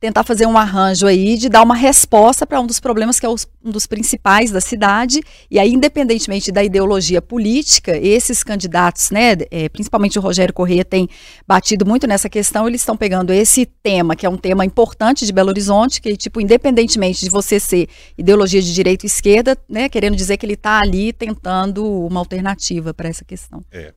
tentar 0.00 0.22
fazer 0.22 0.46
um 0.46 0.56
arranjo 0.56 1.06
aí 1.06 1.36
de 1.36 1.48
dar 1.48 1.62
uma 1.62 1.74
resposta 1.74 2.46
para 2.46 2.60
um 2.60 2.66
dos 2.66 2.78
problemas 2.78 3.18
que 3.18 3.26
é 3.26 3.28
os, 3.28 3.46
um 3.64 3.70
dos 3.70 3.86
principais 3.86 4.50
da 4.50 4.60
cidade. 4.60 5.20
E 5.50 5.58
aí, 5.58 5.72
independentemente 5.72 6.52
da 6.52 6.62
ideologia 6.62 7.20
política, 7.20 7.96
esses 7.96 8.44
candidatos, 8.44 9.10
né, 9.10 9.36
é, 9.50 9.68
principalmente 9.68 10.18
o 10.18 10.22
Rogério 10.22 10.54
Corrêa, 10.54 10.84
tem 10.84 11.08
batido 11.46 11.84
muito 11.84 12.06
nessa 12.06 12.28
questão. 12.28 12.68
Eles 12.68 12.80
estão 12.80 12.96
pegando 12.96 13.32
esse 13.32 13.66
tema, 13.66 14.14
que 14.14 14.24
é 14.24 14.28
um 14.28 14.36
tema 14.36 14.64
importante 14.64 15.26
de 15.26 15.32
Belo 15.32 15.48
Horizonte, 15.48 16.00
que, 16.00 16.16
tipo, 16.16 16.40
independentemente 16.40 17.24
de 17.24 17.30
você 17.30 17.58
ser 17.58 17.88
ideologia 18.16 18.62
de 18.62 18.72
direita 18.72 19.04
ou 19.04 19.08
esquerda, 19.08 19.58
né, 19.68 19.88
querendo 19.88 20.14
dizer 20.14 20.36
que 20.36 20.46
ele 20.46 20.54
está 20.54 20.80
ali 20.80 21.12
tentando 21.12 21.84
uma 21.84 22.20
alternativa 22.20 22.94
para 22.94 23.08
essa 23.08 23.24
questão. 23.24 23.64
É. 23.72 23.92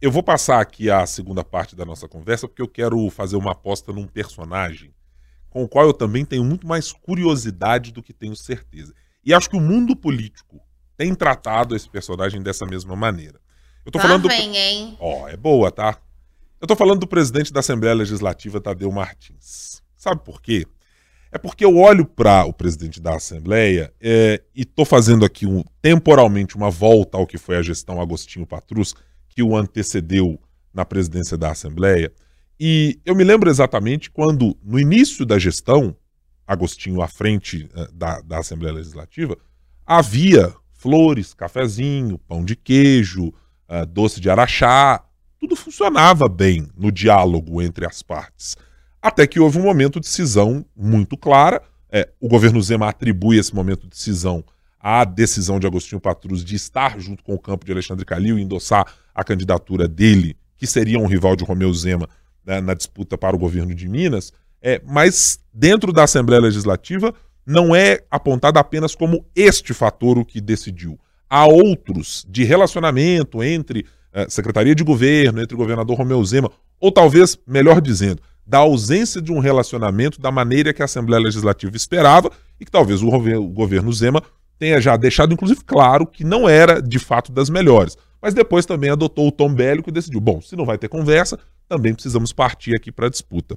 Eu 0.00 0.10
vou 0.10 0.22
passar 0.22 0.60
aqui 0.60 0.90
a 0.90 1.06
segunda 1.06 1.44
parte 1.44 1.76
da 1.76 1.84
nossa 1.84 2.08
conversa, 2.08 2.48
porque 2.48 2.60
eu 2.60 2.66
quero 2.66 3.08
fazer 3.08 3.36
uma 3.36 3.52
aposta 3.52 3.92
num 3.92 4.04
personagem 4.04 4.90
com 5.52 5.62
o 5.62 5.68
qual 5.68 5.86
eu 5.86 5.92
também 5.92 6.24
tenho 6.24 6.42
muito 6.42 6.66
mais 6.66 6.92
curiosidade 6.92 7.92
do 7.92 8.02
que 8.02 8.12
tenho 8.12 8.34
certeza. 8.34 8.94
E 9.22 9.34
acho 9.34 9.50
que 9.50 9.56
o 9.56 9.60
mundo 9.60 9.94
político 9.94 10.58
tem 10.96 11.14
tratado 11.14 11.76
esse 11.76 11.88
personagem 11.88 12.42
dessa 12.42 12.64
mesma 12.64 12.96
maneira. 12.96 13.38
Eu 13.84 13.92
tô 13.92 13.98
Lá 13.98 14.04
falando 14.04 14.28
vem, 14.28 14.50
do... 14.50 14.56
hein? 14.56 14.96
Ó, 14.98 15.24
oh, 15.24 15.28
é 15.28 15.36
boa, 15.36 15.70
tá? 15.70 15.98
Eu 16.58 16.66
tô 16.66 16.74
falando 16.74 17.00
do 17.00 17.06
presidente 17.06 17.52
da 17.52 17.60
Assembleia 17.60 17.94
Legislativa, 17.94 18.60
Tadeu 18.60 18.90
Martins. 18.90 19.82
Sabe 19.94 20.24
por 20.24 20.40
quê? 20.40 20.66
É 21.30 21.36
porque 21.36 21.64
eu 21.64 21.76
olho 21.76 22.06
para 22.06 22.44
o 22.44 22.52
presidente 22.52 23.00
da 23.00 23.16
Assembleia 23.16 23.92
é, 24.00 24.42
e 24.54 24.64
tô 24.64 24.84
fazendo 24.84 25.24
aqui 25.24 25.46
um, 25.46 25.62
temporalmente 25.82 26.56
uma 26.56 26.70
volta 26.70 27.18
ao 27.18 27.26
que 27.26 27.36
foi 27.36 27.56
a 27.56 27.62
gestão 27.62 28.00
Agostinho 28.00 28.46
Patrus, 28.46 28.94
que 29.28 29.42
o 29.42 29.56
antecedeu 29.56 30.38
na 30.72 30.84
presidência 30.84 31.36
da 31.36 31.50
Assembleia. 31.50 32.12
E 32.58 33.00
eu 33.04 33.14
me 33.14 33.24
lembro 33.24 33.50
exatamente 33.50 34.10
quando, 34.10 34.56
no 34.62 34.78
início 34.78 35.26
da 35.26 35.38
gestão, 35.38 35.96
Agostinho 36.46 37.00
à 37.00 37.08
frente 37.08 37.68
uh, 37.74 37.92
da, 37.92 38.20
da 38.20 38.38
Assembleia 38.38 38.74
Legislativa, 38.74 39.36
havia 39.86 40.52
flores, 40.72 41.32
cafezinho, 41.34 42.18
pão 42.18 42.44
de 42.44 42.56
queijo, 42.56 43.28
uh, 43.28 43.86
doce 43.86 44.20
de 44.20 44.28
araxá, 44.28 45.02
tudo 45.38 45.56
funcionava 45.56 46.28
bem 46.28 46.68
no 46.76 46.92
diálogo 46.92 47.60
entre 47.60 47.86
as 47.86 48.02
partes. 48.02 48.56
Até 49.00 49.26
que 49.26 49.40
houve 49.40 49.58
um 49.58 49.62
momento 49.62 49.98
de 49.98 50.06
cisão 50.06 50.64
muito 50.76 51.16
clara. 51.16 51.60
É, 51.90 52.08
o 52.20 52.28
governo 52.28 52.62
Zema 52.62 52.88
atribui 52.88 53.38
esse 53.38 53.52
momento 53.52 53.88
de 53.88 53.98
cisão 53.98 54.44
à 54.78 55.04
decisão 55.04 55.58
de 55.58 55.66
Agostinho 55.66 56.00
Patrus 56.00 56.44
de 56.44 56.54
estar 56.54 56.98
junto 57.00 57.24
com 57.24 57.34
o 57.34 57.38
campo 57.38 57.64
de 57.64 57.72
Alexandre 57.72 58.04
Calil 58.04 58.38
e 58.38 58.42
endossar 58.42 58.86
a 59.12 59.24
candidatura 59.24 59.88
dele, 59.88 60.36
que 60.56 60.66
seria 60.66 60.98
um 60.98 61.06
rival 61.06 61.34
de 61.34 61.44
Romeu 61.44 61.72
Zema, 61.74 62.08
né, 62.44 62.60
na 62.60 62.74
disputa 62.74 63.16
para 63.16 63.36
o 63.36 63.38
governo 63.38 63.74
de 63.74 63.88
Minas, 63.88 64.32
é, 64.60 64.80
mas 64.86 65.40
dentro 65.52 65.92
da 65.92 66.04
Assembleia 66.04 66.40
Legislativa 66.40 67.14
não 67.44 67.74
é 67.74 68.00
apontado 68.10 68.58
apenas 68.58 68.94
como 68.94 69.26
este 69.34 69.74
fator 69.74 70.18
o 70.18 70.24
que 70.24 70.40
decidiu. 70.40 70.98
Há 71.28 71.46
outros 71.46 72.24
de 72.28 72.44
relacionamento 72.44 73.42
entre 73.42 73.86
é, 74.12 74.28
Secretaria 74.28 74.74
de 74.74 74.84
Governo, 74.84 75.40
entre 75.40 75.54
o 75.54 75.58
governador 75.58 75.96
Romeu 75.96 76.22
Zema, 76.24 76.50
ou 76.78 76.92
talvez, 76.92 77.38
melhor 77.46 77.80
dizendo, 77.80 78.20
da 78.46 78.58
ausência 78.58 79.22
de 79.22 79.32
um 79.32 79.38
relacionamento 79.38 80.20
da 80.20 80.30
maneira 80.30 80.72
que 80.72 80.82
a 80.82 80.84
Assembleia 80.84 81.22
Legislativa 81.22 81.76
esperava 81.76 82.30
e 82.60 82.64
que 82.64 82.70
talvez 82.70 83.02
o, 83.02 83.08
o 83.08 83.48
governo 83.48 83.92
Zema 83.92 84.22
tenha 84.58 84.80
já 84.80 84.96
deixado, 84.96 85.32
inclusive, 85.32 85.60
claro 85.64 86.06
que 86.06 86.22
não 86.22 86.48
era 86.48 86.80
de 86.80 86.98
fato 86.98 87.32
das 87.32 87.48
melhores. 87.48 87.96
Mas 88.22 88.32
depois 88.32 88.64
também 88.64 88.88
adotou 88.88 89.26
o 89.26 89.32
tom 89.32 89.52
bélico 89.52 89.90
e 89.90 89.92
decidiu: 89.92 90.20
bom, 90.20 90.40
se 90.40 90.54
não 90.54 90.64
vai 90.64 90.78
ter 90.78 90.88
conversa, 90.88 91.38
também 91.68 91.92
precisamos 91.92 92.32
partir 92.32 92.76
aqui 92.76 92.92
para 92.92 93.08
a 93.08 93.10
disputa. 93.10 93.56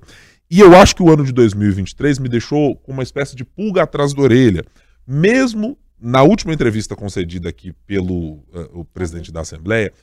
E 0.49 0.59
eu 0.59 0.75
acho 0.75 0.95
que 0.95 1.03
o 1.03 1.11
ano 1.11 1.23
de 1.23 1.31
2023 1.31 2.17
me 2.17 2.27
deixou 2.27 2.75
com 2.75 2.91
uma 2.91 3.03
espécie 3.03 3.35
de 3.35 3.45
pulga 3.45 3.83
atrás 3.83 4.13
da 4.13 4.21
orelha. 4.21 4.63
Mesmo 5.07 5.77
na 5.99 6.23
última 6.23 6.53
entrevista 6.53 6.95
concedida 6.95 7.49
aqui 7.49 7.73
pelo 7.85 8.33
uh, 8.33 8.69
o 8.73 8.85
presidente 8.85 9.31
da 9.31 9.41
Assembleia, 9.41 9.93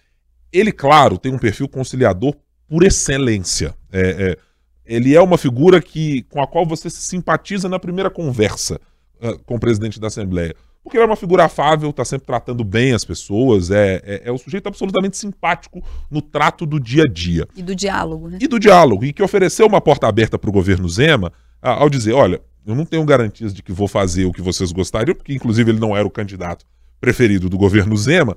ele, 0.53 0.71
claro, 0.71 1.19
tem 1.19 1.33
um 1.33 1.39
perfil 1.39 1.69
conciliador 1.69 2.35
por 2.69 2.85
excelência. 2.85 3.75
É, 3.91 4.01
é, 4.01 4.37
ele 4.85 5.15
é 5.15 5.21
uma 5.21 5.39
figura 5.39 5.81
que, 5.81 6.23
com 6.25 6.43
a 6.43 6.47
qual 6.47 6.67
você 6.67 6.89
se 6.91 7.03
simpatiza 7.03 7.69
na 7.69 7.79
primeira 7.79 8.11
conversa 8.11 8.81
uh, 9.21 9.39
com 9.45 9.57
o 9.57 9.61
presidente 9.61 9.99
da 9.99 10.09
Assembleia. 10.09 10.55
Porque 10.83 10.97
ele 10.97 11.05
é 11.05 11.07
uma 11.07 11.17
figura 11.17 11.45
afável, 11.45 11.91
está 11.91 12.05
sempre 12.05 12.27
tratando 12.27 12.65
bem 12.65 12.93
as 12.93 13.05
pessoas, 13.05 13.71
é, 13.71 14.03
é, 14.05 14.23
é 14.25 14.33
um 14.33 14.39
sujeito 14.39 14.67
absolutamente 14.67 15.17
simpático 15.17 15.83
no 16.11 16.21
trato 16.21 16.67
do 16.67 16.81
dia 16.81 17.05
a 17.05 17.09
dia. 17.09 17.47
E 17.57 17.63
do 17.63 17.75
diálogo, 17.75 18.29
né? 18.29 18.39
E 18.41 18.49
do 18.49 18.59
diálogo, 18.59 19.05
e 19.05 19.13
que 19.13 19.23
ofereceu 19.23 19.67
uma 19.67 19.81
porta 19.81 20.09
aberta 20.09 20.39
para 20.39 20.51
o 20.51 20.53
governo 20.53 20.89
Zema 20.89 21.33
ao 21.61 21.89
dizer: 21.89 22.13
olha, 22.13 22.41
eu 22.67 22.75
não 22.75 22.85
tenho 22.85 23.05
garantias 23.05 23.55
de 23.55 23.63
que 23.63 23.73
vou 23.73 23.87
fazer 23.87 24.25
o 24.25 24.33
que 24.33 24.43
vocês 24.43 24.73
gostariam, 24.73 25.15
porque 25.15 25.33
inclusive 25.33 25.71
ele 25.71 25.81
não 25.81 25.97
era 25.97 26.07
o 26.07 26.11
candidato 26.11 26.65
preferido 27.01 27.49
do 27.49 27.57
governo 27.57 27.97
Zema, 27.97 28.37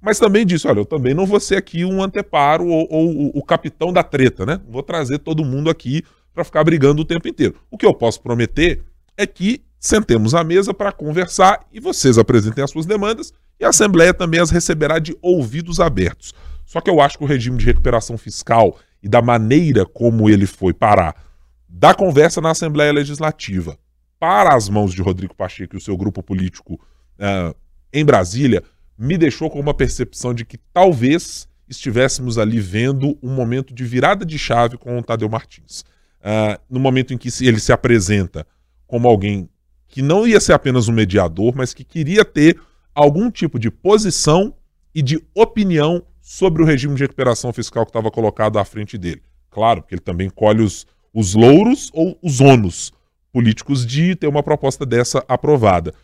mas 0.00 0.18
também 0.18 0.44
disse: 0.44 0.68
olha, 0.68 0.80
eu 0.80 0.86
também 0.86 1.14
não 1.14 1.26
vou 1.26 1.40
ser 1.40 1.56
aqui 1.56 1.84
um 1.84 2.02
anteparo 2.02 2.66
ou, 2.66 2.86
ou 2.90 3.30
o 3.34 3.42
capitão 3.42 3.92
da 3.92 4.02
treta, 4.02 4.44
né? 4.44 4.60
Vou 4.68 4.82
trazer 4.82 5.18
todo 5.18 5.44
mundo 5.44 5.70
aqui 5.70 6.02
para 6.34 6.44
ficar 6.44 6.62
brigando 6.62 7.00
o 7.00 7.04
tempo 7.04 7.26
inteiro. 7.26 7.54
O 7.70 7.78
que 7.78 7.86
eu 7.86 7.94
posso 7.94 8.20
prometer 8.20 8.82
é 9.16 9.26
que 9.26 9.62
Sentemos 9.78 10.34
à 10.34 10.42
mesa 10.42 10.72
para 10.72 10.92
conversar 10.92 11.60
e 11.72 11.80
vocês 11.80 12.18
apresentem 12.18 12.62
as 12.64 12.70
suas 12.70 12.86
demandas 12.86 13.32
e 13.58 13.64
a 13.64 13.68
Assembleia 13.68 14.12
também 14.12 14.40
as 14.40 14.50
receberá 14.50 14.98
de 14.98 15.16
ouvidos 15.22 15.80
abertos. 15.80 16.34
Só 16.64 16.80
que 16.80 16.90
eu 16.90 17.00
acho 17.00 17.18
que 17.18 17.24
o 17.24 17.26
regime 17.26 17.58
de 17.58 17.66
recuperação 17.66 18.18
fiscal 18.18 18.78
e 19.02 19.08
da 19.08 19.22
maneira 19.22 19.86
como 19.86 20.28
ele 20.28 20.46
foi 20.46 20.72
parar 20.72 21.14
da 21.68 21.94
conversa 21.94 22.40
na 22.40 22.50
Assembleia 22.50 22.92
Legislativa 22.92 23.78
para 24.18 24.54
as 24.54 24.68
mãos 24.68 24.94
de 24.94 25.02
Rodrigo 25.02 25.34
Pacheco 25.34 25.76
e 25.76 25.78
o 25.78 25.80
seu 25.80 25.96
grupo 25.96 26.22
político 26.22 26.74
uh, 26.74 27.54
em 27.92 28.04
Brasília, 28.04 28.62
me 28.98 29.18
deixou 29.18 29.50
com 29.50 29.60
uma 29.60 29.74
percepção 29.74 30.32
de 30.32 30.44
que 30.44 30.56
talvez 30.72 31.46
estivéssemos 31.68 32.38
ali 32.38 32.58
vendo 32.60 33.18
um 33.22 33.34
momento 33.34 33.74
de 33.74 33.84
virada 33.84 34.24
de 34.24 34.38
chave 34.38 34.78
com 34.78 34.98
o 34.98 35.02
Tadeu 35.02 35.28
Martins. 35.28 35.82
Uh, 36.20 36.58
no 36.68 36.80
momento 36.80 37.12
em 37.12 37.18
que 37.18 37.28
ele 37.42 37.60
se 37.60 37.72
apresenta 37.72 38.46
como 38.86 39.06
alguém 39.06 39.48
que 39.96 40.02
não 40.02 40.26
ia 40.26 40.38
ser 40.38 40.52
apenas 40.52 40.88
um 40.88 40.92
mediador, 40.92 41.54
mas 41.56 41.72
que 41.72 41.82
queria 41.82 42.22
ter 42.22 42.60
algum 42.94 43.30
tipo 43.30 43.58
de 43.58 43.70
posição 43.70 44.52
e 44.94 45.00
de 45.00 45.18
opinião 45.34 46.02
sobre 46.20 46.62
o 46.62 46.66
regime 46.66 46.94
de 46.94 47.00
recuperação 47.00 47.50
fiscal 47.50 47.86
que 47.86 47.88
estava 47.88 48.10
colocado 48.10 48.58
à 48.58 48.64
frente 48.66 48.98
dele. 48.98 49.22
Claro, 49.48 49.80
porque 49.80 49.94
ele 49.94 50.02
também 50.02 50.28
colhe 50.28 50.60
os, 50.60 50.86
os 51.14 51.32
louros 51.32 51.90
ou 51.94 52.18
os 52.22 52.42
ônus 52.42 52.92
políticos 53.32 53.86
de 53.86 54.14
ter 54.14 54.26
uma 54.26 54.42
proposta 54.42 54.84
dessa 54.84 55.24
aprovada. 55.26 55.94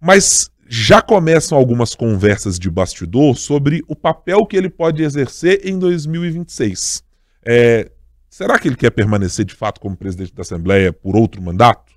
Mas 0.00 0.50
já 0.66 1.00
começam 1.00 1.56
algumas 1.56 1.94
conversas 1.94 2.58
de 2.58 2.68
bastidor 2.68 3.36
sobre 3.36 3.80
o 3.86 3.94
papel 3.94 4.44
que 4.44 4.56
ele 4.56 4.68
pode 4.68 5.04
exercer 5.04 5.60
em 5.64 5.78
2026. 5.78 7.04
É, 7.46 7.92
será 8.28 8.58
que 8.58 8.66
ele 8.66 8.76
quer 8.76 8.90
permanecer 8.90 9.44
de 9.44 9.54
fato 9.54 9.80
como 9.80 9.96
presidente 9.96 10.34
da 10.34 10.42
Assembleia 10.42 10.92
por 10.92 11.14
outro 11.14 11.40
mandato? 11.40 11.89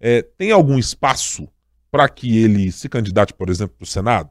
É, 0.00 0.22
tem 0.22 0.50
algum 0.50 0.78
espaço 0.78 1.46
para 1.90 2.08
que 2.08 2.38
ele 2.38 2.72
se 2.72 2.88
candidate, 2.88 3.34
por 3.34 3.50
exemplo, 3.50 3.76
para 3.76 3.84
o 3.84 3.88
Senado? 3.88 4.30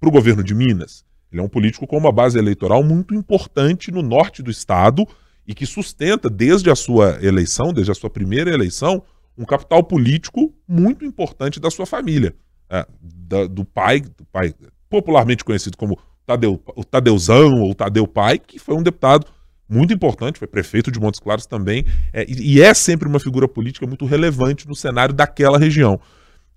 Para 0.00 0.08
o 0.08 0.12
governo 0.12 0.42
de 0.42 0.54
Minas? 0.54 1.04
Ele 1.30 1.40
é 1.40 1.44
um 1.44 1.48
político 1.48 1.86
com 1.86 1.96
uma 1.96 2.12
base 2.12 2.38
eleitoral 2.38 2.82
muito 2.82 3.14
importante 3.14 3.90
no 3.90 4.02
norte 4.02 4.42
do 4.42 4.50
estado 4.50 5.06
e 5.46 5.54
que 5.54 5.66
sustenta, 5.66 6.28
desde 6.28 6.70
a 6.70 6.74
sua 6.74 7.18
eleição, 7.22 7.72
desde 7.72 7.92
a 7.92 7.94
sua 7.94 8.10
primeira 8.10 8.50
eleição, 8.52 9.02
um 9.36 9.44
capital 9.44 9.84
político 9.84 10.54
muito 10.66 11.04
importante 11.04 11.60
da 11.60 11.70
sua 11.70 11.86
família. 11.86 12.34
É, 12.70 12.86
da, 13.00 13.46
do 13.46 13.64
pai, 13.64 14.00
do 14.00 14.24
pai 14.32 14.54
popularmente 14.88 15.44
conhecido 15.44 15.76
como 15.76 15.98
Tadeu, 16.24 16.62
o 16.74 16.84
Tadeuzão 16.84 17.60
ou 17.60 17.74
Tadeu 17.74 18.06
Pai, 18.06 18.38
que 18.38 18.58
foi 18.58 18.74
um 18.74 18.82
deputado 18.82 19.26
muito 19.68 19.92
importante, 19.92 20.38
foi 20.38 20.48
prefeito 20.48 20.90
de 20.90 21.00
Montes 21.00 21.20
Claros 21.20 21.46
também, 21.46 21.84
é, 22.12 22.24
e, 22.28 22.60
é 22.60 22.72
sempre 22.74 23.08
uma 23.08 23.18
figura 23.18 23.48
política 23.48 23.86
muito 23.86 24.04
relevante 24.04 24.68
no 24.68 24.74
cenário 24.74 25.14
daquela 25.14 25.58
região. 25.58 26.00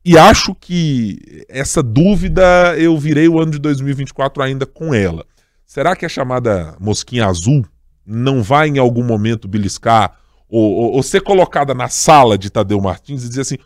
E 0.03 0.17
acho 0.17 0.55
que 0.55 1.45
essa 1.49 1.83
dúvida 1.83 2.75
eu 2.77 2.97
virei 2.97 3.27
o 3.27 3.39
ano 3.39 3.51
de 3.51 3.59
2024 3.59 4.41
ainda 4.41 4.65
com 4.65 4.93
ela. 4.93 5.25
Será 5.65 5.95
que 5.95 6.05
a 6.05 6.09
chamada 6.09 6.75
mosquinha 6.79 7.27
azul 7.27 7.65
não 8.05 8.41
vai 8.41 8.69
em 8.69 8.77
algum 8.77 9.03
momento 9.03 9.49
beliscar 9.49 10.17
ou, 10.49 10.63
ou, 10.63 10.91
ou 10.93 11.03
ser 11.03 11.21
colocada 11.21 11.73
na 11.73 11.89
sala 11.89 12.37
de 12.37 12.49
Tadeu 12.49 12.79
Martins 12.79 13.25
e 13.25 13.27
dizer 13.27 13.41
assim: 13.41 13.57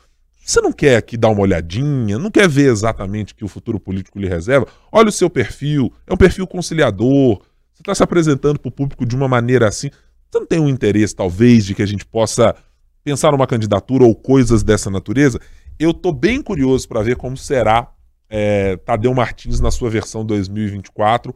você 0.43 0.59
não 0.59 0.71
quer 0.71 0.97
aqui 0.97 1.15
dar 1.15 1.29
uma 1.29 1.41
olhadinha, 1.41 2.17
não 2.17 2.31
quer 2.31 2.49
ver 2.49 2.71
exatamente 2.71 3.33
o 3.33 3.35
que 3.35 3.45
o 3.45 3.47
futuro 3.47 3.79
político 3.79 4.19
lhe 4.19 4.27
reserva? 4.27 4.67
Olha 4.91 5.09
o 5.09 5.11
seu 5.11 5.29
perfil, 5.29 5.93
é 6.07 6.13
um 6.13 6.17
perfil 6.17 6.47
conciliador, 6.47 7.41
você 7.81 7.91
está 7.91 7.95
se 7.95 8.03
apresentando 8.03 8.59
para 8.59 8.69
o 8.69 8.71
público 8.71 9.05
de 9.05 9.15
uma 9.15 9.27
maneira 9.27 9.67
assim. 9.67 9.89
Você 10.29 10.39
não 10.39 10.45
tem 10.45 10.59
um 10.59 10.69
interesse, 10.69 11.15
talvez, 11.15 11.65
de 11.65 11.75
que 11.75 11.81
a 11.81 11.85
gente 11.85 12.05
possa 12.05 12.55
pensar 13.03 13.31
numa 13.31 13.47
candidatura 13.47 14.03
ou 14.03 14.15
coisas 14.15 14.63
dessa 14.63 14.89
natureza? 14.89 15.39
Eu 15.79 15.91
estou 15.91 16.13
bem 16.13 16.41
curioso 16.41 16.87
para 16.87 17.01
ver 17.01 17.15
como 17.15 17.35
será 17.35 17.91
é, 18.29 18.77
Tadeu 18.77 19.13
Martins 19.13 19.59
na 19.59 19.71
sua 19.71 19.89
versão 19.89 20.23
2024, 20.23 21.35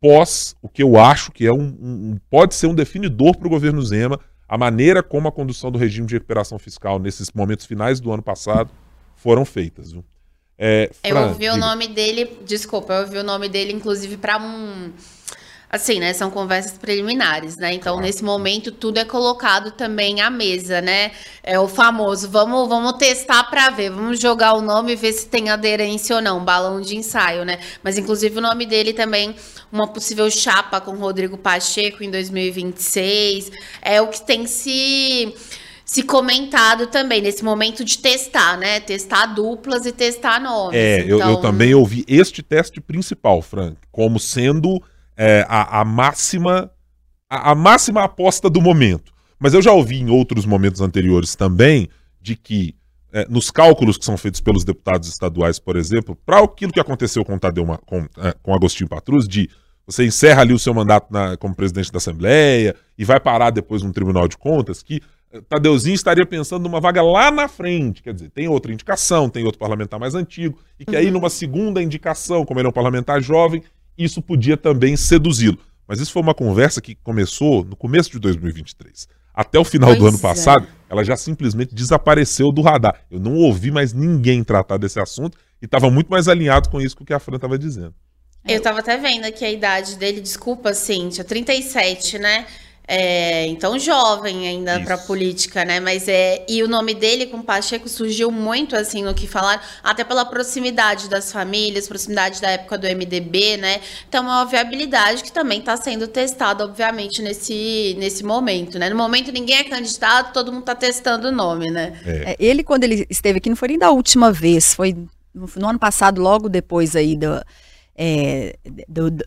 pós 0.00 0.54
o 0.60 0.68
que 0.68 0.82
eu 0.82 0.98
acho 0.98 1.32
que 1.32 1.46
é 1.46 1.52
um, 1.52 1.62
um 1.80 2.18
pode 2.28 2.54
ser 2.54 2.66
um 2.66 2.74
definidor 2.74 3.36
para 3.38 3.46
o 3.46 3.50
governo 3.50 3.80
Zema 3.80 4.20
a 4.46 4.58
maneira 4.58 5.02
como 5.02 5.26
a 5.26 5.32
condução 5.32 5.70
do 5.70 5.78
regime 5.78 6.06
de 6.06 6.14
recuperação 6.14 6.58
fiscal 6.58 6.98
nesses 6.98 7.30
momentos 7.32 7.64
finais 7.64 7.98
do 7.98 8.12
ano 8.12 8.22
passado 8.22 8.70
foram 9.16 9.44
feitas. 9.44 9.92
Viu? 9.92 10.04
É, 10.58 10.90
Fran, 10.92 11.08
eu 11.08 11.28
ouvi 11.28 11.40
diga. 11.40 11.54
o 11.54 11.56
nome 11.56 11.88
dele, 11.88 12.38
desculpa, 12.44 12.92
eu 12.92 13.00
ouvi 13.02 13.18
o 13.18 13.24
nome 13.24 13.48
dele, 13.48 13.72
inclusive, 13.72 14.18
para 14.18 14.38
um 14.38 14.92
assim, 15.74 15.98
né? 15.98 16.12
São 16.12 16.30
conversas 16.30 16.78
preliminares, 16.78 17.56
né? 17.56 17.74
Então, 17.74 17.94
claro. 17.94 18.06
nesse 18.06 18.22
momento, 18.22 18.70
tudo 18.70 18.98
é 18.98 19.04
colocado 19.04 19.72
também 19.72 20.20
à 20.20 20.30
mesa, 20.30 20.80
né? 20.80 21.10
É 21.42 21.58
o 21.58 21.66
famoso, 21.66 22.30
vamos, 22.30 22.68
vamos 22.68 22.92
testar 22.92 23.44
para 23.50 23.70
ver, 23.70 23.90
vamos 23.90 24.20
jogar 24.20 24.54
o 24.54 24.62
nome 24.62 24.92
e 24.92 24.96
ver 24.96 25.12
se 25.12 25.26
tem 25.26 25.50
aderência 25.50 26.14
ou 26.14 26.22
não, 26.22 26.44
balão 26.44 26.80
de 26.80 26.96
ensaio, 26.96 27.44
né? 27.44 27.58
Mas, 27.82 27.98
inclusive, 27.98 28.38
o 28.38 28.40
nome 28.40 28.66
dele 28.66 28.92
também, 28.92 29.34
uma 29.72 29.88
possível 29.88 30.30
chapa 30.30 30.80
com 30.80 30.92
Rodrigo 30.92 31.36
Pacheco 31.36 32.04
em 32.04 32.10
2026, 32.10 33.50
é 33.82 34.00
o 34.00 34.06
que 34.06 34.24
tem 34.24 34.46
se 34.46 35.34
se 35.84 36.02
comentado 36.02 36.86
também 36.86 37.20
nesse 37.20 37.44
momento 37.44 37.84
de 37.84 37.98
testar, 37.98 38.56
né? 38.56 38.80
Testar 38.80 39.26
duplas 39.26 39.84
e 39.84 39.92
testar 39.92 40.40
nomes. 40.40 40.74
É, 40.74 41.00
então... 41.00 41.08
eu, 41.08 41.18
eu 41.18 41.30
então 41.32 41.42
também 41.42 41.74
ouvi 41.74 42.04
este 42.08 42.42
teste 42.42 42.80
principal, 42.80 43.42
Frank, 43.42 43.76
como 43.92 44.18
sendo 44.18 44.80
é, 45.16 45.44
a, 45.48 45.80
a, 45.80 45.84
máxima 45.84 46.70
a, 47.28 47.52
a, 47.52 47.54
máxima 47.54 48.02
aposta 48.02 48.50
do 48.50 48.60
momento. 48.60 49.12
Mas 49.38 49.54
eu 49.54 49.62
já 49.62 49.72
ouvi 49.72 50.00
em 50.00 50.10
outros 50.10 50.46
momentos 50.46 50.80
anteriores 50.80 51.34
também 51.34 51.88
de 52.20 52.36
que 52.36 52.74
é, 53.12 53.26
nos 53.28 53.50
cálculos 53.50 53.96
que 53.96 54.04
são 54.04 54.16
feitos 54.16 54.40
pelos 54.40 54.64
deputados 54.64 55.08
estaduais, 55.08 55.58
por 55.58 55.76
exemplo, 55.76 56.16
para 56.26 56.40
aquilo 56.40 56.72
que 56.72 56.80
aconteceu 56.80 57.24
com, 57.24 57.38
Tadeu, 57.38 57.64
com, 57.86 58.08
é, 58.18 58.34
com 58.42 58.54
Agostinho 58.54 58.88
Patrus, 58.88 59.28
de 59.28 59.48
você 59.86 60.04
encerra 60.04 60.40
ali 60.40 60.52
o 60.52 60.58
seu 60.58 60.74
mandato 60.74 61.12
na, 61.12 61.36
como 61.36 61.54
presidente 61.54 61.92
da 61.92 61.98
Assembleia 61.98 62.74
e 62.96 63.04
vai 63.04 63.20
parar 63.20 63.50
depois 63.50 63.82
no 63.82 63.92
Tribunal 63.92 64.26
de 64.26 64.36
Contas, 64.36 64.82
que 64.82 65.00
é, 65.30 65.40
Tadeuzinho 65.42 65.94
estaria 65.94 66.26
pensando 66.26 66.64
numa 66.64 66.80
vaga 66.80 67.02
lá 67.02 67.30
na 67.30 67.46
frente, 67.46 68.02
quer 68.02 68.14
dizer, 68.14 68.30
tem 68.30 68.48
outra 68.48 68.72
indicação, 68.72 69.28
tem 69.28 69.44
outro 69.44 69.58
parlamentar 69.58 70.00
mais 70.00 70.14
antigo, 70.14 70.58
e 70.78 70.84
que 70.84 70.96
aí 70.96 71.06
uhum. 71.06 71.12
numa 71.12 71.30
segunda 71.30 71.82
indicação, 71.82 72.44
como 72.44 72.58
ele 72.58 72.66
é 72.66 72.70
um 72.70 72.72
parlamentar 72.72 73.20
jovem, 73.22 73.62
isso 73.96 74.20
podia 74.20 74.56
também 74.56 74.96
seduzi-lo. 74.96 75.58
Mas 75.86 76.00
isso 76.00 76.12
foi 76.12 76.22
uma 76.22 76.34
conversa 76.34 76.80
que 76.80 76.94
começou 76.94 77.64
no 77.64 77.76
começo 77.76 78.10
de 78.10 78.18
2023. 78.18 79.06
Até 79.34 79.58
o 79.58 79.64
final 79.64 79.90
pois 79.90 79.98
do 79.98 80.06
ano 80.06 80.16
é. 80.16 80.20
passado, 80.20 80.66
ela 80.88 81.04
já 81.04 81.16
simplesmente 81.16 81.74
desapareceu 81.74 82.52
do 82.52 82.62
radar. 82.62 83.00
Eu 83.10 83.18
não 83.18 83.34
ouvi 83.34 83.70
mais 83.70 83.92
ninguém 83.92 84.44
tratar 84.44 84.76
desse 84.76 85.00
assunto 85.00 85.36
e 85.60 85.64
estava 85.64 85.90
muito 85.90 86.08
mais 86.08 86.28
alinhado 86.28 86.68
com 86.70 86.80
isso 86.80 86.96
que 86.96 87.12
a 87.12 87.18
Fran 87.18 87.36
estava 87.36 87.58
dizendo. 87.58 87.94
Eu 88.46 88.58
estava 88.58 88.80
até 88.80 88.96
vendo 88.98 89.24
aqui 89.24 89.44
a 89.44 89.50
idade 89.50 89.96
dele, 89.96 90.20
desculpa, 90.20 90.74
Cíntia, 90.74 91.24
37, 91.24 92.18
né? 92.18 92.46
É, 92.86 93.46
então 93.46 93.78
jovem 93.78 94.46
ainda 94.46 94.78
para 94.80 94.98
política, 94.98 95.64
né? 95.64 95.80
Mas 95.80 96.06
é 96.06 96.44
e 96.46 96.62
o 96.62 96.68
nome 96.68 96.92
dele 96.92 97.26
com 97.26 97.40
Pacheco 97.40 97.88
surgiu 97.88 98.30
muito 98.30 98.76
assim 98.76 99.02
no 99.02 99.14
que 99.14 99.26
falaram, 99.26 99.62
até 99.82 100.04
pela 100.04 100.24
proximidade 100.24 101.08
das 101.08 101.32
famílias, 101.32 101.88
proximidade 101.88 102.42
da 102.42 102.50
época 102.50 102.76
do 102.76 102.86
MDB, 102.86 103.56
né? 103.56 103.80
Então 104.06 104.24
é 104.24 104.28
uma 104.28 104.44
viabilidade 104.44 105.22
que 105.22 105.32
também 105.32 105.60
está 105.60 105.76
sendo 105.78 106.06
testada, 106.06 106.62
obviamente, 106.62 107.22
nesse 107.22 107.96
nesse 107.98 108.22
momento, 108.22 108.78
né? 108.78 108.90
No 108.90 108.96
momento 108.96 109.32
ninguém 109.32 109.56
é 109.56 109.64
candidato, 109.64 110.34
todo 110.34 110.52
mundo 110.52 110.60
está 110.60 110.74
testando 110.74 111.28
o 111.28 111.32
nome, 111.32 111.70
né? 111.70 111.98
É. 112.04 112.32
É, 112.32 112.36
ele 112.38 112.62
quando 112.62 112.84
ele 112.84 113.06
esteve 113.08 113.38
aqui 113.38 113.48
não 113.48 113.56
foi 113.56 113.68
nem 113.68 113.78
da 113.78 113.90
última 113.90 114.30
vez, 114.30 114.74
foi 114.74 114.92
no, 115.34 115.50
no 115.56 115.68
ano 115.70 115.78
passado, 115.78 116.20
logo 116.20 116.50
depois 116.50 116.94
aí 116.94 117.16
do, 117.16 117.42
é, 117.96 118.56
do, 118.86 119.10
do 119.10 119.24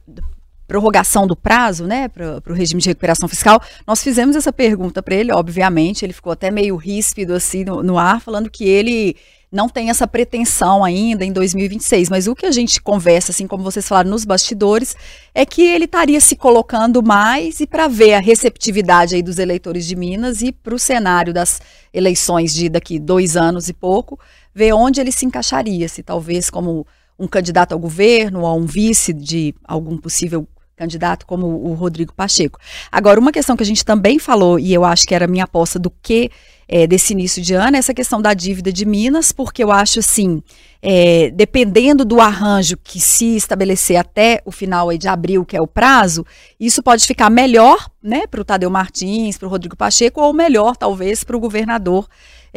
prorrogação 0.67 1.25
do 1.25 1.35
prazo, 1.35 1.85
né, 1.85 2.09
para 2.09 2.41
o 2.47 2.53
regime 2.53 2.81
de 2.81 2.89
recuperação 2.89 3.27
fiscal, 3.27 3.61
nós 3.85 4.03
fizemos 4.03 4.35
essa 4.35 4.51
pergunta 4.51 5.01
para 5.01 5.15
ele, 5.15 5.31
obviamente, 5.31 6.03
ele 6.03 6.13
ficou 6.13 6.33
até 6.33 6.51
meio 6.51 6.75
ríspido 6.75 7.33
assim 7.33 7.63
no, 7.63 7.81
no, 7.81 7.97
ar, 7.97 8.19
falando 8.19 8.49
que 8.49 8.65
ele 8.67 9.15
não 9.49 9.69
tem 9.69 9.89
essa 9.89 10.05
pretensão 10.05 10.83
ainda 10.83 11.23
em 11.23 11.31
2026, 11.31 12.09
mas 12.09 12.27
o 12.27 12.35
que 12.35 12.45
a 12.45 12.51
gente 12.51 12.81
conversa, 12.81 13.31
assim 13.31 13.47
como 13.47 13.63
vocês 13.63 13.87
falaram 13.87 14.09
nos 14.09 14.25
bastidores, 14.25 14.93
é 15.33 15.45
que 15.45 15.61
ele 15.61 15.85
estaria 15.85 16.19
se 16.19 16.35
colocando 16.35 17.01
mais 17.01 17.61
e 17.61 17.65
para 17.65 17.87
ver 17.87 18.15
a 18.15 18.19
receptividade 18.19 19.15
aí 19.15 19.23
dos 19.23 19.39
eleitores 19.39 19.87
de 19.87 19.95
Minas 19.95 20.41
e 20.41 20.51
para 20.51 20.75
o 20.75 20.79
cenário 20.79 21.33
das 21.33 21.61
eleições 21.93 22.53
de 22.53 22.67
daqui 22.67 22.99
dois 22.99 23.37
anos 23.37 23.69
e 23.69 23.73
pouco, 23.73 24.19
ver 24.53 24.73
onde 24.73 24.99
ele 24.99 25.13
se 25.13 25.25
encaixaria, 25.25 25.87
se 25.87 26.03
talvez 26.03 26.49
como 26.49 26.85
um 27.17 27.27
candidato 27.27 27.71
ao 27.71 27.79
governo 27.79 28.41
ou 28.41 28.59
um 28.59 28.65
vice 28.65 29.13
de 29.13 29.55
algum 29.63 29.97
possível 29.97 30.45
candidato 30.77 31.25
como 31.25 31.47
o 31.47 31.73
Rodrigo 31.73 32.13
Pacheco. 32.13 32.59
Agora, 32.91 33.19
uma 33.19 33.31
questão 33.31 33.57
que 33.57 33.63
a 33.63 33.65
gente 33.65 33.83
também 33.83 34.19
falou, 34.19 34.59
e 34.59 34.73
eu 34.73 34.85
acho 34.85 35.05
que 35.05 35.15
era 35.15 35.25
a 35.25 35.27
minha 35.27 35.43
aposta 35.43 35.79
do 35.79 35.89
que 35.89 36.29
é, 36.67 36.85
desse 36.85 37.13
início 37.13 37.41
de 37.41 37.53
ano, 37.53 37.75
é 37.75 37.79
essa 37.79 37.93
questão 37.93 38.21
da 38.21 38.33
dívida 38.33 38.71
de 38.71 38.85
Minas, 38.85 39.31
porque 39.31 39.63
eu 39.63 39.71
acho 39.71 39.99
assim, 39.99 40.43
é, 40.81 41.31
dependendo 41.31 42.05
do 42.05 42.19
arranjo 42.19 42.77
que 42.77 42.99
se 42.99 43.35
estabelecer 43.35 43.97
até 43.97 44.41
o 44.45 44.51
final 44.51 44.95
de 44.95 45.07
abril, 45.07 45.45
que 45.45 45.57
é 45.57 45.61
o 45.61 45.67
prazo, 45.67 46.25
isso 46.59 46.83
pode 46.83 47.05
ficar 47.07 47.29
melhor 47.29 47.89
né, 48.03 48.27
para 48.27 48.41
o 48.41 48.45
Tadeu 48.45 48.69
Martins, 48.69 49.37
para 49.37 49.47
o 49.47 49.51
Rodrigo 49.51 49.75
Pacheco, 49.75 50.21
ou 50.21 50.33
melhor, 50.33 50.75
talvez, 50.75 51.23
para 51.23 51.35
o 51.35 51.39
governador 51.39 52.07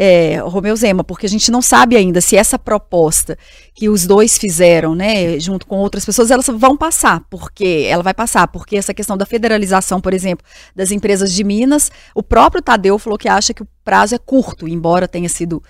é, 0.02 0.38
Romeu 0.38 0.74
Zema, 0.74 1.04
porque 1.04 1.26
a 1.26 1.28
gente 1.28 1.50
não 1.50 1.60
sabe 1.60 1.94
ainda 1.94 2.22
se 2.22 2.34
essa 2.34 2.58
proposta 2.58 3.36
que 3.74 3.86
os 3.86 4.06
dois 4.06 4.38
fizeram, 4.38 4.94
né, 4.94 5.38
junto 5.38 5.66
com 5.66 5.76
outras 5.76 6.06
pessoas, 6.06 6.30
elas 6.30 6.46
vão 6.46 6.74
passar, 6.74 7.20
porque 7.28 7.86
ela 7.86 8.02
vai 8.02 8.14
passar, 8.14 8.48
porque 8.48 8.78
essa 8.78 8.94
questão 8.94 9.14
da 9.14 9.26
federalização, 9.26 10.00
por 10.00 10.14
exemplo, 10.14 10.42
das 10.74 10.90
empresas 10.90 11.30
de 11.30 11.44
Minas, 11.44 11.92
o 12.14 12.22
próprio 12.22 12.62
Tadeu 12.62 12.98
falou 12.98 13.18
que 13.18 13.28
acha 13.28 13.52
que 13.52 13.62
o 13.62 13.68
prazo 13.84 14.14
é 14.14 14.18
curto, 14.18 14.66
embora 14.66 15.06
tenha 15.06 15.28
sido 15.28 15.62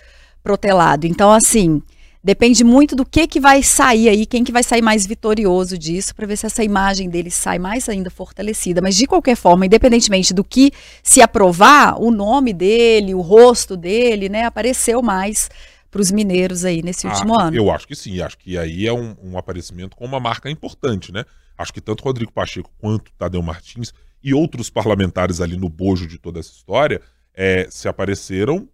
protelado. 0.44 1.08
Então, 1.08 1.32
assim, 1.32 1.82
Depende 2.22 2.62
muito 2.62 2.94
do 2.94 3.06
que, 3.06 3.26
que 3.26 3.40
vai 3.40 3.62
sair 3.62 4.10
aí, 4.10 4.26
quem 4.26 4.44
que 4.44 4.52
vai 4.52 4.62
sair 4.62 4.82
mais 4.82 5.06
vitorioso 5.06 5.78
disso, 5.78 6.14
para 6.14 6.26
ver 6.26 6.36
se 6.36 6.44
essa 6.44 6.62
imagem 6.62 7.08
dele 7.08 7.30
sai 7.30 7.58
mais 7.58 7.88
ainda 7.88 8.10
fortalecida. 8.10 8.82
Mas 8.82 8.94
de 8.94 9.06
qualquer 9.06 9.36
forma, 9.36 9.64
independentemente 9.64 10.34
do 10.34 10.44
que 10.44 10.70
se 11.02 11.22
aprovar, 11.22 11.98
o 11.98 12.10
nome 12.10 12.52
dele, 12.52 13.14
o 13.14 13.22
rosto 13.22 13.74
dele, 13.74 14.28
né, 14.28 14.44
apareceu 14.44 15.00
mais 15.00 15.48
para 15.90 16.00
os 16.00 16.10
mineiros 16.10 16.64
aí 16.64 16.82
nesse 16.82 17.06
ah, 17.06 17.10
último 17.10 17.40
ano. 17.40 17.56
Eu 17.56 17.70
acho 17.70 17.88
que 17.88 17.96
sim, 17.96 18.20
acho 18.20 18.36
que 18.36 18.58
aí 18.58 18.86
é 18.86 18.92
um, 18.92 19.16
um 19.22 19.38
aparecimento 19.38 19.96
com 19.96 20.04
uma 20.04 20.20
marca 20.20 20.50
importante, 20.50 21.10
né? 21.10 21.24
Acho 21.56 21.72
que 21.72 21.80
tanto 21.80 22.04
Rodrigo 22.04 22.32
Pacheco 22.32 22.70
quanto 22.78 23.10
Tadeu 23.18 23.42
Martins 23.42 23.92
e 24.22 24.34
outros 24.34 24.68
parlamentares 24.68 25.40
ali 25.40 25.56
no 25.56 25.68
bojo 25.68 26.06
de 26.06 26.18
toda 26.18 26.38
essa 26.38 26.52
história 26.52 27.00
é, 27.34 27.66
se 27.70 27.88
apareceram 27.88 28.68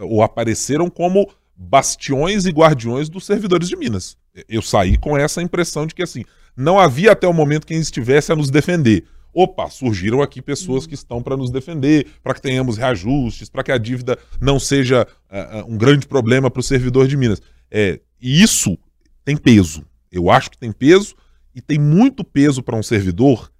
ou 0.00 0.22
apareceram 0.22 0.88
como 0.88 1.28
bastiões 1.56 2.46
e 2.46 2.50
guardiões 2.50 3.08
dos 3.08 3.24
servidores 3.24 3.68
de 3.68 3.76
Minas. 3.76 4.16
Eu 4.48 4.62
saí 4.62 4.96
com 4.96 5.16
essa 5.16 5.42
impressão 5.42 5.86
de 5.86 5.94
que 5.94 6.02
assim, 6.02 6.24
não 6.56 6.78
havia 6.78 7.12
até 7.12 7.26
o 7.26 7.32
momento 7.32 7.66
quem 7.66 7.78
estivesse 7.78 8.32
a 8.32 8.36
nos 8.36 8.50
defender. 8.50 9.04
Opa, 9.34 9.70
surgiram 9.70 10.20
aqui 10.20 10.42
pessoas 10.42 10.86
que 10.86 10.94
estão 10.94 11.22
para 11.22 11.36
nos 11.36 11.50
defender, 11.50 12.06
para 12.22 12.34
que 12.34 12.42
tenhamos 12.42 12.76
reajustes, 12.76 13.48
para 13.48 13.62
que 13.62 13.72
a 13.72 13.78
dívida 13.78 14.18
não 14.38 14.60
seja 14.60 15.06
uh, 15.30 15.64
um 15.66 15.76
grande 15.78 16.06
problema 16.06 16.50
para 16.50 16.60
o 16.60 16.62
servidor 16.62 17.08
de 17.08 17.16
Minas. 17.16 17.40
É, 17.70 17.98
e 18.20 18.42
isso 18.42 18.78
tem 19.24 19.36
peso. 19.36 19.86
Eu 20.10 20.30
acho 20.30 20.50
que 20.50 20.58
tem 20.58 20.70
peso 20.70 21.14
e 21.54 21.62
tem 21.62 21.78
muito 21.78 22.22
peso 22.22 22.62
para 22.62 22.76
um 22.76 22.82
servidor 22.82 23.50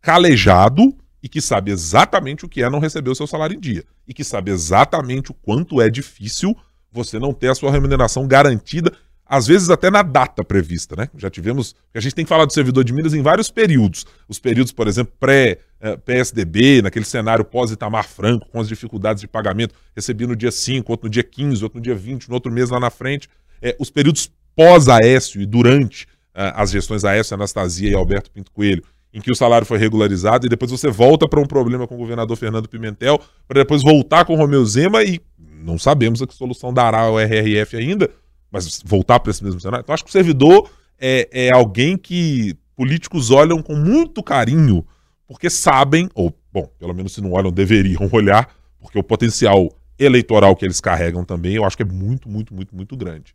calejado 0.00 0.96
e 1.22 1.28
que 1.28 1.40
sabe 1.40 1.70
exatamente 1.70 2.44
o 2.44 2.48
que 2.48 2.62
é 2.62 2.70
não 2.70 2.78
receber 2.78 3.10
o 3.10 3.14
seu 3.14 3.26
salário 3.26 3.56
em 3.56 3.60
dia 3.60 3.84
e 4.06 4.12
que 4.12 4.24
sabe 4.24 4.50
exatamente 4.50 5.30
o 5.30 5.34
quanto 5.34 5.80
é 5.80 5.88
difícil 5.88 6.56
você 6.94 7.18
não 7.18 7.32
ter 7.32 7.48
a 7.48 7.54
sua 7.54 7.70
remuneração 7.70 8.26
garantida, 8.26 8.92
às 9.26 9.46
vezes 9.46 9.70
até 9.70 9.90
na 9.90 10.02
data 10.02 10.44
prevista, 10.44 10.94
né? 10.96 11.08
Já 11.16 11.28
tivemos. 11.28 11.74
A 11.94 12.00
gente 12.00 12.14
tem 12.14 12.24
que 12.24 12.28
falar 12.28 12.44
do 12.44 12.52
servidor 12.52 12.84
de 12.84 12.92
Minas 12.92 13.14
em 13.14 13.22
vários 13.22 13.50
períodos. 13.50 14.06
Os 14.28 14.38
períodos, 14.38 14.70
por 14.70 14.86
exemplo, 14.86 15.12
pré-PSDB, 15.18 16.82
naquele 16.82 17.04
cenário 17.04 17.44
pós-Itamar 17.44 18.06
Franco, 18.06 18.48
com 18.50 18.60
as 18.60 18.68
dificuldades 18.68 19.22
de 19.22 19.26
pagamento, 19.26 19.74
recebi 19.96 20.26
no 20.26 20.36
dia 20.36 20.52
5, 20.52 20.90
outro 20.92 21.06
no 21.06 21.10
dia 21.10 21.24
15, 21.24 21.64
outro 21.64 21.78
no 21.78 21.82
dia 21.82 21.94
20, 21.94 22.28
no 22.28 22.34
outro 22.34 22.52
mês 22.52 22.70
lá 22.70 22.78
na 22.78 22.90
frente. 22.90 23.28
É, 23.60 23.74
os 23.80 23.90
períodos 23.90 24.30
pós-Aécio 24.54 25.40
e 25.40 25.46
durante 25.46 26.04
uh, 26.04 26.52
as 26.54 26.70
gestões 26.70 27.04
Aécio, 27.04 27.34
Anastasia 27.34 27.90
e 27.90 27.94
Alberto 27.94 28.30
Pinto 28.30 28.52
Coelho, 28.52 28.84
em 29.12 29.20
que 29.20 29.30
o 29.30 29.34
salário 29.34 29.66
foi 29.66 29.78
regularizado, 29.78 30.44
e 30.46 30.48
depois 30.48 30.70
você 30.70 30.90
volta 30.90 31.28
para 31.28 31.40
um 31.40 31.46
problema 31.46 31.86
com 31.86 31.94
o 31.94 31.98
governador 31.98 32.36
Fernando 32.36 32.68
Pimentel, 32.68 33.20
para 33.46 33.62
depois 33.62 33.82
voltar 33.82 34.24
com 34.24 34.34
o 34.34 34.36
Romeu 34.36 34.64
Zema 34.66 35.02
e 35.02 35.20
não 35.64 35.78
sabemos 35.78 36.20
a 36.22 36.26
que 36.26 36.34
solução 36.34 36.72
dará 36.72 37.10
o 37.10 37.18
RRF 37.18 37.76
ainda, 37.76 38.10
mas 38.50 38.82
voltar 38.84 39.18
para 39.20 39.30
esse 39.30 39.42
mesmo 39.42 39.60
cenário. 39.60 39.82
Então, 39.82 39.94
acho 39.94 40.04
que 40.04 40.10
o 40.10 40.12
servidor 40.12 40.70
é, 40.98 41.28
é 41.32 41.50
alguém 41.52 41.96
que 41.96 42.56
políticos 42.76 43.30
olham 43.30 43.62
com 43.62 43.74
muito 43.74 44.22
carinho, 44.22 44.86
porque 45.26 45.48
sabem, 45.48 46.08
ou, 46.14 46.32
bom, 46.52 46.68
pelo 46.78 46.94
menos 46.94 47.12
se 47.12 47.20
não 47.20 47.32
olham, 47.32 47.50
deveriam 47.50 48.08
olhar, 48.12 48.54
porque 48.78 48.98
o 48.98 49.02
potencial 49.02 49.72
eleitoral 49.98 50.54
que 50.54 50.64
eles 50.64 50.80
carregam 50.80 51.24
também, 51.24 51.54
eu 51.54 51.64
acho 51.64 51.76
que 51.76 51.82
é 51.82 51.86
muito, 51.86 52.28
muito, 52.28 52.54
muito, 52.54 52.74
muito 52.74 52.96
grande. 52.96 53.34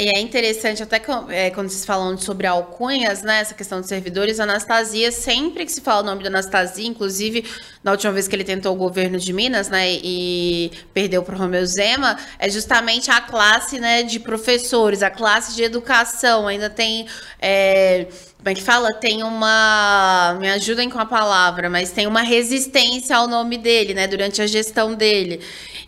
E 0.00 0.10
é 0.16 0.20
interessante, 0.20 0.80
até 0.80 1.02
é, 1.30 1.50
quando 1.50 1.68
vocês 1.68 1.84
falam 1.84 2.16
sobre 2.16 2.46
alcunhas, 2.46 3.22
né? 3.24 3.40
Essa 3.40 3.52
questão 3.52 3.80
de 3.80 3.88
servidores, 3.88 4.38
Anastasia, 4.38 5.10
sempre 5.10 5.64
que 5.64 5.72
se 5.72 5.80
fala 5.80 6.02
o 6.02 6.04
nome 6.04 6.22
da 6.22 6.28
Anastasia, 6.28 6.86
inclusive 6.86 7.44
na 7.82 7.90
última 7.90 8.12
vez 8.12 8.28
que 8.28 8.36
ele 8.36 8.44
tentou 8.44 8.72
o 8.72 8.76
governo 8.76 9.18
de 9.18 9.32
Minas, 9.32 9.68
né? 9.68 9.90
E 9.90 10.70
perdeu 10.94 11.24
para 11.24 11.34
o 11.34 11.38
Romeu 11.38 11.66
Zema, 11.66 12.16
é 12.38 12.48
justamente 12.48 13.10
a 13.10 13.20
classe 13.20 13.80
né, 13.80 14.04
de 14.04 14.20
professores, 14.20 15.02
a 15.02 15.10
classe 15.10 15.56
de 15.56 15.64
educação. 15.64 16.46
Ainda 16.46 16.70
tem. 16.70 17.08
É, 17.40 18.06
como 18.38 18.50
é 18.50 18.54
que 18.54 18.62
fala? 18.62 18.94
Tem 18.94 19.22
uma. 19.22 20.36
Me 20.40 20.48
ajudem 20.50 20.88
com 20.88 20.98
a 20.98 21.04
palavra, 21.06 21.68
mas 21.68 21.90
tem 21.90 22.06
uma 22.06 22.22
resistência 22.22 23.16
ao 23.16 23.26
nome 23.26 23.58
dele, 23.58 23.94
né? 23.94 24.06
Durante 24.06 24.40
a 24.40 24.46
gestão 24.46 24.94
dele. 24.94 25.40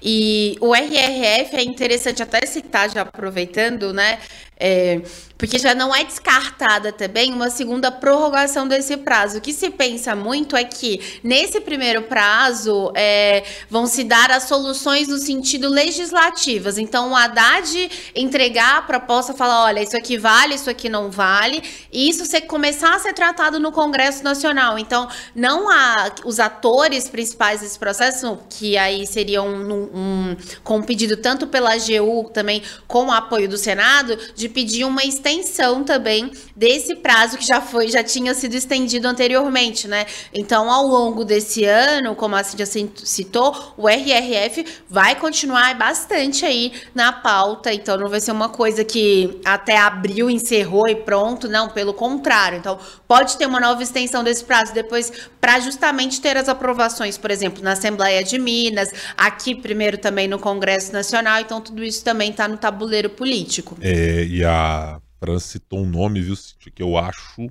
E 0.02 0.56
o 0.60 0.74
RRF 0.74 1.56
é 1.56 1.62
interessante 1.62 2.22
até 2.22 2.44
citar, 2.46 2.90
já 2.90 3.02
aproveitando, 3.02 3.92
né? 3.92 4.18
É, 4.60 5.00
porque 5.40 5.58
já 5.58 5.74
não 5.74 5.94
é 5.94 6.04
descartada 6.04 6.92
também 6.92 7.32
uma 7.32 7.48
segunda 7.48 7.90
prorrogação 7.90 8.68
desse 8.68 8.94
prazo. 8.98 9.38
O 9.38 9.40
que 9.40 9.54
se 9.54 9.70
pensa 9.70 10.14
muito 10.14 10.54
é 10.54 10.64
que, 10.64 11.00
nesse 11.24 11.62
primeiro 11.62 12.02
prazo, 12.02 12.92
é, 12.94 13.42
vão 13.70 13.86
se 13.86 14.04
dar 14.04 14.30
as 14.30 14.42
soluções 14.42 15.08
no 15.08 15.16
sentido 15.16 15.66
legislativas. 15.70 16.76
Então, 16.76 17.12
o 17.12 17.16
Haddad 17.16 17.90
entregar 18.14 18.76
a 18.76 18.82
proposta, 18.82 19.32
falar: 19.32 19.64
olha, 19.64 19.80
isso 19.82 19.96
aqui 19.96 20.18
vale, 20.18 20.56
isso 20.56 20.68
aqui 20.68 20.90
não 20.90 21.10
vale, 21.10 21.62
e 21.90 22.10
isso 22.10 22.26
ser, 22.26 22.42
começar 22.42 22.94
a 22.94 22.98
ser 22.98 23.14
tratado 23.14 23.58
no 23.58 23.72
Congresso 23.72 24.22
Nacional. 24.22 24.78
Então, 24.78 25.08
não 25.34 25.70
há 25.70 26.12
os 26.22 26.38
atores 26.38 27.08
principais 27.08 27.62
desse 27.62 27.78
processo, 27.78 28.38
que 28.50 28.76
aí 28.76 29.06
seriam 29.06 29.48
um, 29.48 29.72
um, 29.72 30.36
com 30.62 30.76
um 30.76 30.82
pedido 30.82 31.16
tanto 31.16 31.46
pela 31.46 31.72
AGU 31.72 32.28
também 32.34 32.62
com 32.86 33.06
o 33.06 33.10
apoio 33.10 33.48
do 33.48 33.56
Senado, 33.56 34.18
de 34.34 34.49
pedir 34.50 34.84
uma 34.84 35.04
extensão 35.04 35.82
também 35.84 36.30
desse 36.54 36.96
prazo 36.96 37.38
que 37.38 37.46
já 37.46 37.60
foi, 37.60 37.88
já 37.88 38.02
tinha 38.02 38.34
sido 38.34 38.54
estendido 38.54 39.08
anteriormente, 39.08 39.88
né? 39.88 40.06
Então, 40.34 40.70
ao 40.70 40.86
longo 40.86 41.24
desse 41.24 41.64
ano, 41.64 42.14
como 42.14 42.36
a 42.36 42.44
Cintia 42.44 42.66
citou, 42.66 43.74
o 43.76 43.88
RRF 43.88 44.64
vai 44.88 45.14
continuar 45.14 45.74
bastante 45.76 46.44
aí 46.44 46.72
na 46.94 47.12
pauta, 47.12 47.72
então 47.72 47.96
não 47.96 48.08
vai 48.08 48.20
ser 48.20 48.32
uma 48.32 48.48
coisa 48.48 48.84
que 48.84 49.40
até 49.44 49.76
abril 49.76 50.28
encerrou 50.28 50.88
e 50.88 50.94
pronto, 50.94 51.48
não, 51.48 51.68
pelo 51.68 51.94
contrário. 51.94 52.58
Então, 52.58 52.78
pode 53.08 53.36
ter 53.36 53.46
uma 53.46 53.60
nova 53.60 53.82
extensão 53.82 54.22
desse 54.22 54.44
prazo 54.44 54.74
depois 54.74 55.12
para 55.40 55.58
justamente 55.60 56.20
ter 56.20 56.36
as 56.36 56.48
aprovações, 56.48 57.16
por 57.16 57.30
exemplo, 57.30 57.62
na 57.62 57.72
Assembleia 57.72 58.22
de 58.22 58.38
Minas, 58.38 58.90
aqui 59.16 59.54
primeiro 59.54 59.98
também 59.98 60.28
no 60.28 60.38
Congresso 60.38 60.92
Nacional, 60.92 61.40
então 61.40 61.60
tudo 61.60 61.82
isso 61.82 62.04
também 62.04 62.30
está 62.30 62.46
no 62.46 62.56
tabuleiro 62.56 63.08
político. 63.10 63.76
É, 63.80 64.24
e 64.24 64.39
a 64.44 65.00
Fran 65.18 65.38
citou 65.38 65.80
um 65.80 65.86
nome, 65.86 66.20
viu, 66.20 66.34
que 66.74 66.82
eu 66.82 66.96
acho 66.96 67.48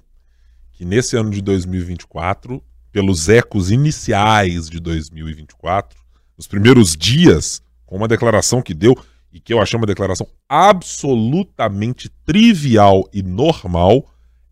que 0.72 0.86
nesse 0.86 1.16
ano 1.16 1.30
de 1.30 1.42
2024, 1.42 2.64
pelos 2.92 3.30
ecos 3.30 3.70
iniciais 3.70 4.70
de 4.70 4.80
2024, 4.80 6.00
nos 6.38 6.48
primeiros 6.48 6.96
dias, 6.96 7.62
com 7.86 7.98
uma 7.98 8.08
declaração 8.08 8.62
que 8.62 8.74
deu, 8.74 8.96
e 9.32 9.40
que 9.40 9.54
eu 9.54 9.62
achei 9.62 9.78
uma 9.78 9.86
declaração 9.86 10.28
absolutamente 10.48 12.10
trivial 12.26 13.08
e 13.14 13.22
normal, 13.22 14.10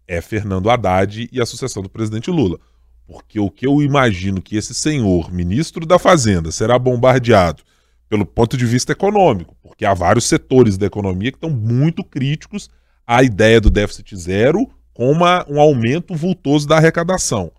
é 0.08 0.21
Fernando 0.21 0.69
Haddad 0.69 1.28
e 1.32 1.41
a 1.41 1.45
sucessão 1.45 1.82
do 1.82 1.89
presidente 1.89 2.30
Lula. 2.30 2.60
Porque 3.08 3.39
o 3.39 3.50
que 3.50 3.65
eu 3.65 3.82
imagino 3.82 4.41
que 4.41 4.56
esse 4.56 4.73
senhor, 4.73 5.32
ministro 5.32 5.86
da 5.86 5.97
Fazenda, 5.97 6.52
será 6.52 6.78
bombardeado 6.78 7.63
pelo 8.10 8.26
ponto 8.26 8.56
de 8.56 8.65
vista 8.65 8.91
econômico, 8.91 9.56
porque 9.78 9.86
há 9.86 9.94
vários 9.94 10.26
setores 10.26 10.76
da 10.76 10.88
economia 10.88 11.32
que 11.32 11.38
estão 11.38 11.52
muito 11.52 12.04
críticos 12.04 12.68
à 13.06 13.22
ideia 13.22 13.62
do 13.62 13.70
déficit 13.70 14.18
zero 14.18 14.68
com 14.92 15.12
uma, 15.12 15.46
um 15.48 15.62
aumento 15.62 16.16
vultoso 16.16 16.68
da 16.68 16.78
arrecadação. 16.78 17.52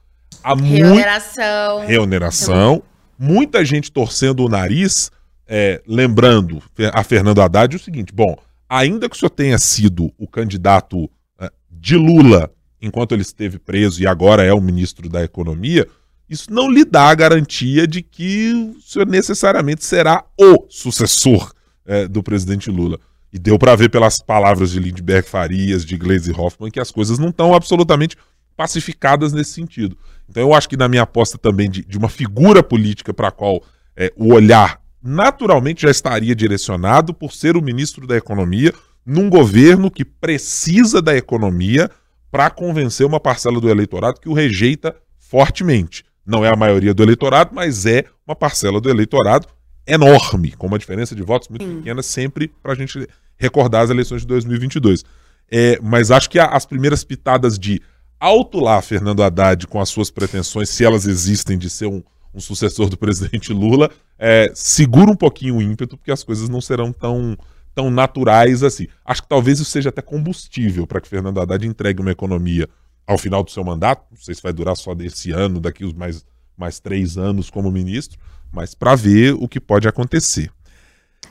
Há 0.42 0.52
reoneração. 0.56 1.86
Reoneração. 1.86 2.82
Muita 3.16 3.64
gente 3.64 3.92
torcendo 3.92 4.44
o 4.44 4.48
nariz, 4.48 5.12
é, 5.46 5.80
lembrando 5.86 6.60
a 6.92 7.04
Fernando 7.04 7.40
Haddad 7.40 7.76
o 7.76 7.78
seguinte: 7.78 8.12
bom, 8.12 8.36
ainda 8.68 9.08
que 9.08 9.14
o 9.14 9.18
senhor 9.18 9.30
tenha 9.30 9.56
sido 9.56 10.12
o 10.18 10.26
candidato 10.26 11.08
é, 11.40 11.52
de 11.70 11.96
Lula 11.96 12.50
enquanto 12.82 13.12
ele 13.12 13.22
esteve 13.22 13.60
preso 13.60 14.02
e 14.02 14.08
agora 14.08 14.42
é 14.42 14.52
o 14.52 14.60
ministro 14.60 15.08
da 15.08 15.22
Economia, 15.22 15.86
isso 16.28 16.52
não 16.52 16.68
lhe 16.68 16.84
dá 16.84 17.10
a 17.10 17.14
garantia 17.14 17.86
de 17.86 18.02
que 18.02 18.52
o 18.76 18.80
senhor 18.80 19.06
necessariamente 19.06 19.84
será 19.84 20.24
o 20.36 20.66
sucessor 20.68 21.52
é, 21.88 22.06
do 22.06 22.22
presidente 22.22 22.70
Lula. 22.70 23.00
E 23.32 23.38
deu 23.38 23.58
para 23.58 23.74
ver 23.74 23.90
pelas 23.90 24.22
palavras 24.22 24.70
de 24.70 24.78
Lindbergh 24.78 25.26
Farias, 25.26 25.84
de 25.84 25.96
Gleisi 25.96 26.32
Hoffmann, 26.32 26.70
que 26.70 26.80
as 26.80 26.90
coisas 26.90 27.18
não 27.18 27.30
estão 27.30 27.54
absolutamente 27.54 28.16
pacificadas 28.56 29.32
nesse 29.32 29.52
sentido. 29.52 29.96
Então 30.28 30.42
eu 30.42 30.54
acho 30.54 30.68
que 30.68 30.76
na 30.76 30.88
minha 30.88 31.02
aposta 31.02 31.38
também 31.38 31.70
de, 31.70 31.84
de 31.84 31.98
uma 31.98 32.08
figura 32.08 32.62
política 32.62 33.12
para 33.12 33.28
a 33.28 33.32
qual 33.32 33.62
é, 33.96 34.12
o 34.16 34.32
olhar 34.32 34.80
naturalmente 35.02 35.82
já 35.82 35.90
estaria 35.90 36.34
direcionado 36.34 37.14
por 37.14 37.32
ser 37.32 37.56
o 37.56 37.62
ministro 37.62 38.06
da 38.06 38.16
Economia 38.16 38.72
num 39.06 39.30
governo 39.30 39.90
que 39.90 40.04
precisa 40.04 41.00
da 41.00 41.16
economia 41.16 41.90
para 42.30 42.50
convencer 42.50 43.06
uma 43.06 43.18
parcela 43.18 43.58
do 43.58 43.70
eleitorado 43.70 44.20
que 44.20 44.28
o 44.28 44.34
rejeita 44.34 44.94
fortemente. 45.18 46.04
Não 46.26 46.44
é 46.44 46.52
a 46.52 46.56
maioria 46.56 46.92
do 46.92 47.02
eleitorado, 47.02 47.52
mas 47.54 47.86
é 47.86 48.04
uma 48.26 48.36
parcela 48.36 48.82
do 48.82 48.90
eleitorado 48.90 49.46
enorme, 49.88 50.52
com 50.52 50.66
uma 50.66 50.78
diferença 50.78 51.14
de 51.14 51.22
votos 51.22 51.48
muito 51.48 51.66
pequena, 51.66 52.02
sempre 52.02 52.48
para 52.62 52.72
a 52.72 52.74
gente 52.74 53.08
recordar 53.36 53.82
as 53.82 53.90
eleições 53.90 54.22
de 54.22 54.26
2022. 54.28 55.04
É, 55.50 55.78
mas 55.82 56.10
acho 56.10 56.28
que 56.28 56.38
as 56.38 56.66
primeiras 56.66 57.02
pitadas 57.04 57.58
de 57.58 57.80
alto 58.20 58.60
lá 58.60 58.82
Fernando 58.82 59.22
Haddad 59.22 59.66
com 59.66 59.80
as 59.80 59.88
suas 59.88 60.10
pretensões, 60.10 60.68
se 60.68 60.84
elas 60.84 61.06
existem, 61.06 61.56
de 61.56 61.70
ser 61.70 61.86
um, 61.86 62.02
um 62.34 62.40
sucessor 62.40 62.88
do 62.88 62.96
presidente 62.98 63.52
Lula, 63.52 63.90
é, 64.18 64.50
segura 64.54 65.10
um 65.10 65.16
pouquinho 65.16 65.56
o 65.56 65.62
ímpeto, 65.62 65.96
porque 65.96 66.12
as 66.12 66.22
coisas 66.22 66.48
não 66.48 66.60
serão 66.60 66.92
tão, 66.92 67.36
tão 67.74 67.90
naturais 67.90 68.62
assim. 68.62 68.86
Acho 69.04 69.22
que 69.22 69.28
talvez 69.28 69.60
isso 69.60 69.70
seja 69.70 69.88
até 69.88 70.02
combustível 70.02 70.86
para 70.86 71.00
que 71.00 71.08
Fernando 71.08 71.40
Haddad 71.40 71.66
entregue 71.66 72.00
uma 72.00 72.10
economia 72.10 72.68
ao 73.06 73.16
final 73.16 73.42
do 73.42 73.50
seu 73.50 73.64
mandato. 73.64 74.04
Não 74.10 74.18
sei 74.18 74.34
se 74.34 74.42
vai 74.42 74.52
durar 74.52 74.76
só 74.76 74.94
desse 74.94 75.30
ano, 75.30 75.60
daqui 75.60 75.84
os 75.84 75.94
mais, 75.94 76.26
mais 76.58 76.80
três 76.80 77.16
anos 77.16 77.48
como 77.48 77.70
ministro, 77.70 78.18
mas 78.52 78.74
para 78.74 78.94
ver 78.94 79.34
o 79.34 79.48
que 79.48 79.60
pode 79.60 79.86
acontecer. 79.86 80.50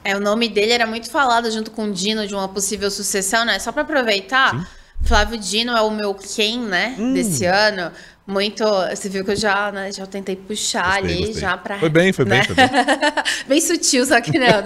É, 0.04 0.16
o 0.16 0.20
nome 0.20 0.48
dele 0.48 0.72
era 0.72 0.88
muito 0.88 1.10
falado 1.10 1.52
junto 1.52 1.72
com 1.72 1.86
o 1.86 1.92
Dino 1.92 2.26
de 2.26 2.34
uma 2.34 2.48
possível 2.48 2.90
sucessão, 2.90 3.44
né? 3.44 3.60
Só 3.60 3.72
para 3.72 3.82
aproveitar, 3.82 4.58
Sim. 4.58 4.66
Flávio 5.04 5.38
Dino 5.38 5.76
é 5.76 5.82
o 5.82 5.92
meu 5.92 6.14
quem, 6.14 6.60
né, 6.60 6.96
hum. 6.98 7.14
desse 7.14 7.46
ano 7.46 7.92
muito. 8.28 8.66
Você 8.90 9.08
viu 9.08 9.24
que 9.24 9.32
eu 9.32 9.36
já, 9.38 9.72
né, 9.72 9.90
já 9.92 10.06
tentei 10.06 10.36
puxar 10.36 11.00
gostei, 11.00 11.16
ali, 11.16 11.26
gostei. 11.28 11.42
já 11.42 11.58
para. 11.58 11.80
Foi 11.80 11.90
bem, 11.90 12.12
foi 12.12 12.26
né? 12.26 12.40
bem. 12.40 12.44
Foi 12.44 12.56
bem. 12.56 12.68
bem 13.48 13.62
sutil, 13.62 14.06
só 14.06 14.20
que 14.20 14.38
não. 14.38 14.64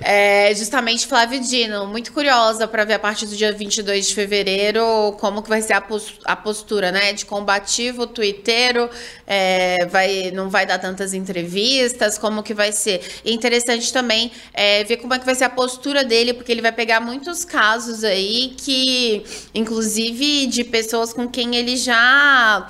é, 0.00 0.54
justamente 0.54 1.06
Flávio 1.06 1.40
Dino, 1.40 1.86
muito 1.86 2.10
curiosa 2.10 2.66
para 2.66 2.84
ver 2.84 2.94
a 2.94 2.98
partir 2.98 3.26
do 3.26 3.36
dia 3.36 3.52
22 3.52 4.08
de 4.08 4.14
fevereiro 4.14 5.14
como 5.20 5.42
que 5.42 5.48
vai 5.48 5.60
ser 5.60 5.74
a 5.74 6.36
postura, 6.36 6.90
né? 6.90 7.12
De 7.12 7.26
combativo, 7.26 8.06
twitteiro, 8.06 8.88
é, 9.26 9.84
vai, 9.90 10.30
não 10.32 10.48
vai 10.48 10.64
dar 10.64 10.78
tantas 10.78 11.12
entrevistas, 11.12 12.16
como 12.16 12.42
que 12.42 12.54
vai 12.54 12.72
ser. 12.72 13.02
E 13.24 13.34
interessante 13.34 13.92
também 13.92 14.32
é, 14.54 14.84
ver 14.84 14.96
como 14.96 15.12
é 15.12 15.18
que 15.18 15.26
vai 15.26 15.34
ser 15.34 15.44
a 15.44 15.50
postura 15.50 16.02
dele, 16.02 16.32
porque 16.32 16.50
ele 16.50 16.62
vai 16.62 16.72
pegar 16.72 17.00
muitos 17.00 17.44
casos 17.44 18.04
aí 18.04 18.54
que, 18.56 19.22
inclusive, 19.54 20.46
de 20.46 20.64
pessoas 20.64 21.12
com 21.12 21.28
quem 21.28 21.56
ele 21.56 21.76
já 21.76 22.69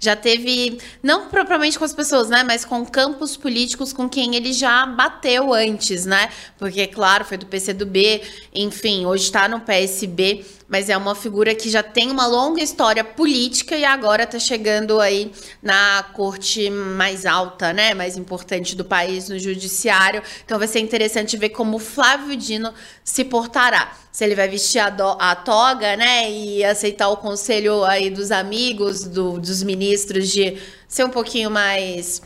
já 0.00 0.14
teve, 0.14 0.78
não 1.02 1.28
propriamente 1.28 1.78
com 1.78 1.84
as 1.84 1.92
pessoas, 1.92 2.28
né, 2.28 2.42
mas 2.44 2.64
com 2.64 2.84
campos 2.86 3.36
políticos 3.36 3.92
com 3.92 4.08
quem 4.08 4.36
ele 4.36 4.52
já 4.52 4.86
bateu 4.86 5.52
antes, 5.52 6.06
né? 6.06 6.28
Porque, 6.58 6.86
claro, 6.86 7.24
foi 7.24 7.36
do 7.36 7.46
PCdoB, 7.46 8.22
enfim, 8.54 9.06
hoje 9.06 9.24
está 9.24 9.48
no 9.48 9.60
PSB, 9.60 10.44
mas 10.68 10.88
é 10.88 10.96
uma 10.96 11.14
figura 11.14 11.54
que 11.54 11.68
já 11.70 11.82
tem 11.82 12.10
uma 12.10 12.26
longa 12.26 12.62
história 12.62 13.02
política 13.02 13.76
e 13.76 13.84
agora 13.84 14.24
está 14.24 14.38
chegando 14.38 15.00
aí 15.00 15.32
na 15.62 16.04
corte 16.14 16.70
mais 16.70 17.26
alta, 17.26 17.72
né, 17.72 17.94
mais 17.94 18.16
importante 18.16 18.76
do 18.76 18.84
país, 18.84 19.28
no 19.28 19.38
judiciário. 19.38 20.22
Então 20.44 20.58
vai 20.58 20.68
ser 20.68 20.80
interessante 20.80 21.36
ver 21.36 21.50
como 21.50 21.78
Flávio 21.78 22.36
Dino 22.36 22.72
se 23.02 23.24
portará 23.24 23.96
se 24.18 24.24
ele 24.24 24.34
vai 24.34 24.48
vestir 24.48 24.80
a, 24.80 24.90
do, 24.90 25.04
a, 25.04 25.36
toga, 25.36 25.96
né, 25.96 26.28
e 26.28 26.64
aceitar 26.64 27.08
o 27.08 27.18
conselho 27.18 27.84
aí 27.84 28.10
dos 28.10 28.32
amigos, 28.32 29.04
do, 29.04 29.38
dos 29.38 29.62
ministros 29.62 29.87
de 30.22 30.56
ser 30.86 31.04
um 31.04 31.10
pouquinho 31.10 31.50
mais 31.50 32.20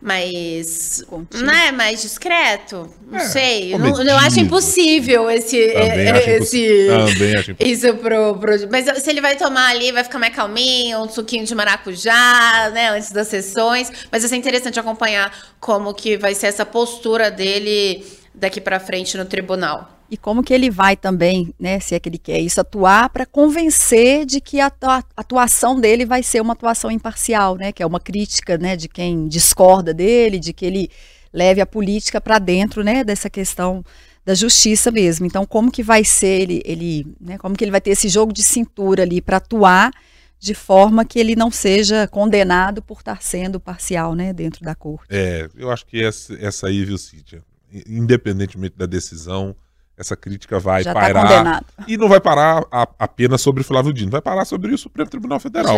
mais, 0.00 1.04
né, 1.42 1.72
mais 1.72 2.00
discreto. 2.00 2.88
Não 3.06 3.18
é, 3.18 3.24
sei. 3.24 3.76
Não, 3.76 4.02
eu 4.02 4.16
acho 4.16 4.40
impossível 4.40 5.30
esse 5.30 5.72
Também 5.72 6.10
acho 6.10 6.30
esse 6.30 6.86
Também 6.86 7.36
acho 7.36 7.50
impossível. 7.50 7.90
isso 7.90 7.94
pro, 7.98 8.38
pro 8.38 8.70
mas 8.70 9.02
se 9.02 9.10
ele 9.10 9.20
vai 9.20 9.36
tomar 9.36 9.68
ali, 9.68 9.92
vai 9.92 10.02
ficar 10.02 10.18
mais 10.18 10.34
calminho, 10.34 11.00
um 11.00 11.08
suquinho 11.08 11.44
de 11.44 11.54
maracujá, 11.54 12.70
né, 12.72 12.90
antes 12.90 13.12
das 13.12 13.28
sessões, 13.28 13.90
mas 14.10 14.22
vai 14.22 14.28
ser 14.28 14.36
interessante 14.36 14.80
acompanhar 14.80 15.32
como 15.60 15.92
que 15.92 16.16
vai 16.16 16.34
ser 16.34 16.46
essa 16.46 16.64
postura 16.64 17.30
dele 17.30 18.04
daqui 18.34 18.60
para 18.60 18.80
frente 18.80 19.18
no 19.18 19.26
tribunal 19.26 19.99
e 20.10 20.16
como 20.16 20.42
que 20.42 20.52
ele 20.52 20.70
vai 20.70 20.96
também, 20.96 21.54
né, 21.58 21.78
se 21.78 21.94
é 21.94 22.00
que 22.00 22.08
ele 22.08 22.18
quer 22.18 22.38
isso, 22.40 22.60
atuar 22.60 23.08
para 23.10 23.24
convencer 23.24 24.26
de 24.26 24.40
que 24.40 24.60
a 24.60 24.72
atuação 25.16 25.78
dele 25.78 26.04
vai 26.04 26.22
ser 26.22 26.40
uma 26.40 26.54
atuação 26.54 26.90
imparcial, 26.90 27.56
né, 27.56 27.70
que 27.70 27.82
é 27.82 27.86
uma 27.86 28.00
crítica, 28.00 28.58
né, 28.58 28.76
de 28.76 28.88
quem 28.88 29.28
discorda 29.28 29.94
dele, 29.94 30.38
de 30.38 30.52
que 30.52 30.66
ele 30.66 30.90
leve 31.32 31.60
a 31.60 31.66
política 31.66 32.20
para 32.20 32.38
dentro, 32.38 32.82
né, 32.82 33.04
dessa 33.04 33.30
questão 33.30 33.84
da 34.24 34.34
justiça 34.34 34.90
mesmo. 34.90 35.26
Então, 35.26 35.46
como 35.46 35.70
que 35.70 35.82
vai 35.82 36.04
ser 36.04 36.42
ele, 36.42 36.62
ele 36.64 37.06
né, 37.20 37.38
como 37.38 37.56
que 37.56 37.62
ele 37.62 37.70
vai 37.70 37.80
ter 37.80 37.90
esse 37.90 38.08
jogo 38.08 38.32
de 38.32 38.42
cintura 38.42 39.02
ali 39.02 39.20
para 39.20 39.36
atuar 39.36 39.92
de 40.40 40.54
forma 40.54 41.04
que 41.04 41.18
ele 41.18 41.36
não 41.36 41.50
seja 41.50 42.08
condenado 42.08 42.82
por 42.82 42.98
estar 42.98 43.22
sendo 43.22 43.60
parcial, 43.60 44.14
né, 44.14 44.32
dentro 44.32 44.64
da 44.64 44.74
corte. 44.74 45.06
É, 45.10 45.48
eu 45.54 45.70
acho 45.70 45.86
que 45.86 46.02
essa, 46.02 46.34
essa 46.34 46.66
aí, 46.66 46.84
viu, 46.84 46.98
Cíntia, 46.98 47.42
independentemente 47.86 48.74
da 48.76 48.86
decisão, 48.86 49.54
essa 50.00 50.16
crítica 50.16 50.58
vai 50.58 50.82
Já 50.82 50.94
tá 50.94 51.00
parar. 51.00 51.44
Tá 51.44 51.84
e 51.86 51.98
não 51.98 52.08
vai 52.08 52.18
parar 52.18 52.64
a, 52.72 52.88
apenas 52.98 53.42
sobre 53.42 53.62
Flávio 53.62 53.92
Dino, 53.92 54.10
vai 54.10 54.22
parar 54.22 54.46
sobre 54.46 54.72
o 54.72 54.78
Supremo 54.78 55.10
Tribunal 55.10 55.38
Federal. 55.38 55.76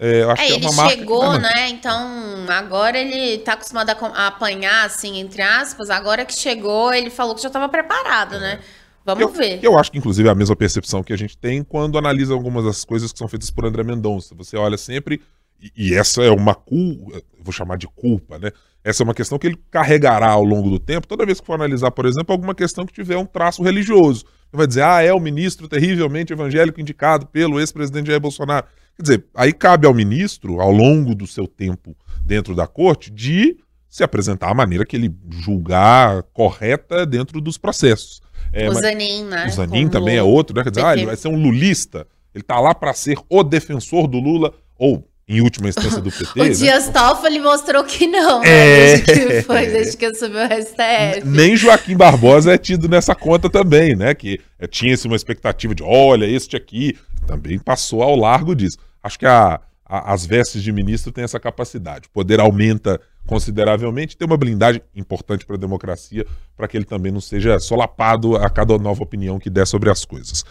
É, 0.00 0.22
eu 0.22 0.30
acho 0.30 0.42
é, 0.42 0.46
que 0.46 0.52
é 0.52 0.56
ele 0.56 0.72
chegou, 0.72 1.38
né? 1.38 1.68
Então, 1.68 2.46
agora 2.48 2.96
ele 2.96 3.34
está 3.34 3.52
acostumado 3.52 3.90
a, 3.90 3.92
a, 3.92 4.26
apanhar, 4.28 4.86
assim, 4.86 5.18
entre 5.20 5.42
aspas. 5.42 5.90
Agora 5.90 6.24
que 6.24 6.32
chegou, 6.32 6.94
ele 6.94 7.10
falou 7.10 7.34
que 7.34 7.42
já 7.42 7.48
estava 7.48 7.68
preparado, 7.68 8.36
é. 8.36 8.40
né? 8.40 8.60
Vamos 9.04 9.22
eu, 9.22 9.28
ver. 9.28 9.60
Eu 9.62 9.78
acho 9.78 9.92
que, 9.92 9.98
inclusive, 9.98 10.28
é 10.28 10.32
a 10.32 10.34
mesma 10.34 10.56
percepção 10.56 11.02
que 11.02 11.12
a 11.12 11.16
gente 11.16 11.36
tem 11.36 11.62
quando 11.62 11.98
analisa 11.98 12.32
algumas 12.32 12.64
das 12.64 12.86
coisas 12.86 13.12
que 13.12 13.18
são 13.18 13.28
feitas 13.28 13.50
por 13.50 13.66
André 13.66 13.82
Mendonça. 13.82 14.34
Você 14.34 14.56
olha 14.56 14.78
sempre, 14.78 15.20
e, 15.60 15.90
e 15.90 15.94
essa 15.94 16.22
é 16.22 16.30
uma 16.30 16.54
culpa, 16.54 17.20
vou 17.38 17.52
chamar 17.52 17.76
de 17.76 17.86
culpa, 17.86 18.38
né? 18.38 18.50
Essa 18.88 19.02
é 19.02 19.04
uma 19.04 19.12
questão 19.12 19.38
que 19.38 19.46
ele 19.46 19.58
carregará 19.70 20.30
ao 20.30 20.42
longo 20.42 20.70
do 20.70 20.78
tempo, 20.78 21.06
toda 21.06 21.26
vez 21.26 21.38
que 21.38 21.46
for 21.46 21.52
analisar, 21.52 21.90
por 21.90 22.06
exemplo, 22.06 22.32
alguma 22.32 22.54
questão 22.54 22.86
que 22.86 22.92
tiver 22.94 23.18
um 23.18 23.26
traço 23.26 23.62
religioso. 23.62 24.24
Ele 24.50 24.56
vai 24.56 24.66
dizer, 24.66 24.82
ah, 24.82 25.02
é 25.02 25.12
o 25.12 25.20
ministro 25.20 25.68
terrivelmente 25.68 26.32
evangélico 26.32 26.80
indicado 26.80 27.26
pelo 27.26 27.60
ex-presidente 27.60 28.06
Jair 28.06 28.18
Bolsonaro. 28.18 28.66
Quer 28.96 29.02
dizer, 29.02 29.24
aí 29.34 29.52
cabe 29.52 29.86
ao 29.86 29.92
ministro, 29.92 30.58
ao 30.58 30.72
longo 30.72 31.14
do 31.14 31.26
seu 31.26 31.46
tempo 31.46 31.94
dentro 32.24 32.54
da 32.54 32.66
corte, 32.66 33.10
de 33.10 33.58
se 33.90 34.02
apresentar 34.02 34.48
a 34.48 34.54
maneira 34.54 34.86
que 34.86 34.96
ele 34.96 35.14
julgar 35.28 36.22
correta 36.32 37.04
dentro 37.04 37.42
dos 37.42 37.58
processos. 37.58 38.22
É, 38.50 38.70
o 38.70 38.72
Zanin, 38.72 39.24
né? 39.24 39.48
O 39.48 39.50
Zanin 39.50 39.88
também 39.88 40.16
é 40.16 40.22
outro, 40.22 40.56
né? 40.56 40.62
Quer 40.62 40.70
dizer, 40.70 40.86
ah, 40.86 40.94
ele 40.94 41.04
vai 41.04 41.16
ser 41.16 41.28
um 41.28 41.36
lulista, 41.36 42.06
ele 42.34 42.42
tá 42.42 42.58
lá 42.58 42.74
para 42.74 42.94
ser 42.94 43.18
o 43.28 43.42
defensor 43.42 44.06
do 44.06 44.18
Lula, 44.18 44.54
ou 44.78 45.06
em 45.28 45.42
última 45.42 45.68
instância 45.68 46.00
do 46.00 46.10
PT. 46.10 46.32
o 46.40 46.44
né? 46.44 46.50
Dias 46.50 46.88
Toffoli 46.88 47.38
mostrou 47.38 47.84
que 47.84 48.06
não, 48.06 48.40
né? 48.40 48.48
É... 48.48 48.96
Desde 48.96 49.12
que 49.12 49.42
foi, 49.42 49.66
desde 49.70 49.96
que 49.96 50.14
subiu 50.14 50.40
o 50.40 50.62
STF. 50.62 51.26
Nem 51.26 51.56
Joaquim 51.56 51.96
Barbosa 51.96 52.54
é 52.54 52.58
tido 52.58 52.88
nessa 52.88 53.14
conta 53.14 53.50
também, 53.50 53.94
né? 53.94 54.14
Que 54.14 54.40
é, 54.58 54.66
tinha-se 54.66 55.06
uma 55.06 55.16
expectativa 55.16 55.74
de, 55.74 55.82
olha, 55.82 56.24
este 56.24 56.56
aqui 56.56 56.96
também 57.26 57.58
passou 57.58 58.02
ao 58.02 58.16
largo 58.16 58.54
disso. 58.54 58.78
Acho 59.02 59.18
que 59.18 59.26
a, 59.26 59.60
a, 59.84 60.12
as 60.12 60.24
vestes 60.24 60.62
de 60.62 60.72
ministro 60.72 61.12
têm 61.12 61.24
essa 61.24 61.38
capacidade. 61.38 62.08
O 62.08 62.10
poder 62.10 62.40
aumenta 62.40 62.98
consideravelmente, 63.26 64.16
tem 64.16 64.26
uma 64.26 64.38
blindagem 64.38 64.80
importante 64.96 65.44
para 65.44 65.56
a 65.56 65.58
democracia, 65.58 66.26
para 66.56 66.66
que 66.66 66.78
ele 66.78 66.86
também 66.86 67.12
não 67.12 67.20
seja 67.20 67.60
solapado 67.60 68.36
a 68.36 68.48
cada 68.48 68.78
nova 68.78 69.02
opinião 69.02 69.38
que 69.38 69.50
der 69.50 69.66
sobre 69.66 69.90
as 69.90 70.02
coisas. 70.06 70.44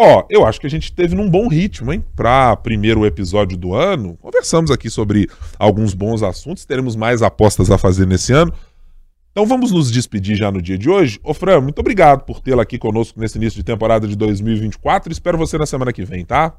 Ó, 0.00 0.24
eu 0.30 0.46
acho 0.46 0.60
que 0.60 0.66
a 0.68 0.70
gente 0.70 0.92
teve 0.92 1.16
num 1.16 1.28
bom 1.28 1.48
ritmo, 1.48 1.92
hein? 1.92 2.04
Para 2.14 2.54
primeiro 2.54 3.04
episódio 3.04 3.58
do 3.58 3.74
ano, 3.74 4.16
conversamos 4.18 4.70
aqui 4.70 4.88
sobre 4.88 5.28
alguns 5.58 5.92
bons 5.92 6.22
assuntos, 6.22 6.64
teremos 6.64 6.94
mais 6.94 7.20
apostas 7.20 7.68
a 7.68 7.76
fazer 7.76 8.06
nesse 8.06 8.32
ano. 8.32 8.54
Então 9.32 9.44
vamos 9.44 9.72
nos 9.72 9.90
despedir 9.90 10.36
já 10.36 10.52
no 10.52 10.62
dia 10.62 10.78
de 10.78 10.88
hoje. 10.88 11.18
Ô 11.20 11.34
Fran, 11.34 11.60
muito 11.62 11.80
obrigado 11.80 12.22
por 12.24 12.40
tê-la 12.40 12.62
aqui 12.62 12.78
conosco 12.78 13.18
nesse 13.18 13.38
início 13.38 13.56
de 13.56 13.64
temporada 13.64 14.06
de 14.06 14.14
2024. 14.14 15.10
Espero 15.10 15.36
você 15.36 15.58
na 15.58 15.66
semana 15.66 15.92
que 15.92 16.04
vem, 16.04 16.24
tá? 16.24 16.56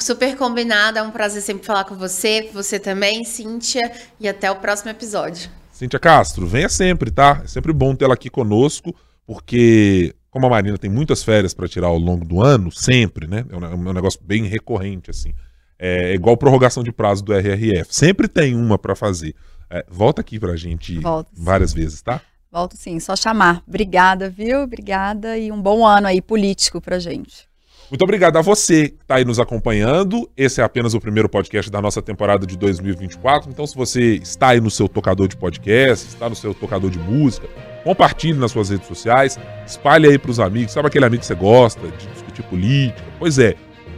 Super 0.00 0.36
combinado, 0.36 0.98
é 0.98 1.02
um 1.02 1.12
prazer 1.12 1.42
sempre 1.42 1.64
falar 1.64 1.84
com 1.84 1.94
você, 1.94 2.50
você 2.52 2.80
também, 2.80 3.22
Cíntia, 3.22 3.82
e 4.18 4.28
até 4.28 4.50
o 4.50 4.56
próximo 4.56 4.90
episódio. 4.90 5.48
Cíntia 5.70 6.00
Castro, 6.00 6.44
venha 6.44 6.68
sempre, 6.68 7.12
tá? 7.12 7.42
É 7.44 7.46
sempre 7.46 7.72
bom 7.72 7.94
tê-la 7.94 8.14
aqui 8.14 8.28
conosco, 8.28 8.92
porque 9.24 10.12
como 10.32 10.46
a 10.46 10.50
Marina 10.50 10.78
tem 10.78 10.90
muitas 10.90 11.22
férias 11.22 11.52
para 11.52 11.68
tirar 11.68 11.88
ao 11.88 11.98
longo 11.98 12.24
do 12.24 12.42
ano, 12.42 12.72
sempre, 12.72 13.26
né? 13.26 13.44
É 13.50 13.56
um, 13.56 13.64
é 13.64 13.90
um 13.90 13.92
negócio 13.92 14.18
bem 14.24 14.46
recorrente, 14.46 15.10
assim. 15.10 15.34
É 15.78 16.14
igual 16.14 16.38
prorrogação 16.38 16.82
de 16.82 16.90
prazo 16.90 17.22
do 17.22 17.34
RRF. 17.34 17.94
Sempre 17.94 18.26
tem 18.26 18.56
uma 18.56 18.78
para 18.78 18.96
fazer. 18.96 19.34
É, 19.68 19.84
volta 19.90 20.22
aqui 20.22 20.40
para 20.40 20.52
a 20.52 20.56
gente 20.56 20.98
Volto, 21.00 21.28
várias 21.36 21.72
sim. 21.72 21.80
vezes, 21.80 22.00
tá? 22.00 22.20
Volto 22.50 22.76
sim, 22.78 22.98
só 22.98 23.14
chamar. 23.14 23.62
Obrigada, 23.68 24.30
viu? 24.30 24.62
Obrigada 24.62 25.36
e 25.36 25.52
um 25.52 25.60
bom 25.60 25.86
ano 25.86 26.06
aí 26.06 26.22
político 26.22 26.80
pra 26.80 26.98
gente. 26.98 27.46
Muito 27.90 28.02
obrigado 28.02 28.38
a 28.38 28.40
você 28.40 28.88
que 28.88 29.02
está 29.02 29.16
aí 29.16 29.24
nos 29.26 29.38
acompanhando. 29.38 30.30
Esse 30.34 30.62
é 30.62 30.64
apenas 30.64 30.94
o 30.94 31.00
primeiro 31.00 31.28
podcast 31.28 31.70
da 31.70 31.82
nossa 31.82 32.00
temporada 32.00 32.46
de 32.46 32.56
2024. 32.56 33.50
Então, 33.50 33.66
se 33.66 33.74
você 33.74 34.14
está 34.14 34.48
aí 34.48 34.62
no 34.62 34.70
seu 34.70 34.88
tocador 34.88 35.28
de 35.28 35.36
podcast, 35.36 36.08
está 36.08 36.26
no 36.26 36.34
seu 36.34 36.54
tocador 36.54 36.90
de 36.90 36.98
música, 36.98 37.46
Compartilhe 37.84 38.38
nas 38.38 38.52
suas 38.52 38.70
redes 38.70 38.86
sociais, 38.86 39.38
espalhe 39.66 40.08
aí 40.08 40.18
para 40.18 40.30
os 40.30 40.40
amigos. 40.40 40.72
Sabe 40.72 40.88
aquele 40.88 41.04
amigo 41.04 41.20
que 41.20 41.26
você 41.26 41.34
gosta 41.34 41.80
de 41.88 42.06
discutir 42.08 42.42
política? 42.44 43.02
Pois 43.18 43.38
é, 43.38 43.54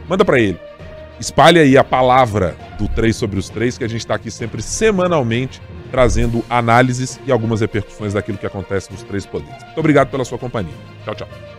manda 0.07 0.25
para 0.25 0.39
ele. 0.39 0.59
Espalhe 1.19 1.59
aí 1.59 1.77
a 1.77 1.83
palavra 1.83 2.57
do 2.77 2.87
3 2.89 3.15
sobre 3.15 3.39
os 3.39 3.49
3, 3.49 3.77
que 3.77 3.83
a 3.83 3.87
gente 3.87 4.01
está 4.01 4.15
aqui 4.15 4.29
sempre 4.29 4.61
semanalmente 4.61 5.61
trazendo 5.91 6.43
análises 6.49 7.19
e 7.25 7.31
algumas 7.31 7.61
repercussões 7.61 8.13
daquilo 8.13 8.37
que 8.37 8.45
acontece 8.45 8.91
nos 8.91 9.01
três 9.03 9.25
poderes. 9.25 9.63
Muito 9.63 9.79
obrigado 9.79 10.09
pela 10.09 10.25
sua 10.25 10.37
companhia. 10.37 10.73
Tchau, 11.05 11.15
tchau. 11.15 11.54